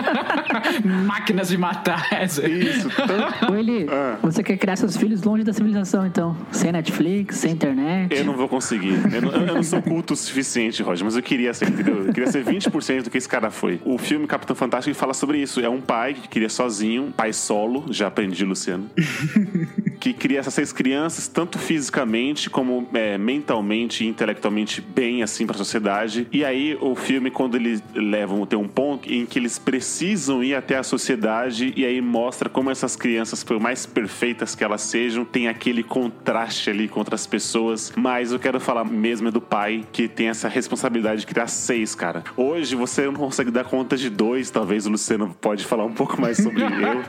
Máquinas 1.06 1.48
de 1.50 1.58
matar. 1.58 2.08
Isso, 2.24 2.90
tanto... 2.90 3.52
Ô, 3.52 3.56
Eli, 3.56 3.88
Ah. 3.90 4.18
você 4.22 4.44
quer 4.44 4.58
criar 4.58 4.76
seus 4.76 4.96
filhos 4.98 5.24
longe 5.24 5.44
da 5.44 5.54
civilização, 5.54 6.06
então. 6.06 6.36
Sem 6.52 6.72
Netflix, 6.72 7.38
sem 7.38 7.52
internet. 7.52 8.16
Eu 8.16 8.26
não 8.26 8.34
vou 8.36 8.48
conseguir. 8.48 8.96
Eu 9.14 9.22
não, 9.22 9.32
eu 9.32 9.56
não 9.56 9.64
sou 9.64 9.82
culto 9.82 10.14
o 10.14 10.16
suficiente, 10.18 10.82
Roger, 10.84 11.06
mas 11.06 11.16
eu 11.16 11.24
queria 11.24 11.54
ser, 11.54 11.70
entendeu? 11.70 12.06
Eu 12.08 12.14
queria 12.14 12.32
ser 12.32 12.44
20% 12.44 13.04
do 13.04 13.10
que 13.10 13.18
esse 13.18 13.28
cara 13.30 13.50
foi. 13.50 13.80
O 13.86 13.98
filme 13.98 14.28
Capitão 14.28 14.56
Fantástico 14.56 14.90
ele 14.90 14.98
fala 14.98 15.14
sobre 15.16 15.42
isso. 15.42 15.60
É 15.60 15.70
um 15.70 15.82
pai 15.82 16.14
que 16.14 16.28
queria 16.28 16.50
sozinho, 16.50 17.14
pai 17.16 17.34
solo, 17.34 17.86
já 17.92 18.08
aprendi, 18.08 18.46
Luciano. 18.46 18.90
que 20.06 20.14
cria 20.14 20.40
essas 20.40 20.54
seis 20.54 20.72
crianças, 20.72 21.28
tanto 21.28 21.58
fisicamente 21.58 22.48
como 22.48 22.88
é, 22.94 23.18
mentalmente 23.18 24.04
e 24.04 24.08
intelectualmente 24.08 24.80
bem, 24.80 25.24
assim, 25.24 25.48
pra 25.48 25.58
sociedade. 25.58 26.28
E 26.32 26.46
aí, 26.46 26.78
o 26.80 26.94
filme, 26.94 27.32
quando 27.32 27.56
eles 27.56 27.82
levam, 27.96 28.46
tem 28.46 28.60
um 28.60 28.68
ponto 28.68 29.12
em 29.12 29.26
que 29.26 29.40
eles 29.40 29.58
precisam 29.58 30.44
ir 30.44 30.54
até 30.54 30.78
a 30.78 30.84
sociedade 30.84 31.74
e 31.76 31.84
aí 31.84 32.00
mostra 32.02 32.48
como 32.48 32.70
essas 32.70 32.96
crianças, 32.96 33.44
por 33.44 33.60
mais 33.60 33.88
perfeitas 33.88 34.54
que 34.54 34.64
elas 34.64 34.82
sejam, 34.82 35.26
tem 35.26 35.48
aquele 35.48 35.82
contraste 35.82 36.70
ali 36.70 36.88
com 36.88 37.00
outras 37.00 37.26
pessoas. 37.26 37.92
Mas 37.96 38.32
eu 38.32 38.38
quero 38.38 38.60
falar 38.60 38.86
mesmo 38.86 39.30
é 39.30 39.32
do 39.32 39.42
pai, 39.42 39.86
que 39.92 40.08
tem 40.08 40.28
essa 40.28 40.48
responsabilidade 40.48 41.22
de 41.22 41.28
criar 41.28 41.48
seis, 41.48 41.96
cara. 41.96 42.24
Hoje 42.38 42.76
você 42.76 43.06
não 43.06 43.14
consegue 43.14 43.50
dar 43.50 43.64
conta 43.64 43.98
de 43.98 44.12
dois, 44.12 44.52
talvez 44.52 44.86
o 44.86 44.92
Luciano 44.92 45.36
pode 45.42 45.66
falar 45.66 45.86
um 45.86 45.94
pouco 45.94 46.22
mais 46.22 46.38
sobre 46.38 46.62
eu. 46.62 47.04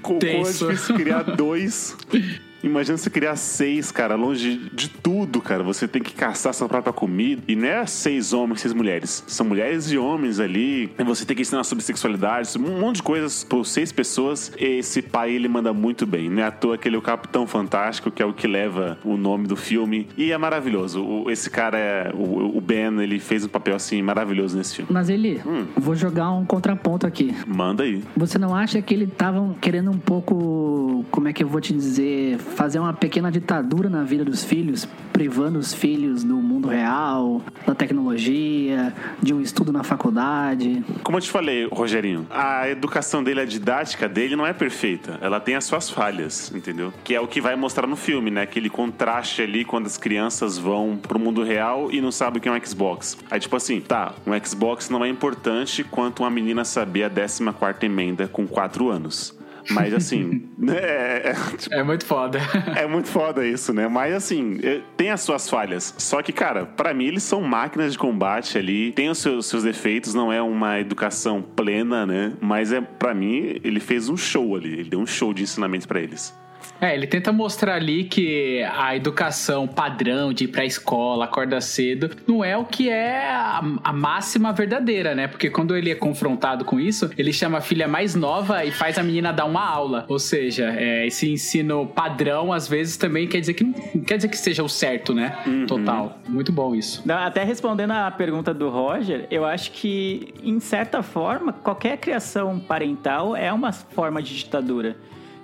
Como 0.00 0.20
é 0.22 0.42
difícil 0.42 0.94
criar 0.94 1.22
dois. 1.22 1.96
Yeah. 2.12 2.38
Imagina 2.62 2.96
você 2.96 3.10
criar 3.10 3.36
seis, 3.36 3.90
cara, 3.90 4.14
longe 4.14 4.70
de 4.72 4.88
tudo, 4.88 5.40
cara. 5.40 5.62
Você 5.62 5.88
tem 5.88 6.02
que 6.02 6.12
caçar 6.14 6.54
sua 6.54 6.68
própria 6.68 6.92
comida. 6.92 7.42
E 7.48 7.56
não 7.56 7.66
é 7.68 7.84
seis 7.86 8.32
homens, 8.32 8.60
seis 8.60 8.72
mulheres. 8.74 9.24
São 9.26 9.46
mulheres 9.46 9.90
e 9.90 9.98
homens 9.98 10.38
ali. 10.40 10.90
E 10.98 11.04
você 11.04 11.24
tem 11.24 11.34
que 11.36 11.42
ensinar 11.42 11.64
sobre 11.64 11.84
sexualidade, 11.84 12.56
um 12.58 12.80
monte 12.80 12.96
de 12.96 13.02
coisas 13.02 13.44
por 13.44 13.64
seis 13.66 13.90
pessoas. 13.92 14.52
Esse 14.58 15.02
pai, 15.02 15.32
ele 15.32 15.48
manda 15.48 15.72
muito 15.72 16.06
bem. 16.06 16.30
Não 16.30 16.42
é 16.42 16.46
à 16.46 16.50
toa 16.50 16.78
que 16.78 16.88
ele 16.88 16.96
é 16.96 16.98
o 16.98 17.02
Capitão 17.02 17.46
Fantástico, 17.46 18.10
que 18.10 18.22
é 18.22 18.26
o 18.26 18.32
que 18.32 18.46
leva 18.46 18.98
o 19.04 19.16
nome 19.16 19.46
do 19.46 19.56
filme. 19.56 20.08
E 20.16 20.30
é 20.32 20.38
maravilhoso. 20.38 21.02
O- 21.04 21.30
esse 21.30 21.50
cara, 21.50 21.78
é, 21.78 22.12
o, 22.14 22.56
o 22.56 22.60
Ben, 22.60 23.00
ele 23.00 23.18
fez 23.18 23.44
um 23.44 23.48
papel, 23.48 23.74
assim, 23.76 24.00
maravilhoso 24.02 24.56
nesse 24.56 24.76
filme. 24.76 24.90
Mas 24.92 25.08
Eli, 25.08 25.40
Hum. 25.46 25.66
vou 25.76 25.94
jogar 25.94 26.30
um 26.30 26.44
contraponto 26.44 27.06
aqui. 27.06 27.34
Manda 27.46 27.82
aí. 27.82 28.02
Você 28.16 28.38
não 28.38 28.54
acha 28.54 28.80
que 28.82 28.94
eles 28.94 29.08
estavam 29.08 29.54
querendo 29.60 29.90
um 29.90 29.98
pouco, 29.98 31.04
como 31.10 31.28
é 31.28 31.32
que 31.32 31.42
eu 31.42 31.48
vou 31.48 31.60
te 31.60 31.72
dizer, 31.72 32.38
fazer 32.52 32.78
uma 32.78 32.92
pequena 32.92 33.30
ditadura 33.30 33.88
na 33.88 34.04
vida 34.04 34.24
dos 34.24 34.44
filhos, 34.44 34.86
privando 35.12 35.58
os 35.58 35.72
filhos 35.74 36.22
do 36.22 36.36
mundo 36.36 36.68
real, 36.68 37.42
da 37.66 37.74
tecnologia, 37.74 38.94
de 39.20 39.34
um 39.34 39.40
estudo 39.40 39.72
na 39.72 39.82
faculdade? 39.82 40.84
Como 41.02 41.18
eu 41.18 41.22
te 41.22 41.30
falei, 41.30 41.66
Rogerinho, 41.70 42.26
a 42.30 42.68
educação 42.68 43.22
dele, 43.22 43.40
a 43.40 43.44
didática 43.44 44.08
dele 44.08 44.36
não 44.36 44.46
é 44.46 44.52
perfeita. 44.52 45.18
Ela 45.20 45.40
tem 45.40 45.54
as 45.54 45.64
suas 45.64 45.90
falhas, 45.90 46.52
entendeu? 46.54 46.92
Que 47.02 47.14
é 47.14 47.20
o 47.20 47.26
que 47.26 47.40
vai 47.40 47.56
mostrar 47.56 47.86
no 47.86 47.96
filme, 47.96 48.30
né? 48.30 48.42
Aquele 48.42 48.70
contraste 48.70 49.42
ali 49.42 49.64
quando 49.64 49.86
as 49.86 49.96
crianças 49.96 50.58
vão 50.58 50.98
pro 51.00 51.18
mundo 51.18 51.42
real 51.42 51.90
e 51.90 52.00
não 52.00 52.12
sabem 52.12 52.38
o 52.38 52.42
que 52.42 52.48
é 52.48 52.52
um 52.52 52.64
Xbox. 52.64 53.18
Aí, 53.30 53.40
tipo 53.40 53.56
assim, 53.56 53.80
tá, 53.80 54.14
um 54.26 54.32
Xbox 54.44 54.88
não 54.90 55.04
é 55.04 55.08
importante 55.08 55.84
quanto 55.84 56.22
uma 56.22 56.30
menina 56.30 56.64
saber 56.64 57.04
a 57.04 57.10
14 57.10 57.52
quarta 57.52 57.86
emenda 57.86 58.28
com 58.28 58.46
4 58.46 58.88
anos. 58.88 59.41
Mas 59.70 59.94
assim, 59.94 60.48
né, 60.58 60.76
é, 60.76 61.22
é, 61.30 61.56
tipo, 61.56 61.74
É 61.74 61.82
muito 61.82 62.04
foda. 62.04 62.38
é 62.76 62.86
muito 62.86 63.08
foda 63.08 63.46
isso, 63.46 63.72
né? 63.72 63.88
Mas 63.88 64.14
assim, 64.14 64.58
é, 64.62 64.80
tem 64.96 65.10
as 65.10 65.20
suas 65.20 65.48
falhas. 65.48 65.94
Só 65.98 66.22
que, 66.22 66.32
cara, 66.32 66.66
pra 66.66 66.92
mim 66.92 67.06
eles 67.06 67.22
são 67.22 67.40
máquinas 67.42 67.92
de 67.92 67.98
combate 67.98 68.58
ali. 68.58 68.92
Tem 68.92 69.08
os 69.08 69.18
seus, 69.18 69.46
seus 69.46 69.62
defeitos, 69.62 70.14
não 70.14 70.32
é 70.32 70.40
uma 70.42 70.80
educação 70.80 71.42
plena, 71.42 72.06
né? 72.06 72.32
Mas 72.40 72.72
é 72.72 72.80
para 72.80 73.14
mim 73.14 73.60
ele 73.62 73.80
fez 73.80 74.08
um 74.08 74.16
show 74.16 74.56
ali. 74.56 74.72
Ele 74.72 74.90
deu 74.90 75.00
um 75.00 75.06
show 75.06 75.32
de 75.32 75.42
ensinamento 75.42 75.86
pra 75.86 76.00
eles. 76.00 76.34
É, 76.82 76.94
ele 76.94 77.06
tenta 77.06 77.30
mostrar 77.32 77.76
ali 77.76 78.02
que 78.02 78.60
a 78.64 78.96
educação 78.96 79.68
padrão 79.68 80.32
de 80.32 80.44
ir 80.44 80.48
pra 80.48 80.64
escola, 80.64 81.26
acordar 81.26 81.60
cedo, 81.60 82.10
não 82.26 82.44
é 82.44 82.56
o 82.56 82.64
que 82.64 82.90
é 82.90 83.30
a, 83.30 83.62
a 83.84 83.92
máxima 83.92 84.52
verdadeira, 84.52 85.14
né? 85.14 85.28
Porque 85.28 85.48
quando 85.48 85.76
ele 85.76 85.92
é 85.92 85.94
confrontado 85.94 86.64
com 86.64 86.80
isso, 86.80 87.08
ele 87.16 87.32
chama 87.32 87.58
a 87.58 87.60
filha 87.60 87.86
mais 87.86 88.16
nova 88.16 88.64
e 88.64 88.72
faz 88.72 88.98
a 88.98 89.02
menina 89.04 89.32
dar 89.32 89.44
uma 89.44 89.64
aula. 89.64 90.04
Ou 90.08 90.18
seja, 90.18 90.74
é, 90.76 91.06
esse 91.06 91.30
ensino 91.30 91.86
padrão, 91.86 92.52
às 92.52 92.66
vezes, 92.66 92.96
também 92.96 93.28
quer 93.28 93.38
dizer 93.38 93.54
que 93.54 93.62
não 93.62 94.02
quer 94.04 94.16
dizer 94.16 94.28
que 94.28 94.36
seja 94.36 94.64
o 94.64 94.68
certo, 94.68 95.14
né? 95.14 95.38
Total. 95.68 96.18
Muito 96.28 96.50
bom 96.50 96.74
isso. 96.74 97.04
Até 97.08 97.44
respondendo 97.44 97.92
a 97.92 98.10
pergunta 98.10 98.52
do 98.52 98.68
Roger, 98.68 99.28
eu 99.30 99.44
acho 99.44 99.70
que, 99.70 100.34
em 100.42 100.58
certa 100.58 101.00
forma, 101.00 101.52
qualquer 101.52 101.96
criação 101.98 102.58
parental 102.58 103.36
é 103.36 103.52
uma 103.52 103.70
forma 103.70 104.20
de 104.20 104.36
ditadura. 104.36 104.96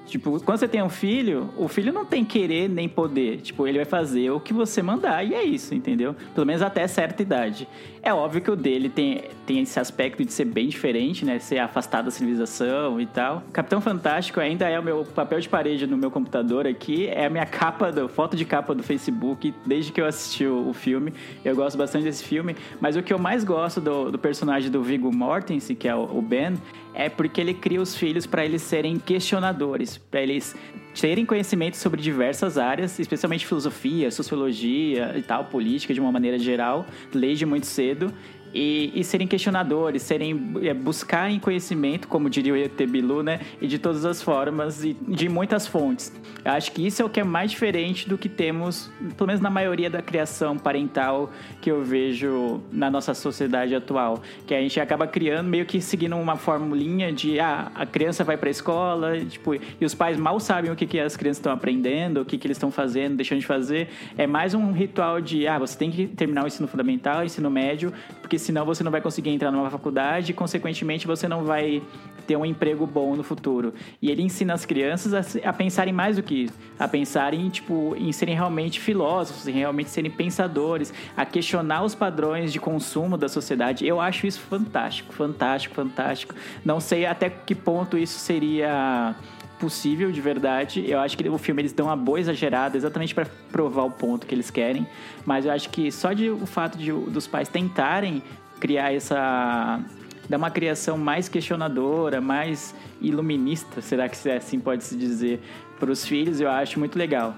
Tipo, 0.09 0.42
quando 0.42 0.59
você 0.59 0.66
tem 0.66 0.83
um 0.83 0.88
filho, 0.88 1.51
o 1.57 1.68
filho 1.68 1.92
não 1.92 2.05
tem 2.05 2.25
querer 2.25 2.66
nem 2.66 2.88
poder. 2.88 3.42
Tipo, 3.42 3.66
ele 3.66 3.77
vai 3.77 3.85
fazer 3.85 4.31
o 4.31 4.40
que 4.40 4.55
você 4.55 4.81
mandar 4.81 5.23
e 5.23 5.35
é 5.35 5.44
isso, 5.44 5.75
entendeu? 5.75 6.16
Pelo 6.35 6.47
menos 6.47 6.62
até 6.62 6.87
certa 6.87 7.23
idade. 7.23 7.68
É 8.03 8.14
óbvio 8.14 8.40
que 8.40 8.51
o 8.51 8.57
dele 8.57 8.88
tem, 8.88 9.25
tem 9.44 9.61
esse 9.61 9.79
aspecto 9.79 10.25
de 10.25 10.33
ser 10.33 10.47
bem 10.47 10.68
diferente, 10.68 11.27
né? 11.27 11.38
Ser 11.38 11.59
afastado 11.59 12.07
da 12.07 12.11
civilização 12.11 12.99
e 12.99 13.05
tal. 13.05 13.42
Capitão 13.53 13.83
Fantástico 13.83 14.40
ainda 14.40 14.66
é 14.66 14.81
o 14.81 14.83
meu 14.83 15.05
papel 15.05 15.40
de 15.40 15.49
parede 15.49 15.87
no 15.87 15.97
meu 15.97 16.11
computador 16.11 16.66
aqui. 16.66 17.07
É 17.07 17.27
a 17.27 17.31
minha 17.31 17.44
capa, 17.44 17.92
do, 17.92 18.09
foto 18.09 18.35
de 18.35 18.47
capa 18.47 18.75
do 18.75 18.83
Facebook, 18.83 19.53
desde 19.66 19.92
que 19.92 20.01
eu 20.01 20.07
assisti 20.07 20.47
o, 20.47 20.71
o 20.71 20.73
filme. 20.73 21.12
Eu 21.44 21.55
gosto 21.55 21.77
bastante 21.77 22.05
desse 22.05 22.25
filme. 22.25 22.57
Mas 22.81 22.97
o 22.97 23.03
que 23.03 23.12
eu 23.12 23.18
mais 23.18 23.44
gosto 23.44 23.79
do, 23.79 24.11
do 24.11 24.18
personagem 24.18 24.71
do 24.71 24.83
Viggo 24.83 25.14
Mortensen, 25.14 25.77
que 25.77 25.87
é 25.87 25.94
o, 25.94 26.05
o 26.16 26.23
Ben, 26.23 26.55
é 26.99 27.09
porque 27.09 27.41
ele 27.41 27.55
cria 27.55 27.81
os 27.81 27.95
filhos 27.95 28.27
para 28.27 28.45
eles 28.45 28.61
serem 28.61 28.99
questionadores, 28.99 29.97
para 29.97 30.21
eles 30.21 30.57
terem 31.01 31.25
conhecimento 31.25 31.77
sobre 31.77 32.03
diversas 32.03 32.59
áreas, 32.59 32.99
especialmente 32.99 33.47
filosofia, 33.47 34.11
sociologia 34.11 35.15
e 35.17 35.23
tal, 35.23 35.45
política 35.45 35.95
de 35.95 36.01
uma 36.01 36.11
maneira 36.11 36.37
geral, 36.41 36.85
desde 37.13 37.47
muito 37.47 37.67
cedo. 37.67 38.13
E, 38.55 38.93
e 38.95 39.05
serem 39.05 39.27
questionadores, 39.27 40.03
serem 40.03 40.53
é, 40.63 40.73
buscarem 40.73 41.39
conhecimento, 41.39 42.09
como 42.09 42.31
diria 42.31 42.53
o 42.53 42.57
ET 42.57 42.77
Bilu, 42.89 43.23
né? 43.23 43.41
E 43.61 43.67
de 43.67 43.79
todas 43.79 44.05
as 44.05 44.23
formas 44.23 44.85
e 44.85 44.95
de 44.95 45.29
muitas 45.29 45.67
fontes. 45.67 46.13
Eu 46.45 46.53
acho 46.53 46.73
que 46.73 46.87
isso 46.87 47.03
é 47.03 47.05
o 47.05 47.09
que 47.09 47.21
é 47.21 47.25
mais 47.25 47.51
diferente 47.51 48.09
do 48.09 48.17
que 48.17 48.29
temos, 48.29 48.91
pelo 49.17 49.27
menos 49.27 49.41
na 49.41 49.51
maioria 49.51 49.91
da 49.91 50.01
criação 50.01 50.57
parental 50.57 51.31
que 51.61 51.71
eu 51.71 51.85
vejo 51.85 52.61
na 52.73 52.91
nossa 52.91 53.13
sociedade 53.15 53.75
atual. 53.75 54.23
Que 54.47 54.55
a 54.55 54.61
gente 54.61 54.81
acaba 54.81 55.07
criando, 55.07 55.49
meio 55.49 55.67
que 55.67 55.81
seguindo 55.81 56.17
uma 56.17 56.37
formulinha 56.37 57.13
de 57.13 57.39
ah, 57.41 57.71
a 57.75 57.85
criança 57.85 58.25
vai 58.25 58.37
pra 58.37 58.49
escola, 58.49 59.19
tipo, 59.21 59.55
e 59.55 59.85
os 59.85 59.95
pais 59.95 60.19
mal 60.19 60.39
sabem 60.41 60.71
o 60.71 60.77
que, 60.77 60.87
que 60.87 60.99
as 60.99 61.17
crianças 61.17 61.39
estão 61.39 61.53
aprendendo, 61.53 62.21
o 62.21 62.25
que, 62.25 62.39
que 62.39 62.47
eles 62.47 62.57
estão 62.57 62.71
fazendo, 62.71 63.17
deixando 63.17 63.41
de 63.41 63.47
fazer. 63.47 63.89
É 64.17 64.27
mais 64.27 64.55
um 64.55 64.73
ritual 64.73 65.21
de 65.21 65.47
ah, 65.47 65.59
você 65.59 65.77
tem 65.77 65.91
que 65.91 66.07
terminar 66.07 66.45
o 66.45 66.47
ensino 66.47 66.69
fundamental, 66.69 67.21
o 67.21 67.25
ensino 67.25 67.51
médio, 67.51 67.93
porque 68.21 68.38
senão 68.38 68.64
você 68.64 68.83
não 68.83 68.90
vai 68.90 69.01
conseguir 69.01 69.31
entrar 69.31 69.51
numa 69.51 69.70
faculdade 69.70 70.33
e, 70.33 70.35
consequentemente, 70.35 71.07
você 71.07 71.27
não 71.29 71.44
vai 71.44 71.83
ter 72.27 72.37
um 72.37 72.44
emprego 72.44 72.87
bom 72.87 73.16
no 73.16 73.22
futuro. 73.22 73.72
E 74.01 74.11
ele 74.11 74.22
ensina 74.22 74.55
as 74.55 74.64
crianças 74.64 75.14
a, 75.14 75.48
a 75.48 75.53
pensarem 75.53 75.92
mais 75.92 76.16
do 76.16 76.22
que 76.22 76.44
isso, 76.44 76.55
a 76.79 76.87
pensarem, 76.87 77.48
tipo, 77.48 77.94
em 77.96 78.12
serem 78.12 78.35
realmente 78.35 78.81
filósofos, 78.81 79.48
em 79.48 79.53
realmente 79.53 79.90
serem 79.90 80.11
pensadores, 80.11 80.92
a 81.16 81.24
questionar 81.24 81.83
os 81.83 81.94
padrões 81.94 82.53
de 82.53 82.61
consumo 82.61 83.16
da 83.16 83.29
sociedade. 83.29 83.87
Eu 83.87 84.01
acho 84.01 84.27
isso 84.27 84.40
fantástico, 84.40 85.12
fantástico, 85.12 85.74
fantástico. 85.74 86.35
Não 86.64 86.81
sei 86.81 87.07
até 87.07 87.31
que 87.31 87.55
ponto 87.55 87.96
isso 87.96 88.18
seria 88.18 89.14
possível 89.59 90.11
de 90.11 90.21
verdade. 90.21 90.85
Eu 90.88 91.01
acho 91.01 91.16
que 91.16 91.29
o 91.29 91.38
filme 91.38 91.62
eles 91.62 91.73
dão 91.73 91.87
uma 91.87 91.97
boa 91.97 92.21
exagerada 92.21 92.77
exatamente 92.77 93.14
para 93.14 93.27
provar 93.51 93.85
o 93.85 93.90
ponto 93.90 94.27
que 94.27 94.35
eles 94.35 94.51
querem, 94.51 94.87
mas 95.27 95.44
eu 95.44 95.53
acho 95.53 95.68
que 95.71 95.90
só 95.90 96.12
de 96.12 96.31
o 96.31 96.47
fato 96.47 96.79
de 96.79 96.92
dos 96.92 97.27
pais 97.27 97.49
tentarem 97.49 98.23
criar 98.61 98.92
essa 98.92 99.81
dar 100.29 100.37
uma 100.37 100.51
criação 100.51 100.99
mais 100.99 101.29
questionadora, 101.29 102.21
mais 102.21 102.75
iluminista, 103.01 103.81
será 103.81 104.09
que 104.09 104.29
assim 104.31 104.61
pode 104.61 104.85
se 104.85 104.94
dizer, 104.94 105.40
para 105.79 105.90
os 105.90 106.05
filhos, 106.07 106.40
eu 106.40 106.51
acho 106.51 106.79
muito 106.79 106.99
legal. 106.99 107.35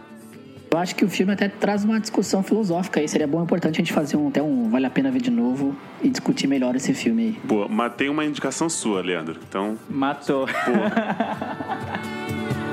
Eu 0.73 0.79
acho 0.79 0.95
que 0.95 1.05
o 1.05 1.09
filme 1.09 1.33
até 1.33 1.49
traz 1.49 1.83
uma 1.83 1.99
discussão 1.99 2.45
filosófica 2.45 3.01
aí. 3.01 3.09
Seria 3.09 3.27
bom 3.27 3.43
importante 3.43 3.75
a 3.75 3.79
gente 3.79 3.93
fazer 3.93 4.17
um, 4.17 4.29
até 4.29 4.41
um 4.41 4.71
Vale 4.71 4.87
a 4.87 4.91
Pena 4.91 5.11
Ver 5.11 5.21
de 5.21 5.31
novo 5.31 5.77
e 6.01 6.09
discutir 6.09 6.47
melhor 6.47 6.77
esse 6.77 6.95
filme 6.95 7.23
aí. 7.23 7.41
Boa, 7.43 7.67
mas 7.67 7.93
tem 7.95 8.09
uma 8.09 8.25
indicação 8.25 8.69
sua, 8.69 9.03
Leandro. 9.03 9.37
Então, 9.49 9.77
Matou. 9.89 10.47
Vamos 10.47 10.93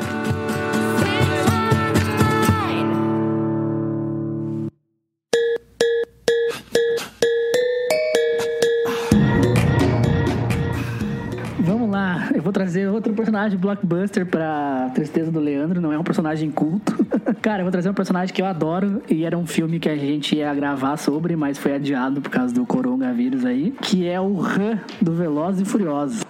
vou 12.48 12.54
trazer 12.54 12.88
outro 12.88 13.14
personagem 13.14 13.60
blockbuster 13.60 14.26
pra 14.26 14.89
tristeza 14.95 15.30
do 15.30 15.38
Leandro, 15.38 15.82
não 15.82 15.91
é 15.91 16.00
um 16.00 16.04
personagem 16.04 16.50
culto. 16.50 16.95
Cara, 17.43 17.60
eu 17.60 17.66
vou 17.66 17.72
trazer 17.74 17.89
um 17.89 17.93
personagem 17.93 18.34
que 18.34 18.41
eu 18.41 18.45
adoro 18.45 19.04
e 19.10 19.26
era 19.26 19.38
um 19.38 19.45
filme 19.45 19.82
que 19.82 19.89
a 19.89 19.98
gente 19.98 20.38
ia 20.38 20.54
gravar 20.56 20.95
sobre, 20.95 21.36
mas 21.36 21.58
foi 21.58 21.76
adiado 21.76 22.22
por 22.22 22.32
causa 22.32 22.56
do 22.56 22.66
coronavírus 22.66 23.43
aí, 23.43 23.72
que 23.72 24.08
é 24.08 24.22
o 24.22 24.39
Han 24.41 24.80
do 25.02 25.14
Velozes 25.14 25.68
e 25.68 25.70
Furiosos. 25.70 26.24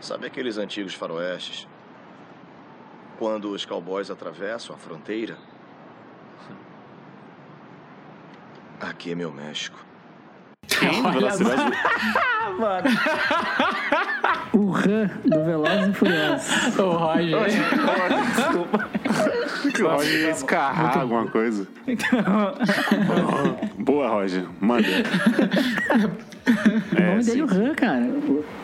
Sabe 0.00 0.26
aqueles 0.26 0.58
antigos 0.58 0.94
faroestes? 0.94 1.66
Quando 3.18 3.50
os 3.50 3.64
cowboys 3.64 4.12
atravessam 4.12 4.76
a 4.76 4.78
fronteira? 4.78 5.36
Aqui 8.80 9.10
é 9.10 9.16
meu 9.16 9.32
México. 9.32 9.84
Quem? 10.66 11.02
Velocidade... 11.02 11.72
Mano. 12.58 12.88
O 14.52 14.72
Han 14.72 15.10
do 15.24 15.44
Velozes 15.44 15.88
e 15.88 15.92
Furiosos. 15.94 16.78
Ô, 16.78 16.90
Roger. 16.90 17.38
Desculpa. 18.36 18.90
Roger 19.82 20.20
ia 20.20 20.30
escarrar 20.30 20.98
alguma 20.98 21.26
coisa. 21.26 21.66
Boa, 23.78 24.08
Roger. 24.08 24.46
Manda. 24.60 24.88
O 26.44 27.00
nome 27.00 27.24
dele 27.24 27.40
é 27.40 27.44
o 27.44 27.46
Han, 27.46 27.74
cara. 27.74 28.10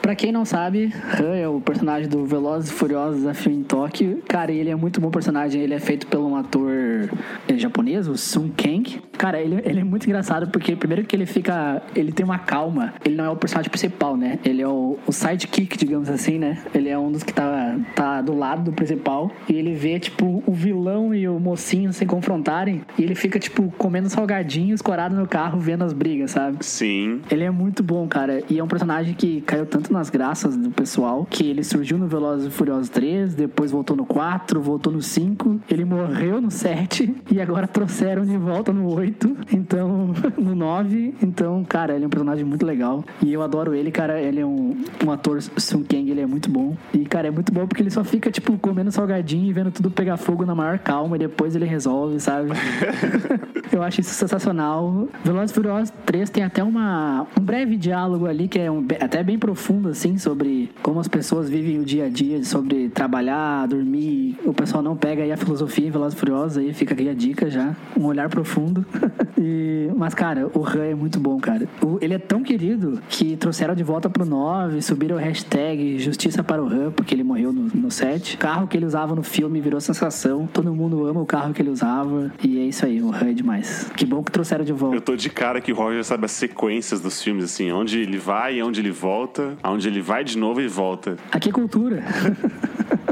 Pra 0.03 0.14
quem 0.14 0.32
não 0.32 0.44
sabe, 0.44 0.92
Han 1.18 1.36
é 1.36 1.49
o 1.49 1.61
personagem 1.61 2.09
do 2.09 2.24
Velozes 2.24 2.70
e 2.70 2.72
Furiosos 2.72 3.18
Desafio 3.18 3.53
em 3.53 3.62
Tóquio. 3.62 4.22
Cara, 4.26 4.51
ele 4.51 4.70
é 4.70 4.74
muito 4.74 5.01
bom 5.01 5.11
personagem. 5.11 5.62
Ele 5.62 5.74
é 5.74 5.78
feito 5.78 6.07
por 6.07 6.18
um 6.18 6.34
ator 6.34 7.09
é, 7.46 7.57
japonês, 7.57 8.09
o 8.09 8.16
Sun 8.16 8.51
Kang. 8.57 9.01
Cara, 9.16 9.40
ele, 9.40 9.61
ele 9.64 9.80
é 9.80 9.84
muito 9.84 10.07
engraçado 10.07 10.49
porque, 10.49 10.74
primeiro, 10.74 11.05
que 11.05 11.14
ele 11.14 11.26
fica. 11.26 11.82
Ele 11.94 12.11
tem 12.11 12.24
uma 12.24 12.38
calma. 12.38 12.94
Ele 13.05 13.14
não 13.16 13.24
é 13.24 13.30
o 13.30 13.36
personagem 13.36 13.70
principal, 13.70 14.16
né? 14.16 14.38
Ele 14.44 14.62
é 14.62 14.68
o, 14.68 14.99
o 15.07 15.12
sidekick, 15.12 15.76
digamos 15.76 16.09
assim, 16.09 16.38
né? 16.38 16.59
Ele 16.74 16.88
é 16.88 16.99
um 16.99 17.12
dos 17.12 17.22
que 17.22 17.32
tá, 17.32 17.76
tá 17.94 18.20
do 18.20 18.36
lado 18.36 18.62
do 18.62 18.72
principal. 18.72 19.30
E 19.49 19.55
ele 19.55 19.74
vê, 19.74 19.99
tipo, 20.01 20.42
o 20.46 20.53
vilão 20.53 20.88
e 21.14 21.28
o 21.28 21.39
mocinho 21.39 21.93
se 21.93 22.05
confrontarem. 22.07 22.82
E 22.99 23.03
ele 23.03 23.14
fica, 23.14 23.39
tipo, 23.39 23.72
comendo 23.76 24.09
salgadinho, 24.09 24.74
escorado 24.74 25.14
no 25.14 25.26
carro, 25.26 25.59
vendo 25.59 25.84
as 25.84 25.93
brigas, 25.93 26.32
sabe? 26.32 26.64
Sim. 26.64 27.20
Ele 27.30 27.45
é 27.45 27.51
muito 27.51 27.82
bom, 27.82 28.07
cara. 28.09 28.43
E 28.49 28.59
é 28.59 28.64
um 28.64 28.68
personagem 28.68 29.14
que 29.14 29.41
caiu 29.43 29.66
tanto 29.66 29.93
nas 29.93 30.11
graças 30.11 30.57
do 30.57 30.70
pessoal 30.70 31.26
que 31.28 31.45
ele 31.47 31.62
surgiu 31.64 31.99
no 31.99 32.07
Velozes 32.07 32.47
e 32.47 32.51
Furiosos 32.51 32.89
3, 32.89 33.34
depois 33.34 33.70
voltou 33.70 33.97
no 33.97 34.05
4, 34.05 34.61
voltou 34.61 34.93
no 34.93 35.03
5, 35.03 35.61
ele 35.70 35.84
morreu 35.84 36.41
no 36.41 36.51
7 36.51 37.14
e 37.30 37.41
agora 37.41 37.66
trouxeram 37.68 38.24
de 38.24 38.36
volta 38.36 38.72
no 38.72 38.93
8, 38.93 39.36
então 39.53 39.97
no 40.36 40.54
9. 40.54 41.14
Então, 41.22 41.64
cara, 41.64 41.94
ele 41.94 42.04
é 42.04 42.06
um 42.06 42.11
personagem 42.11 42.44
muito 42.44 42.64
legal. 42.66 43.04
E 43.24 43.32
eu 43.32 43.42
adoro 43.42 43.74
ele, 43.74 43.90
cara. 43.90 44.20
Ele 44.20 44.40
é 44.40 44.46
um, 44.46 44.76
um 45.04 45.11
ator 45.11 45.40
Sun 45.42 45.82
Kang, 45.84 46.11
ele 46.11 46.20
é 46.20 46.26
muito 46.26 46.50
bom. 46.50 46.76
E, 46.92 47.04
cara, 47.04 47.28
é 47.28 47.30
muito 47.30 47.52
bom 47.52 47.66
porque 47.66 47.82
ele 47.82 47.90
só 47.90 48.02
fica, 48.04 48.30
tipo, 48.30 48.56
comendo 48.59 48.90
salgadinho 48.92 49.46
e 49.48 49.52
vendo 49.52 49.70
tudo 49.70 49.90
pegar 49.90 50.16
fogo 50.16 50.44
na 50.44 50.54
maior 50.54 50.78
calma 50.78 51.16
e 51.16 51.18
depois 51.18 51.54
ele 51.56 51.64
resolve, 51.64 52.18
sabe? 52.20 52.50
eu 53.72 53.82
acho 53.82 54.00
isso 54.00 54.14
sensacional. 54.14 55.09
Velozes 55.24 55.50
e 55.50 55.54
Furiosos 55.54 55.92
3 56.06 56.30
tem 56.30 56.42
até 56.44 56.62
uma, 56.62 57.26
um 57.38 57.42
breve 57.42 57.76
diálogo 57.76 58.26
ali 58.26 58.48
que 58.48 58.59
é 58.59 58.70
um- 58.70 58.86
até 59.00 59.22
bem 59.22 59.38
profundo, 59.38 59.88
assim, 59.88 60.18
sobre 60.18 60.70
como 60.82 61.00
as 61.00 61.09
pessoas 61.09 61.48
vivem 61.48 61.78
o 61.78 61.84
dia 61.84 62.06
a 62.06 62.09
dia, 62.09 62.42
sobre 62.44 62.88
trabalhar, 62.88 63.66
dormir. 63.66 64.36
O 64.44 64.52
pessoal 64.52 64.82
não 64.82 64.96
pega 64.96 65.22
aí 65.22 65.32
a 65.32 65.36
filosofia 65.36 65.86
em 65.86 65.90
Velozes 65.90 66.16
e 66.16 66.20
Furiosos, 66.20 66.59
aí 66.59 66.72
fica 66.72 66.94
aqui 66.94 67.09
a 67.09 67.14
dica 67.14 67.50
já. 67.50 67.74
Um 67.98 68.04
olhar 68.06 68.28
profundo. 68.28 68.84
E- 69.40 69.88
mas, 69.99 70.14
cara, 70.14 70.49
o 70.55 70.64
Han 70.66 70.84
é 70.84 70.94
muito 70.94 71.18
bom, 71.20 71.38
cara. 71.40 71.68
O- 71.84 71.99
ele 72.01 72.14
é 72.14 72.18
tão 72.18 72.42
querido 72.42 73.01
que 73.09 73.36
trouxeram 73.36 73.74
de 73.74 73.82
volta 73.82 74.09
pro 74.09 74.24
9, 74.24 74.80
subiram 74.80 75.16
o 75.16 75.18
hashtag 75.18 75.99
Justiça 75.99 76.42
para 76.42 76.62
o 76.62 76.66
Han, 76.66 76.90
porque 76.92 77.14
ele 77.14 77.22
morreu 77.24 77.53
no, 77.53 77.62
no 77.74 77.90
7. 77.90 78.36
O 78.36 78.38
carro 78.38 78.66
que 78.66 78.76
ele 78.76 78.86
usava 78.86 79.14
no 79.14 79.22
filme 79.22 79.61
virou 79.61 79.80
sensação. 79.80 80.46
Todo 80.53 80.72
mundo 80.74 81.07
ama 81.07 81.20
o 81.20 81.26
carro 81.26 81.53
que 81.53 81.61
ele 81.61 81.70
usava. 81.70 82.32
E 82.42 82.59
é 82.59 82.64
isso 82.64 82.86
aí, 82.86 83.03
o 83.03 83.11
Han 83.12 83.30
é 83.30 83.32
demais. 83.32 83.90
Que 83.96 84.07
bom 84.07 84.22
que 84.22 84.30
trouxeram 84.30 84.64
de 84.64 84.72
volta. 84.72 84.96
Eu 84.96 85.01
tô 85.01 85.16
de 85.16 85.28
cara 85.28 85.61
que 85.61 85.72
o 85.72 85.74
Roger 85.74 86.05
sabe 86.05 86.24
as 86.24 86.30
sequências 86.32 87.01
dos 87.01 87.22
filmes, 87.22 87.44
assim, 87.44 87.72
onde 87.72 87.99
ele 88.01 88.18
vai, 88.18 88.62
onde 88.62 88.80
ele 88.80 88.90
volta, 88.92 89.57
aonde 89.62 89.88
ele 89.88 90.01
vai 90.01 90.22
de 90.24 90.38
novo 90.38 90.61
e 90.61 90.68
volta. 90.68 91.16
Aqui 91.32 91.49
é 91.49 91.53
cultura. 91.53 92.03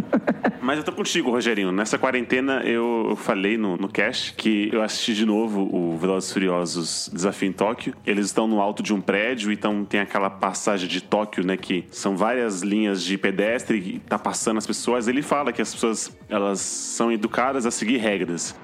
Mas 0.67 0.79
eu 0.79 0.85
tô 0.85 0.91
contigo, 0.91 1.31
Rogerinho. 1.31 1.71
Nessa 1.71 1.97
quarentena 1.97 2.61
eu 2.64 3.14
falei 3.14 3.57
no, 3.57 3.77
no 3.77 3.89
cast 3.89 4.33
que 4.33 4.69
eu 4.73 4.83
assisti 4.83 5.14
de 5.14 5.25
novo 5.25 5.61
o 5.73 5.97
Velozes 5.97 6.29
e 6.29 6.33
Furiosos 6.33 7.09
Desafio 7.12 7.49
em 7.49 7.53
Tóquio. 7.53 7.95
Eles 8.05 8.27
estão 8.27 8.49
no 8.49 8.61
alto 8.61 8.83
de 8.83 8.93
um 8.93 9.01
prédio, 9.01 9.53
então 9.53 9.85
tem 9.85 10.01
aquela 10.01 10.29
passagem 10.29 10.89
de 10.89 11.01
Tóquio, 11.01 11.47
né? 11.47 11.57
Que 11.57 11.87
são 11.93 12.17
várias 12.17 12.62
linhas 12.62 13.01
de 13.05 13.17
pedestre 13.17 13.79
e 13.79 13.99
tá 14.01 14.19
passando 14.19 14.57
as 14.57 14.67
pessoas. 14.67 15.07
Ele 15.07 15.23
fala 15.23 15.53
que 15.53 15.62
as 15.62 15.73
pessoas 15.73 16.19
elas 16.29 16.59
são 16.59 17.12
educadas 17.12 17.64
a 17.64 17.71
seguir 17.71 17.99
regras. 17.99 18.59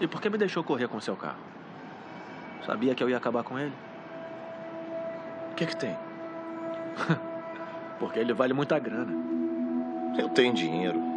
E 0.00 0.08
por 0.08 0.20
que 0.20 0.28
me 0.28 0.36
deixou 0.36 0.64
correr 0.64 0.88
com 0.88 1.00
seu 1.00 1.14
carro? 1.14 1.38
Sabia 2.66 2.96
que 2.96 3.04
eu 3.04 3.08
ia 3.08 3.16
acabar 3.16 3.44
com 3.44 3.56
ele? 3.56 3.72
O 5.52 5.54
que 5.54 5.62
é 5.62 5.66
que 5.68 5.76
tem? 5.76 5.96
Porque 8.00 8.18
ele 8.18 8.32
vale 8.32 8.52
muita 8.52 8.76
grana. 8.76 9.12
Eu 10.18 10.28
tenho 10.30 10.52
dinheiro. 10.52 11.11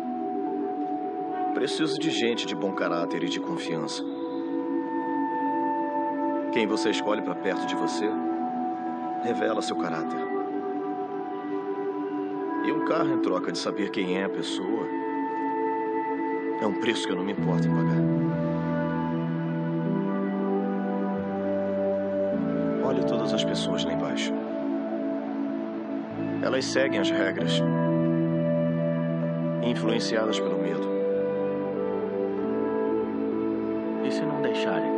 Preciso 1.55 1.97
de 1.97 2.09
gente 2.09 2.45
de 2.45 2.53
bom 2.53 2.73
caráter 2.73 3.23
e 3.23 3.29
de 3.29 3.39
confiança. 3.39 4.03
Quem 6.51 6.67
você 6.67 6.89
escolhe 6.89 7.21
para 7.21 7.33
perto 7.33 7.65
de 7.65 7.73
você 7.75 8.05
revela 9.23 9.61
seu 9.61 9.77
caráter. 9.77 10.19
E 12.65 12.71
um 12.73 12.83
carro 12.83 13.13
em 13.13 13.21
troca 13.21 13.53
de 13.53 13.57
saber 13.57 13.89
quem 13.89 14.19
é 14.19 14.25
a 14.25 14.29
pessoa 14.29 14.85
é 16.61 16.67
um 16.67 16.73
preço 16.73 17.07
que 17.07 17.13
eu 17.13 17.15
não 17.15 17.23
me 17.23 17.31
importo 17.31 17.67
em 17.67 17.71
pagar. 17.71 18.03
Olhe 22.85 23.03
todas 23.05 23.33
as 23.33 23.45
pessoas 23.45 23.85
lá 23.85 23.93
embaixo. 23.93 24.33
Elas 26.43 26.65
seguem 26.65 26.99
as 26.99 27.09
regras, 27.09 27.61
influenciadas 29.63 30.37
pelo 30.37 30.57
medo. 30.57 30.94
Deixarem? 34.45 34.91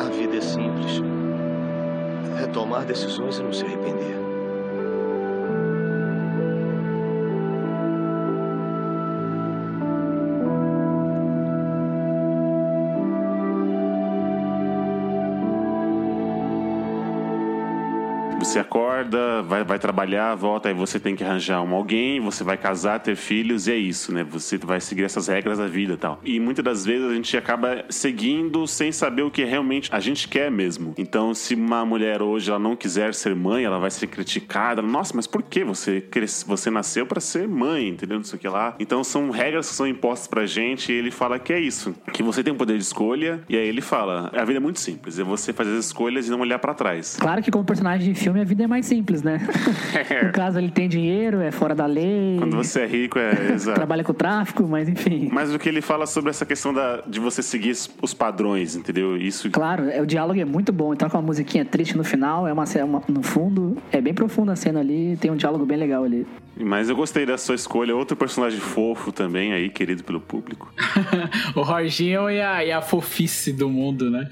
A 0.00 0.08
vida 0.10 0.36
é 0.36 0.40
simples. 0.40 1.00
É 2.42 2.46
tomar 2.46 2.84
decisões 2.84 3.38
e 3.38 3.42
não 3.42 3.52
se 3.52 3.64
arrepender. 3.64 4.29
Vai, 19.46 19.64
vai 19.64 19.78
trabalhar, 19.78 20.34
volta, 20.34 20.68
aí 20.68 20.74
você 20.74 20.98
tem 21.00 21.14
que 21.16 21.24
arranjar 21.24 21.62
um 21.62 21.74
alguém, 21.74 22.20
você 22.20 22.42
vai 22.44 22.56
casar, 22.56 22.98
ter 23.00 23.16
filhos, 23.16 23.66
e 23.68 23.72
é 23.72 23.76
isso, 23.76 24.12
né? 24.12 24.24
Você 24.24 24.58
vai 24.58 24.80
seguir 24.80 25.04
essas 25.04 25.28
regras 25.28 25.58
da 25.58 25.66
vida 25.66 25.94
e 25.94 25.96
tal. 25.96 26.20
E 26.24 26.38
muitas 26.40 26.64
das 26.64 26.84
vezes 26.84 27.10
a 27.10 27.14
gente 27.14 27.36
acaba 27.36 27.84
seguindo 27.88 28.66
sem 28.66 28.90
saber 28.92 29.22
o 29.22 29.30
que 29.30 29.44
realmente 29.44 29.88
a 29.92 30.00
gente 30.00 30.28
quer 30.28 30.50
mesmo. 30.50 30.94
Então, 30.98 31.34
se 31.34 31.54
uma 31.54 31.84
mulher 31.84 32.22
hoje 32.22 32.50
ela 32.50 32.58
não 32.58 32.74
quiser 32.76 33.14
ser 33.14 33.34
mãe, 33.34 33.64
ela 33.64 33.78
vai 33.78 33.90
ser 33.90 34.06
criticada. 34.06 34.82
Nossa, 34.82 35.12
mas 35.14 35.26
por 35.26 35.42
que 35.42 35.62
você, 35.64 36.00
cres- 36.00 36.44
você 36.46 36.70
nasceu 36.70 37.06
para 37.06 37.20
ser 37.20 37.46
mãe, 37.46 37.88
entendeu? 37.88 38.16
Não 38.18 38.24
sei 38.24 38.36
o 38.36 38.40
que 38.40 38.48
lá. 38.48 38.74
Então, 38.78 39.04
são 39.04 39.30
regras 39.30 39.68
que 39.68 39.74
são 39.74 39.86
impostas 39.86 40.26
pra 40.26 40.46
gente, 40.46 40.92
e 40.92 40.94
ele 40.94 41.10
fala 41.10 41.38
que 41.38 41.52
é 41.52 41.60
isso, 41.60 41.94
que 42.12 42.22
você 42.22 42.42
tem 42.42 42.52
um 42.52 42.56
poder 42.56 42.76
de 42.76 42.82
escolha, 42.82 43.42
e 43.48 43.56
aí 43.56 43.66
ele 43.68 43.80
fala: 43.80 44.30
a 44.34 44.44
vida 44.44 44.58
é 44.58 44.60
muito 44.60 44.80
simples, 44.80 45.18
é 45.18 45.22
você 45.24 45.52
fazer 45.52 45.76
as 45.76 45.86
escolhas 45.86 46.26
e 46.26 46.30
não 46.30 46.40
olhar 46.40 46.58
pra 46.58 46.74
trás. 46.74 47.16
Claro 47.20 47.42
que 47.42 47.50
como 47.50 47.64
personagem 47.64 48.12
de 48.12 48.18
filme 48.18 48.30
minha 48.40 48.44
vida 48.44 48.64
é 48.64 48.66
mais 48.66 48.86
simples, 48.86 48.99
né? 49.22 49.40
no 50.24 50.32
caso, 50.32 50.58
ele 50.58 50.70
tem 50.70 50.88
dinheiro, 50.88 51.40
é 51.40 51.50
fora 51.50 51.74
da 51.74 51.86
lei. 51.86 52.36
Quando 52.38 52.56
você 52.56 52.80
é 52.80 52.86
rico, 52.86 53.18
é 53.18 53.52
exato. 53.54 53.76
Trabalha 53.76 54.04
com 54.04 54.12
tráfico, 54.12 54.66
mas 54.66 54.88
enfim. 54.88 55.28
Mas 55.32 55.52
o 55.54 55.58
que 55.58 55.68
ele 55.68 55.80
fala 55.80 56.06
sobre 56.06 56.30
essa 56.30 56.46
questão 56.46 56.72
da, 56.72 57.02
de 57.06 57.18
você 57.18 57.42
seguir 57.42 57.76
os 58.02 58.14
padrões, 58.14 58.76
entendeu? 58.76 59.16
Isso. 59.16 59.50
Claro, 59.50 59.88
é, 59.88 60.00
o 60.00 60.06
diálogo 60.06 60.38
é 60.38 60.44
muito 60.44 60.72
bom. 60.72 60.92
Então, 60.92 61.08
com 61.08 61.16
uma 61.16 61.26
musiquinha 61.26 61.64
triste 61.64 61.96
no 61.96 62.04
final, 62.04 62.46
é 62.46 62.52
uma, 62.52 62.64
é 62.74 62.84
uma 62.84 63.02
no 63.08 63.22
fundo, 63.22 63.76
é 63.90 64.00
bem 64.00 64.14
profunda 64.14 64.52
a 64.52 64.56
cena 64.56 64.80
ali, 64.80 65.16
tem 65.20 65.30
um 65.30 65.36
diálogo 65.36 65.64
bem 65.64 65.76
legal 65.76 66.04
ali. 66.04 66.26
Mas 66.62 66.90
eu 66.90 66.96
gostei 66.96 67.24
da 67.24 67.38
sua 67.38 67.54
escolha. 67.54 67.94
Outro 67.96 68.16
personagem 68.16 68.60
fofo 68.60 69.10
também 69.10 69.52
aí, 69.52 69.68
querido 69.70 70.04
pelo 70.04 70.20
público. 70.20 70.72
o 71.56 71.64
Jorginho 71.64 72.30
e 72.30 72.40
a, 72.40 72.64
e 72.64 72.72
a 72.72 72.82
fofice 72.82 73.52
do 73.52 73.68
mundo, 73.68 74.10
né? 74.10 74.28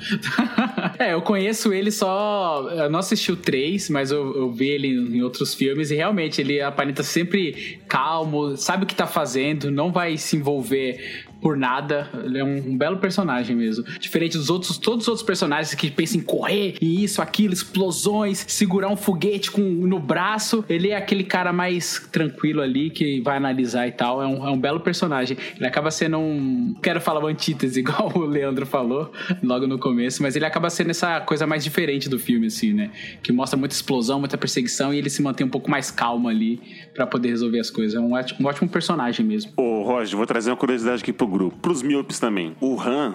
é, 0.98 1.14
eu 1.14 1.22
conheço 1.22 1.72
ele 1.72 1.90
só. 1.90 2.68
Eu 2.70 2.90
não 2.90 2.98
assisti 2.98 3.32
o 3.32 3.36
3, 3.36 3.88
mas 3.90 4.10
eu, 4.10 4.36
eu 4.36 4.52
vi 4.59 4.68
ele 4.68 4.88
em 4.88 5.22
outros 5.22 5.54
filmes 5.54 5.90
e 5.90 5.94
realmente 5.94 6.40
ele 6.40 6.61
aparenta 6.61 7.02
sempre 7.02 7.78
calmo, 7.86 8.56
sabe 8.56 8.84
o 8.84 8.86
que 8.86 8.94
tá 8.94 9.06
fazendo, 9.06 9.70
não 9.70 9.92
vai 9.92 10.16
se 10.16 10.36
envolver 10.36 11.26
por 11.41 11.57
nada. 11.57 12.09
Ele 12.24 12.39
é 12.39 12.45
um, 12.45 12.57
um, 12.57 12.76
belo 12.76 12.99
personagem 12.99 13.55
mesmo. 13.57 13.84
Diferente 13.99 14.36
dos 14.36 14.51
outros, 14.51 14.78
todos 14.78 15.05
os 15.05 15.09
outros 15.09 15.26
personagens 15.26 15.74
que 15.74 15.91
pensam 15.91 16.20
em 16.20 16.24
correr 16.24 16.76
e 16.80 17.05
isso, 17.05 17.22
aquilo, 17.22 17.53
explosões, 17.53 18.45
segurar 18.49 18.89
um 18.89 18.97
foguete 18.97 19.51
com, 19.51 19.62
no 19.62 19.99
braço. 19.99 20.64
Ele 20.68 20.91
é 20.91 20.97
aquele 20.97 21.24
cara 21.24 21.53
mais 21.53 22.09
tranquilo 22.11 22.61
ali 22.61 22.91
que 22.91 23.20
vai 23.20 23.36
analisar 23.36 23.86
e 23.86 23.93
tal. 23.93 24.22
É 24.22 24.26
um, 24.26 24.47
é 24.47 24.51
um 24.51 24.59
belo 24.59 24.80
personagem. 24.80 25.36
Ele 25.57 25.66
acaba 25.66 25.91
sendo 25.91 26.18
um. 26.18 26.74
Quero 26.82 27.01
falar 27.01 27.20
uma 27.20 27.30
antítese, 27.30 27.80
igual 27.80 28.12
o 28.14 28.20
Leandro 28.20 28.66
falou 28.66 29.12
logo 29.43 29.66
no 29.66 29.78
começo, 29.78 30.22
mas 30.22 30.36
ele 30.36 30.45
acaba 30.45 30.70
sendo 30.70 30.91
essa 30.91 31.20
coisa 31.20 31.47
mais 31.47 31.62
diferente 31.64 32.09
do 32.09 32.18
filme, 32.18 32.47
assim, 32.47 32.72
né? 32.72 32.91
Que 33.22 33.32
mostra 33.32 33.59
muita 33.59 33.74
explosão, 33.74 34.18
muita 34.18 34.36
perseguição 34.36 34.93
e 34.93 34.99
ele 34.99 35.11
se 35.11 35.22
mantém 35.22 35.47
um 35.47 35.51
pouco 35.51 35.70
mais 35.70 35.91
calmo 35.91 36.28
ali 36.28 36.61
para 36.95 37.07
poder 37.07 37.28
resolver 37.28 37.61
as 37.61 37.70
coisas. 37.70 37.95
É 37.95 38.01
um 38.01 38.12
ótimo, 38.12 38.41
um 38.41 38.49
ótimo 38.49 38.68
personagem 38.68 39.24
mesmo. 39.24 39.53
Ô, 39.57 39.82
Roger, 39.82 40.16
vou 40.16 40.26
trazer 40.26 40.51
uma 40.51 40.57
curiosidade 40.57 41.03
aqui 41.03 41.12
pro 41.12 41.28
grupo. 41.29 41.57
Pros 41.59 41.83
míopes 41.83 42.18
também. 42.18 42.57
O 42.61 42.81
Han, 42.81 43.14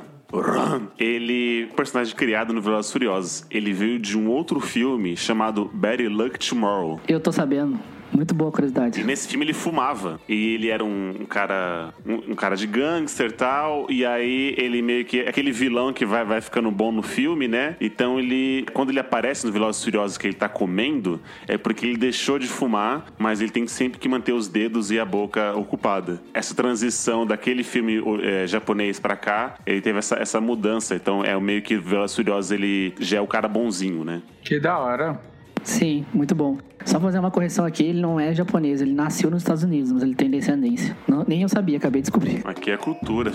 ele, 0.97 1.67
personagem 1.75 2.15
criado 2.15 2.53
no 2.53 2.61
Velozes 2.61 2.91
Furiosos, 2.91 3.45
ele 3.51 3.71
veio 3.71 3.99
de 3.99 4.17
um 4.17 4.29
outro 4.29 4.59
filme 4.59 5.15
chamado 5.15 5.69
Better 5.73 6.09
Luck 6.09 6.39
Tomorrow. 6.39 6.99
Eu 7.07 7.19
tô 7.19 7.31
sabendo. 7.31 7.79
Muito 8.13 8.33
boa 8.33 8.51
curiosidade. 8.51 9.01
E 9.01 9.03
nesse 9.03 9.27
filme 9.27 9.45
ele 9.45 9.53
fumava. 9.53 10.19
E 10.29 10.53
ele 10.53 10.69
era 10.69 10.83
um, 10.83 11.09
um 11.21 11.25
cara. 11.25 11.93
Um, 12.05 12.31
um, 12.31 12.35
cara 12.35 12.55
de 12.55 12.67
gangster 12.67 13.29
e 13.29 13.33
tal. 13.33 13.87
E 13.89 14.05
aí 14.05 14.53
ele 14.57 14.81
meio 14.81 15.03
que. 15.03 15.21
Aquele 15.21 15.51
vilão 15.51 15.91
que 15.91 16.05
vai, 16.05 16.23
vai 16.23 16.39
ficando 16.39 16.69
bom 16.69 16.91
no 16.91 17.01
filme, 17.01 17.47
né? 17.47 17.75
Então 17.81 18.19
ele. 18.19 18.65
Quando 18.73 18.89
ele 18.89 18.99
aparece 18.99 19.45
no 19.45 19.51
Velozes 19.51 19.83
Furiosos 19.83 20.17
que 20.17 20.27
ele 20.27 20.35
tá 20.35 20.47
comendo, 20.47 21.19
é 21.47 21.57
porque 21.57 21.85
ele 21.85 21.97
deixou 21.97 22.37
de 22.37 22.47
fumar, 22.47 23.05
mas 23.17 23.41
ele 23.41 23.51
tem 23.51 23.65
sempre 23.67 23.99
que 23.99 24.07
manter 24.07 24.33
os 24.33 24.47
dedos 24.47 24.91
e 24.91 24.99
a 24.99 25.05
boca 25.05 25.55
ocupada. 25.55 26.21
Essa 26.33 26.53
transição 26.53 27.25
daquele 27.25 27.63
filme 27.63 28.01
é, 28.21 28.45
japonês 28.45 28.99
pra 28.99 29.15
cá, 29.15 29.55
ele 29.65 29.81
teve 29.81 29.99
essa, 29.99 30.15
essa 30.15 30.39
mudança. 30.39 30.95
Então 30.95 31.23
é 31.23 31.39
meio 31.39 31.61
que 31.61 31.75
o 31.75 31.81
Velozes 31.81 32.15
Furiosos 32.15 32.51
ele 32.51 32.93
já 32.99 33.17
é 33.17 33.21
o 33.21 33.27
cara 33.27 33.47
bonzinho, 33.47 34.03
né? 34.03 34.21
Que 34.43 34.59
da 34.59 34.77
hora. 34.77 35.32
Sim, 35.63 36.05
muito 36.13 36.35
bom. 36.35 36.57
Só 36.85 36.99
fazer 36.99 37.19
uma 37.19 37.31
correção 37.31 37.65
aqui, 37.65 37.83
ele 37.83 38.01
não 38.01 38.19
é 38.19 38.33
japonês, 38.33 38.81
ele 38.81 38.93
nasceu 38.93 39.31
nos 39.31 39.41
Estados 39.41 39.63
Unidos, 39.63 39.91
mas 39.91 40.03
ele 40.03 40.13
tem 40.13 40.29
descendência. 40.29 40.95
Não, 41.07 41.23
nem 41.25 41.41
eu 41.41 41.49
sabia, 41.49 41.77
acabei 41.77 42.01
de 42.01 42.09
descobrir. 42.09 42.41
Aqui 42.45 42.69
é 42.71 42.77
cultura. 42.77 43.31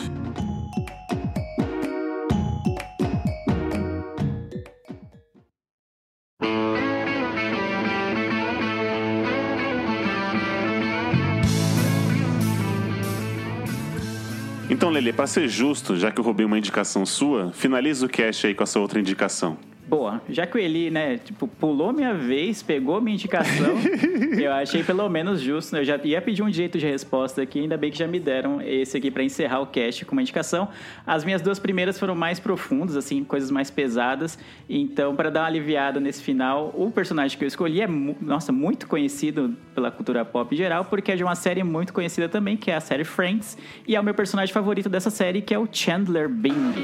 Então, 14.70 14.90
Lele, 14.90 15.12
para 15.12 15.26
ser 15.26 15.48
justo, 15.48 15.96
já 15.96 16.10
que 16.12 16.20
eu 16.20 16.24
roubei 16.24 16.44
uma 16.44 16.58
indicação 16.58 17.04
sua, 17.04 17.52
finaliza 17.52 18.04
o 18.04 18.08
cast 18.08 18.46
aí 18.46 18.54
com 18.54 18.62
a 18.62 18.66
sua 18.66 18.82
outra 18.82 19.00
indicação. 19.00 19.56
Boa, 19.88 20.20
já 20.28 20.46
que 20.46 20.54
o 20.54 20.60
Eli, 20.60 20.90
né, 20.90 21.16
tipo, 21.16 21.48
pulou 21.48 21.94
minha 21.94 22.12
vez, 22.12 22.62
pegou 22.62 23.00
minha 23.00 23.14
indicação, 23.14 23.74
eu 24.38 24.52
achei 24.52 24.84
pelo 24.84 25.08
menos 25.08 25.40
justo, 25.40 25.74
né? 25.74 25.80
Eu 25.80 25.84
já 25.84 25.98
ia 26.04 26.20
pedir 26.20 26.42
um 26.42 26.50
direito 26.50 26.76
de 26.76 26.86
resposta 26.86 27.40
aqui, 27.40 27.60
ainda 27.60 27.74
bem 27.78 27.90
que 27.90 27.96
já 27.96 28.06
me 28.06 28.20
deram 28.20 28.60
esse 28.60 28.98
aqui 28.98 29.10
para 29.10 29.22
encerrar 29.22 29.60
o 29.60 29.66
cast 29.66 30.04
com 30.04 30.12
uma 30.12 30.20
indicação. 30.20 30.68
As 31.06 31.24
minhas 31.24 31.40
duas 31.40 31.58
primeiras 31.58 31.98
foram 31.98 32.14
mais 32.14 32.38
profundas, 32.38 32.96
assim, 32.96 33.24
coisas 33.24 33.50
mais 33.50 33.70
pesadas. 33.70 34.38
Então, 34.68 35.16
para 35.16 35.30
dar 35.30 35.40
uma 35.40 35.46
aliviada 35.46 35.98
nesse 35.98 36.22
final, 36.22 36.70
o 36.76 36.90
personagem 36.90 37.38
que 37.38 37.44
eu 37.44 37.48
escolhi 37.48 37.80
é, 37.80 37.88
nossa, 38.20 38.52
muito 38.52 38.86
conhecido 38.86 39.56
pela 39.74 39.90
cultura 39.90 40.22
pop 40.22 40.54
em 40.54 40.58
geral, 40.58 40.84
porque 40.84 41.12
é 41.12 41.16
de 41.16 41.24
uma 41.24 41.34
série 41.34 41.64
muito 41.64 41.94
conhecida 41.94 42.28
também, 42.28 42.58
que 42.58 42.70
é 42.70 42.76
a 42.76 42.80
série 42.80 43.04
Friends, 43.04 43.56
e 43.86 43.96
é 43.96 44.00
o 44.00 44.04
meu 44.04 44.12
personagem 44.12 44.52
favorito 44.52 44.90
dessa 44.90 45.08
série, 45.08 45.40
que 45.40 45.54
é 45.54 45.58
o 45.58 45.66
Chandler 45.72 46.28
Bing. 46.28 46.74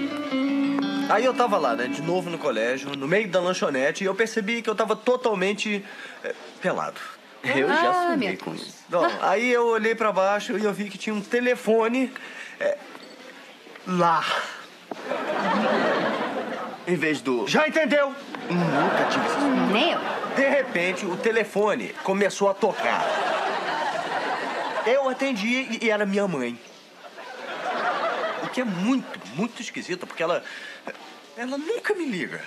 Aí 1.09 1.25
eu 1.25 1.35
tava 1.35 1.59
lá, 1.59 1.77
né, 1.77 1.87
de 1.87 2.01
novo 2.01 2.31
no 2.31 2.39
colégio, 2.39 2.94
no 2.97 3.07
meio 3.09 3.29
da 3.29 3.41
lanchonete, 3.41 4.05
e 4.05 4.07
eu 4.07 4.15
percebi 4.15 4.63
que 4.63 4.71
eu 4.71 4.75
tava 4.75 4.95
totalmente 4.97 5.85
é, 6.23 6.35
pelado. 6.61 7.01
Eu 7.43 7.69
já 7.69 7.91
Ah, 7.91 7.93
sonhei 8.15 8.31
meu 8.31 8.39
com 8.39 8.55
isso. 8.55 8.75
Bom, 8.89 9.07
aí 9.21 9.51
eu 9.51 9.67
olhei 9.67 9.95
pra 9.95 10.11
baixo 10.13 10.57
e 10.57 10.65
eu 10.65 10.73
vi 10.73 10.89
que 10.89 10.97
tinha 10.99 11.15
um 11.15 11.21
telefone 11.21 12.13
é, 12.59 12.79
lá. 13.87 14.25
Em 16.87 16.97
vez 16.97 17.21
do. 17.21 17.47
Já 17.47 17.67
entendeu? 17.67 18.15
Nunca 18.51 19.05
tive 19.11 19.27
esse 19.27 19.35
sonho. 19.41 19.67
Nem 19.73 19.93
eu. 19.93 20.01
De 20.37 20.47
repente, 20.49 21.07
o 21.07 21.17
telefone 21.17 21.95
começou 22.03 22.51
a 22.51 22.55
tocar. 22.55 23.03
Eu 24.87 25.09
atendi 25.09 25.47
e- 25.81 25.85
e 25.87 25.91
era 25.91 26.05
minha 26.05 26.29
mãe. 26.29 26.59
O 28.43 28.49
que 28.49 28.61
é 28.61 28.65
muito, 28.65 29.07
muito 29.35 29.63
esquisito, 29.63 30.07
porque 30.07 30.23
ela. 30.23 30.43
Ela 31.37 31.57
nunca 31.59 31.95
me 31.95 32.05
liga. 32.05 32.41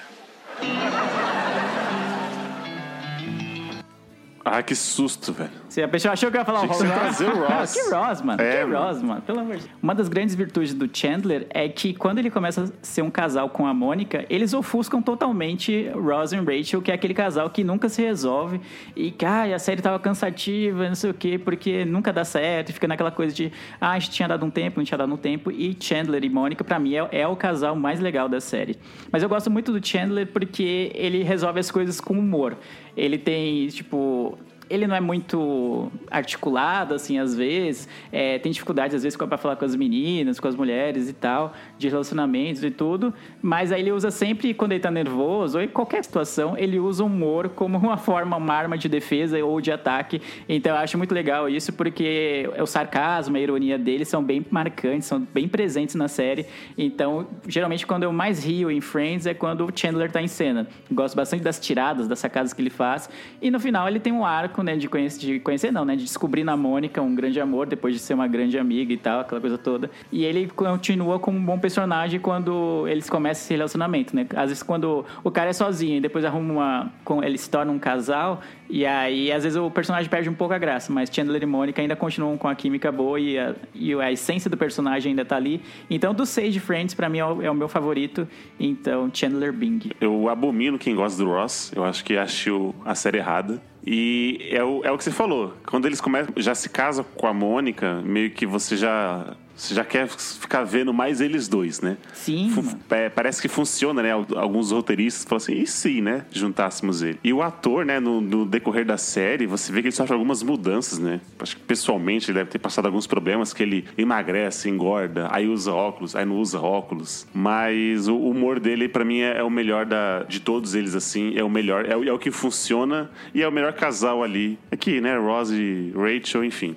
Ah, 4.50 4.64
que 4.64 4.76
susto, 4.76 5.34
velho. 5.34 5.50
Você 5.68 5.84
a 5.84 5.88
pessoa 5.88 6.14
achou 6.14 6.32
que 6.32 6.38
eu 6.38 6.42
ia 6.42 6.46
falar 6.46 6.60
Achei 6.60 6.70
o 6.70 6.90
Ross. 6.90 7.00
trazer 7.00 7.26
o 7.26 7.46
Ross. 7.46 7.74
que 7.76 7.94
Ross, 7.94 8.22
mano. 8.22 8.42
É, 8.42 8.66
que. 8.66 8.72
Ross, 8.72 9.02
mano. 9.02 9.22
Pelo 9.22 9.40
amor 9.40 9.56
de 9.58 9.64
Deus. 9.64 9.76
Uma 9.82 9.94
das 9.94 10.08
grandes 10.08 10.36
virtudes 10.36 10.74
do 10.74 10.90
Chandler 10.92 11.46
é 11.50 11.68
que 11.68 11.94
quando 11.94 12.20
ele 12.20 12.30
começa 12.30 12.64
a 12.64 12.68
ser 12.82 13.02
um 13.02 13.12
casal 13.12 13.50
com 13.50 13.68
a 13.68 13.74
Mônica, 13.74 14.26
eles 14.30 14.54
ofuscam 14.54 15.02
totalmente 15.02 15.90
Ross 15.90 16.32
e 16.32 16.38
Rachel, 16.38 16.82
que 16.82 16.92
é 16.92 16.96
aquele 16.96 17.14
casal 17.14 17.50
que 17.50 17.64
nunca 17.64 17.90
se 17.90 18.02
resolve 18.02 18.62
e 18.96 19.12
que 19.12 19.26
ai, 19.26 19.54
a 19.54 19.60
série 19.60 19.82
tava 19.82 20.00
cansativa, 20.00 20.88
não 20.88 20.96
sei 20.96 21.12
o 21.12 21.14
quê, 21.14 21.38
porque 21.38 21.86
nunca 21.86 22.14
dá 22.14 22.24
certo, 22.24 22.70
e 22.70 22.74
fica 22.74 22.88
naquela 22.88 23.12
coisa 23.12 23.36
de 23.36 23.52
ah, 23.80 23.92
a 23.92 24.00
gente 24.00 24.12
tinha 24.12 24.28
dado 24.28 24.46
um 24.46 24.50
tempo, 24.50 24.80
não 24.80 24.86
tinha 24.86 24.98
dado 24.98 25.14
um 25.14 25.18
tempo. 25.18 25.52
E 25.52 25.76
Chandler 25.80 26.24
e 26.24 26.30
Mônica, 26.30 26.64
pra 26.64 26.80
mim, 26.80 26.96
é, 26.96 27.08
é 27.12 27.28
o 27.28 27.36
casal 27.36 27.76
mais 27.76 28.00
legal 28.00 28.30
da 28.30 28.40
série. 28.40 28.78
Mas 29.12 29.22
eu 29.24 29.30
gosto 29.30 29.52
muito 29.52 29.72
do 29.72 29.86
Chandler 29.86 30.28
porque 30.28 30.92
ele 30.96 31.24
resolve 31.24 31.60
as 31.60 31.70
coisas 31.70 32.00
com 32.00 32.14
humor. 32.14 32.58
Ele 32.98 33.20
tem, 33.20 33.68
tipo, 33.68 34.38
ele 34.70 34.88
não 34.88 34.96
é 34.96 35.02
muito 35.02 35.92
articulado, 36.10 36.94
assim, 36.94 37.20
às 37.20 37.36
vezes. 37.36 37.88
É, 38.12 38.40
tem 38.40 38.52
dificuldades, 38.52 38.96
às 38.96 39.04
vezes, 39.04 39.18
para 39.18 39.38
falar 39.38 39.56
com 39.56 39.66
as 39.66 39.76
meninas, 39.76 40.40
com 40.40 40.48
as 40.48 40.56
mulheres 40.56 41.10
e 41.10 41.14
tal, 41.14 41.54
de 41.78 41.88
relacionamentos 41.88 42.64
e 42.64 42.72
tudo. 42.72 43.14
Mas 43.42 43.72
aí 43.72 43.82
ele 43.82 43.92
usa 43.92 44.12
sempre, 44.12 44.54
quando 44.54 44.72
ele 44.74 44.82
tá 44.82 44.92
nervoso, 44.92 45.58
ou 45.58 45.64
em 45.64 45.68
qualquer 45.68 46.04
situação, 46.04 46.58
ele 46.58 46.80
usa 46.80 47.04
o 47.04 47.08
humor 47.08 47.50
como 47.50 47.78
uma 47.78 47.98
forma, 47.98 48.38
uma 48.38 48.54
arma 48.54 48.78
de 48.78 48.90
defesa 48.90 49.44
ou 49.44 49.62
de 49.62 49.72
ataque. 49.72 50.22
Então 50.48 50.76
eu 50.76 50.80
acho 50.80 50.98
muito 50.98 51.14
legal 51.14 51.50
isso, 51.50 51.74
porque 51.74 52.50
o 52.60 52.66
sarcasmo, 52.66 53.38
a 53.38 53.40
ironia 53.40 53.78
dele 53.78 54.06
são 54.06 54.24
bem 54.24 54.46
marcantes, 54.50 55.08
são 55.08 55.20
bem 55.20 55.48
presentes 55.48 55.96
na 55.96 56.08
série. 56.08 56.46
Então, 56.78 57.28
geralmente, 57.48 57.86
quando 57.86 58.04
eu 58.04 58.12
mais 58.12 58.44
rio 58.44 58.72
em 58.72 58.82
Friends 58.82 59.26
é 59.26 59.34
quando 59.34 59.66
o 59.66 59.72
Chandler 59.74 60.12
tá 60.12 60.22
em 60.22 60.28
cena. 60.28 60.68
Gosto 60.92 61.16
bastante 61.16 61.44
das 61.44 61.60
tiradas, 61.60 62.08
das 62.08 62.20
sacadas 62.20 62.54
que 62.54 62.62
ele 62.62 62.70
faz. 62.70 63.10
E 63.42 63.52
no 63.52 63.60
final 63.60 63.88
ele 63.88 64.00
tem 64.00 64.14
um 64.14 64.26
arco, 64.26 64.57
né, 64.64 64.76
de 64.76 64.88
conhecer, 64.88 65.20
de 65.20 65.40
conhecer 65.40 65.72
não, 65.72 65.84
né, 65.84 65.96
de 65.96 66.04
descobrir 66.04 66.44
na 66.44 66.56
Mônica 66.56 67.02
um 67.02 67.16
grande 67.16 67.40
amor, 67.40 67.68
depois 67.68 67.94
de 67.94 68.00
ser 68.00 68.14
uma 68.14 68.28
grande 68.28 68.58
amiga 68.58 68.94
e 68.94 68.98
tal, 68.98 69.22
aquela 69.22 69.42
coisa 69.42 69.58
toda. 69.58 69.90
E 70.12 70.24
ele 70.24 70.48
continua 70.48 71.20
como 71.20 71.38
um 71.38 71.44
bom 71.44 71.58
personagem 71.58 72.20
quando 72.20 72.88
eles 72.88 73.10
começam 73.10 73.44
esse 73.44 73.54
relacionamento, 73.54 74.16
né? 74.16 74.28
Às 74.36 74.50
vezes 74.50 74.64
quando 74.64 75.06
o 75.24 75.32
cara 75.32 75.50
é 75.50 75.54
sozinho 75.54 75.98
e 75.98 76.02
depois 76.02 76.24
arruma 76.26 76.92
uma... 77.06 77.24
ele 77.24 77.38
se 77.38 77.50
torna 77.50 77.72
um 77.72 77.80
casal, 77.80 78.42
e 78.70 78.86
aí 78.86 79.32
às 79.32 79.44
vezes 79.44 79.58
o 79.58 79.72
personagem 79.72 80.10
perde 80.10 80.30
um 80.30 80.34
pouco 80.34 80.54
a 80.54 80.58
graça, 80.58 80.92
mas 80.92 81.10
Chandler 81.12 81.44
e 81.44 81.46
Mônica 81.46 81.82
ainda 81.82 81.96
continuam 81.96 82.38
com 82.38 82.48
a 82.48 82.56
química 82.56 82.92
boa 82.92 83.20
e 83.20 83.38
a, 83.40 83.56
e 83.74 83.94
a 83.94 84.12
essência 84.12 84.50
do 84.50 84.58
personagem 84.58 85.12
ainda 85.12 85.26
tá 85.26 85.36
ali. 85.36 85.62
Então, 85.90 86.14
seis 86.28 86.54
de 86.54 86.60
Friends, 86.60 86.94
pra 86.94 87.10
mim 87.10 87.20
é 87.20 87.26
o, 87.26 87.42
é 87.42 87.50
o 87.50 87.56
meu 87.56 87.68
favorito. 87.68 88.28
Então, 88.60 89.10
Chandler 89.14 89.54
Bing. 89.54 89.92
Eu 90.00 90.30
abomino 90.30 90.78
quem 90.78 90.96
gosta 90.96 91.24
do 91.24 91.30
Ross. 91.30 91.72
Eu 91.76 91.84
acho 91.84 92.04
que 92.04 92.18
achou 92.18 92.76
a 92.86 92.94
série 92.94 93.18
errada. 93.18 93.62
E 93.90 94.50
é 94.52 94.62
o, 94.62 94.84
é 94.84 94.92
o 94.92 94.98
que 94.98 95.04
você 95.06 95.12
falou. 95.12 95.54
Quando 95.66 95.86
eles 95.86 96.02
começam, 96.02 96.34
já 96.36 96.54
se 96.54 96.68
casam 96.68 97.06
com 97.16 97.26
a 97.26 97.34
Mônica, 97.34 98.02
meio 98.02 98.30
que 98.32 98.46
você 98.46 98.76
já 98.76 99.34
Você 99.58 99.74
já 99.74 99.84
quer 99.84 100.08
ficar 100.08 100.64
vendo 100.64 100.94
mais 100.94 101.20
eles 101.20 101.48
dois, 101.48 101.82
né? 101.82 101.98
Sim. 102.14 102.54
É, 102.92 103.10
parece 103.10 103.42
que 103.42 103.48
funciona, 103.48 104.04
né? 104.04 104.12
Al- 104.12 104.28
Alguns 104.36 104.72
roteiristas 104.72 105.24
falam 105.26 105.38
assim, 105.38 105.54
e 105.54 105.66
se, 105.66 106.00
né? 106.00 106.26
Juntássemos 106.32 107.02
ele. 107.02 107.20
E 107.24 107.34
o 107.34 107.42
ator, 107.42 107.84
né? 107.84 108.00
No, 108.00 108.22
no 108.22 108.46
decorrer 108.46 108.86
da 108.86 108.98
série, 108.98 109.48
você 109.48 109.72
vê 109.72 109.82
que 109.82 109.88
ele 109.88 109.96
sofre 109.96 110.14
algumas 110.14 110.44
mudanças, 110.44 111.00
né? 111.00 111.20
Acho 111.40 111.56
que 111.58 111.64
pessoalmente 111.64 112.30
ele 112.30 112.38
deve 112.38 112.52
ter 112.52 112.60
passado 112.60 112.86
alguns 112.86 113.08
problemas, 113.08 113.52
que 113.52 113.64
ele 113.64 113.86
emagrece, 113.98 114.70
engorda, 114.70 115.28
aí 115.32 115.48
usa 115.48 115.74
óculos, 115.74 116.16
aí 116.16 116.24
não 116.24 116.36
usa 116.38 116.60
óculos. 116.60 117.26
Mas 117.34 118.08
o 118.08 118.16
humor 118.16 118.60
dele, 118.60 118.88
pra 118.88 119.04
mim, 119.04 119.22
é, 119.22 119.40
é 119.40 119.44
o 119.44 119.50
melhor 119.50 119.86
da, 119.88 120.22
de 120.24 120.40
todos 120.40 120.76
eles, 120.76 120.94
assim. 120.94 121.34
É 121.36 121.44
o 121.44 121.50
melhor, 121.50 121.84
é, 121.90 121.98
o- 121.98 122.04
é 122.04 122.12
o 122.14 122.20
que 122.20 122.30
funciona 122.30 123.10
e 123.34 123.42
é 123.42 123.48
o 123.48 123.52
melhor 123.52 123.74
casal 123.74 124.22
ali. 124.24 124.60
Aqui, 124.72 125.02
né? 125.02 125.18
Rose 125.18 125.56
e 125.56 125.92
Rachel, 125.96 126.44
enfim. 126.46 126.76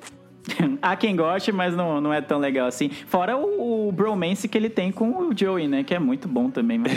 Há 0.82 0.96
quem 0.96 1.16
goste, 1.16 1.53
mas 1.53 1.74
não, 1.74 2.01
não 2.01 2.12
é 2.12 2.20
tão 2.20 2.38
legal 2.38 2.66
assim. 2.66 2.88
Fora 2.88 3.36
o, 3.36 3.88
o 3.88 3.92
bromance 3.92 4.48
que 4.48 4.57
ele 4.57 4.70
tem 4.70 4.90
com 4.90 5.11
o 5.11 5.36
Joey, 5.36 5.68
né? 5.68 5.84
Que 5.84 5.94
é 5.94 5.98
muito 5.98 6.28
bom 6.28 6.51
também. 6.51 6.78
Mas... 6.78 6.92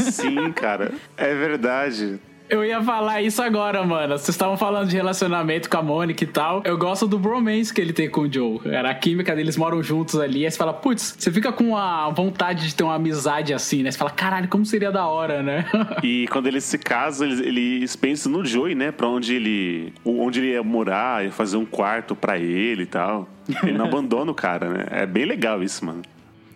Sim, 0.14 0.52
cara. 0.52 0.92
É 1.16 1.34
verdade. 1.34 2.20
Eu 2.54 2.64
ia 2.64 2.80
falar 2.80 3.20
isso 3.20 3.42
agora, 3.42 3.84
mano. 3.84 4.16
Vocês 4.16 4.28
estavam 4.28 4.56
falando 4.56 4.88
de 4.88 4.94
relacionamento 4.94 5.68
com 5.68 5.76
a 5.76 5.82
Mônica 5.82 6.22
e 6.22 6.26
tal. 6.28 6.62
Eu 6.64 6.78
gosto 6.78 7.08
do 7.08 7.18
bromance 7.18 7.74
que 7.74 7.80
ele 7.80 7.92
tem 7.92 8.08
com 8.08 8.20
o 8.20 8.32
Joe. 8.32 8.60
Era 8.66 8.90
a 8.90 8.94
química 8.94 9.34
deles 9.34 9.56
moram 9.56 9.82
juntos 9.82 10.20
ali. 10.20 10.44
Aí 10.44 10.50
você 10.52 10.56
fala, 10.56 10.72
putz, 10.72 11.16
você 11.18 11.32
fica 11.32 11.52
com 11.52 11.76
a 11.76 12.08
vontade 12.10 12.68
de 12.68 12.72
ter 12.72 12.84
uma 12.84 12.94
amizade 12.94 13.52
assim, 13.52 13.82
né? 13.82 13.90
Você 13.90 13.98
fala, 13.98 14.12
caralho, 14.12 14.46
como 14.46 14.64
seria 14.64 14.92
da 14.92 15.04
hora, 15.04 15.42
né? 15.42 15.64
E 16.04 16.28
quando 16.28 16.46
eles 16.46 16.62
se 16.62 16.78
casam, 16.78 17.26
eles, 17.26 17.40
eles 17.40 17.96
pensam 17.96 18.30
no 18.30 18.44
Joey, 18.44 18.76
né? 18.76 18.92
Pra 18.92 19.08
onde 19.08 19.34
ele, 19.34 19.92
onde 20.04 20.38
ele 20.38 20.52
ia 20.52 20.62
morar, 20.62 21.24
ia 21.24 21.32
fazer 21.32 21.56
um 21.56 21.66
quarto 21.66 22.14
pra 22.14 22.38
ele 22.38 22.84
e 22.84 22.86
tal. 22.86 23.28
Ele 23.64 23.76
não 23.76 23.86
abandona 23.86 24.30
o 24.30 24.34
cara, 24.34 24.68
né? 24.68 24.86
É 24.92 25.06
bem 25.06 25.24
legal 25.24 25.60
isso, 25.60 25.84
mano. 25.84 26.02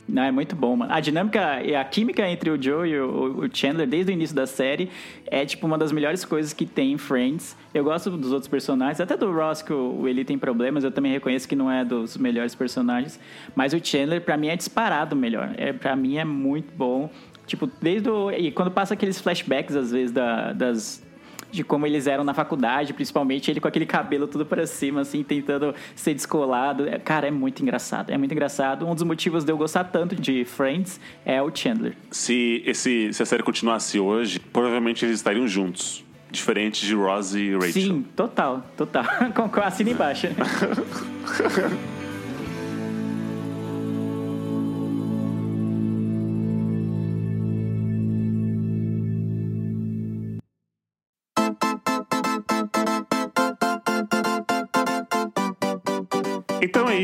Não, 0.08 0.22
é 0.22 0.32
muito 0.32 0.56
bom, 0.56 0.74
mano. 0.74 0.90
A 0.90 1.00
dinâmica 1.00 1.62
e 1.62 1.74
a 1.74 1.84
química 1.84 2.26
entre 2.26 2.48
o 2.48 2.60
Joe 2.60 2.88
e 2.88 2.98
o, 2.98 3.44
o 3.44 3.48
Chandler 3.54 3.86
desde 3.86 4.10
o 4.10 4.14
início 4.14 4.34
da 4.34 4.46
série 4.46 4.88
é, 5.26 5.44
tipo, 5.44 5.66
uma 5.66 5.76
das 5.76 5.92
melhores 5.92 6.24
coisas 6.24 6.54
que 6.54 6.64
tem 6.64 6.92
em 6.92 6.98
Friends. 6.98 7.54
Eu 7.74 7.84
gosto 7.84 8.10
dos 8.12 8.32
outros 8.32 8.48
personagens, 8.48 9.00
até 9.00 9.18
do 9.18 9.30
Ross, 9.30 9.60
que 9.60 9.72
o, 9.72 10.00
o 10.00 10.08
Eli 10.08 10.24
tem 10.24 10.38
problemas, 10.38 10.82
eu 10.82 10.90
também 10.90 11.12
reconheço 11.12 11.46
que 11.46 11.54
não 11.54 11.70
é 11.70 11.84
dos 11.84 12.16
melhores 12.16 12.54
personagens. 12.54 13.20
Mas 13.54 13.74
o 13.74 13.84
Chandler, 13.84 14.22
pra 14.22 14.38
mim, 14.38 14.48
é 14.48 14.56
disparado 14.56 15.14
melhor. 15.14 15.52
É, 15.58 15.74
pra 15.74 15.94
mim, 15.94 16.16
é 16.16 16.24
muito 16.24 16.72
bom. 16.74 17.10
Tipo, 17.46 17.70
desde 17.80 18.08
o... 18.08 18.30
E 18.30 18.50
quando 18.50 18.70
passa 18.70 18.94
aqueles 18.94 19.20
flashbacks, 19.20 19.76
às 19.76 19.92
vezes, 19.92 20.10
da, 20.10 20.54
das 20.54 21.06
de 21.50 21.64
como 21.64 21.86
eles 21.86 22.06
eram 22.06 22.24
na 22.24 22.34
faculdade, 22.34 22.92
principalmente 22.92 23.50
ele 23.50 23.60
com 23.60 23.68
aquele 23.68 23.86
cabelo 23.86 24.26
tudo 24.26 24.44
pra 24.44 24.66
cima, 24.66 25.00
assim, 25.00 25.22
tentando 25.22 25.74
ser 25.94 26.14
descolado. 26.14 26.88
É, 26.88 26.98
Cara, 26.98 27.28
é 27.28 27.30
muito 27.30 27.62
engraçado, 27.62 28.10
é 28.10 28.18
muito 28.18 28.32
engraçado. 28.32 28.86
Um 28.86 28.94
dos 28.94 29.02
motivos 29.02 29.44
de 29.44 29.52
eu 29.52 29.56
gostar 29.56 29.84
tanto 29.84 30.14
de 30.14 30.44
Friends 30.44 31.00
é 31.24 31.40
o 31.42 31.54
Chandler. 31.54 31.96
Se, 32.10 32.62
esse, 32.66 33.12
se 33.12 33.22
a 33.22 33.26
série 33.26 33.42
continuasse 33.42 33.98
hoje, 33.98 34.38
provavelmente 34.38 35.04
eles 35.04 35.16
estariam 35.16 35.46
juntos. 35.46 36.04
Diferente 36.30 36.84
de 36.84 36.94
Ross 36.94 37.34
e 37.34 37.54
Rachel. 37.54 37.72
Sim, 37.72 38.06
total, 38.14 38.62
total. 38.76 39.04
Assina 39.64 39.90
embaixo. 39.90 40.26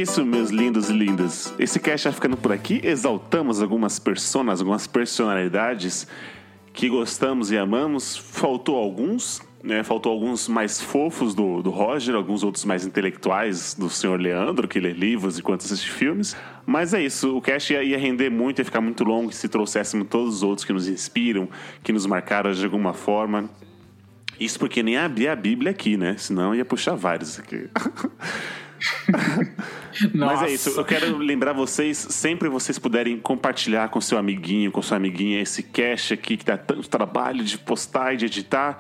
isso, 0.05 0.22
meus 0.22 0.50
lindos 0.50 0.90
e 0.90 0.92
lindas. 0.92 1.55
Esse 1.59 1.80
cast 1.80 2.05
vai 2.05 2.12
ficando 2.12 2.36
por 2.36 2.52
aqui. 2.52 2.78
Exaltamos 2.84 3.62
algumas 3.62 3.98
personas, 3.98 4.61
algumas 4.61 4.86
personalidades 4.86 6.07
que 6.74 6.90
gostamos 6.90 7.50
e 7.50 7.57
amamos. 7.57 8.14
Faltou 8.14 8.76
alguns, 8.76 9.40
né? 9.62 9.82
Faltou 9.82 10.12
alguns 10.12 10.46
mais 10.46 10.78
fofos 10.78 11.34
do, 11.34 11.62
do 11.62 11.70
Roger, 11.70 12.14
alguns 12.14 12.42
outros 12.42 12.66
mais 12.66 12.84
intelectuais 12.84 13.72
do 13.72 13.88
senhor 13.88 14.20
Leandro, 14.20 14.68
que 14.68 14.78
lê 14.78 14.92
livros 14.92 15.38
enquanto 15.38 15.62
assiste 15.62 15.90
filmes. 15.90 16.36
Mas 16.66 16.92
é 16.92 17.02
isso, 17.02 17.34
o 17.34 17.40
cast 17.40 17.72
ia, 17.72 17.82
ia 17.82 17.98
render 17.98 18.30
muito, 18.30 18.59
ia 18.59 18.64
ficar 18.64 18.82
muito 18.82 19.05
longo 19.05 19.32
se 19.32 19.48
trouxéssemos 19.48 20.07
todos 20.09 20.36
os 20.36 20.42
outros 20.42 20.66
que 20.66 20.72
nos 20.74 20.86
inspiram, 20.86 21.48
que 21.82 21.94
nos 21.94 22.05
marcaram 22.05 22.52
de 22.52 22.62
alguma 22.62 22.92
forma. 22.92 23.48
Isso 24.38 24.59
porque 24.59 24.82
nem 24.82 24.98
abri 24.98 25.28
a 25.28 25.34
Bíblia 25.34 25.70
aqui, 25.70 25.96
né? 25.96 26.14
Senão 26.18 26.55
ia 26.55 26.64
puxar 26.64 26.94
vários 26.94 27.38
aqui. 27.38 27.70
Mas 30.14 30.43
é 30.43 30.51
isso, 30.51 30.70
eu 30.70 30.85
quero 30.85 31.16
lembrar 31.16 31.53
vocês, 31.53 31.97
sempre 31.97 32.49
vocês 32.49 32.78
puderem 32.78 33.18
compartilhar 33.18 33.89
com 33.89 34.01
seu 34.01 34.18
amiguinho, 34.18 34.72
com 34.72 34.82
sua 34.82 34.97
amiguinha 34.97 35.41
esse 35.41 35.62
cache 35.62 36.14
aqui 36.14 36.37
que 36.37 36.45
dá 36.45 36.57
tanto 36.57 36.89
trabalho 36.89 37.45
de 37.45 37.57
postar 37.59 38.14
e 38.14 38.16
de 38.16 38.26
editar. 38.26 38.78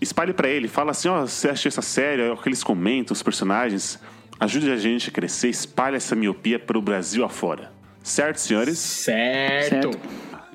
Espalhe 0.00 0.32
pra 0.32 0.48
ele, 0.48 0.68
fala 0.68 0.90
assim, 0.90 1.08
ó, 1.08 1.22
você 1.22 1.48
achou 1.48 1.68
essa 1.68 1.82
série, 1.82 2.22
olha 2.22 2.34
o 2.34 2.36
que 2.36 2.48
eles 2.48 2.62
comentam, 2.62 3.12
os 3.12 3.22
personagens. 3.22 3.98
Ajude 4.38 4.70
a 4.70 4.76
gente 4.76 5.08
a 5.08 5.12
crescer, 5.12 5.48
espalhe 5.48 5.96
essa 5.96 6.14
miopia 6.14 6.58
pro 6.58 6.80
Brasil 6.80 7.24
afora. 7.24 7.72
Certo, 8.02 8.36
senhores? 8.36 8.78
Certo. 8.78 9.98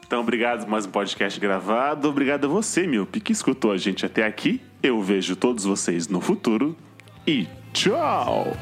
Então, 0.05 0.21
obrigado 0.21 0.61
por 0.61 0.69
mais 0.69 0.85
um 0.85 0.91
podcast 0.91 1.39
gravado. 1.39 2.09
Obrigado 2.09 2.45
a 2.45 2.47
você, 2.47 2.85
miope, 2.85 3.19
que 3.19 3.31
escutou 3.31 3.71
a 3.71 3.77
gente 3.77 4.05
até 4.05 4.25
aqui. 4.25 4.61
Eu 4.81 5.01
vejo 5.01 5.35
todos 5.35 5.65
vocês 5.65 6.07
no 6.07 6.19
futuro. 6.19 6.75
E 7.27 7.47
Ciao. 7.73 8.57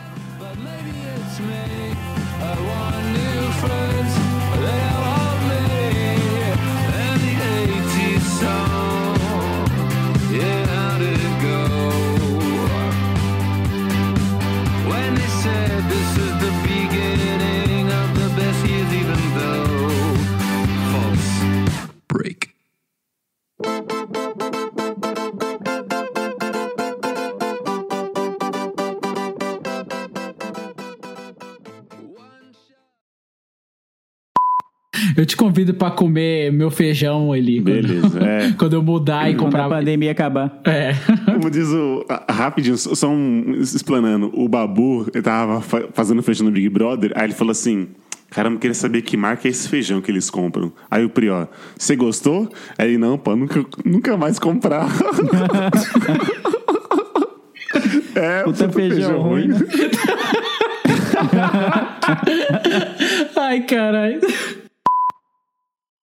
Eu 35.18 35.26
te 35.26 35.36
convido 35.36 35.74
pra 35.74 35.90
comer 35.90 36.52
meu 36.54 36.70
feijão 36.70 37.34
ali. 37.34 37.60
Beleza, 37.60 38.20
é. 38.24 38.52
Quando 38.58 38.74
eu 38.74 38.84
mudar 38.84 39.28
e 39.30 39.34
Quando 39.34 39.46
comprar. 39.46 39.66
a 39.66 39.70
pandemia 39.70 40.12
acabar. 40.12 40.60
É. 40.64 40.94
Como 41.34 41.50
diz 41.50 41.68
o. 41.70 42.06
Rapidinho, 42.30 42.78
só 42.78 43.10
um. 43.10 43.56
Explanando. 43.60 44.30
O 44.34 44.48
Babu, 44.48 45.08
ele 45.12 45.24
tava 45.24 45.60
fa- 45.62 45.88
fazendo 45.94 46.22
feijão 46.22 46.46
no 46.46 46.52
Big 46.52 46.70
Brother, 46.70 47.12
aí 47.16 47.24
ele 47.26 47.34
falou 47.34 47.52
assim. 47.52 47.88
Cara, 48.30 48.48
eu 48.48 48.52
não 48.52 48.58
queria 48.58 48.74
saber 48.74 49.04
que 49.04 49.16
marca 49.16 49.48
é 49.48 49.52
esse 49.52 49.70
feijão 49.70 50.02
que 50.02 50.12
eles 50.12 50.30
compram. 50.30 50.74
Aí 50.92 51.06
o 51.06 51.10
Prió, 51.10 51.48
você 51.78 51.96
gostou? 51.96 52.50
Aí 52.78 52.90
ele, 52.90 52.98
não, 52.98 53.18
pô, 53.18 53.34
nunca, 53.38 53.66
nunca 53.86 54.18
mais 54.18 54.38
comprar. 54.38 54.86
é, 58.14 58.44
Puta 58.44 58.68
feijão 58.68 59.22
ruim, 59.22 59.48
né? 59.48 59.56
Ai, 63.36 63.62
caralho. 63.62 64.20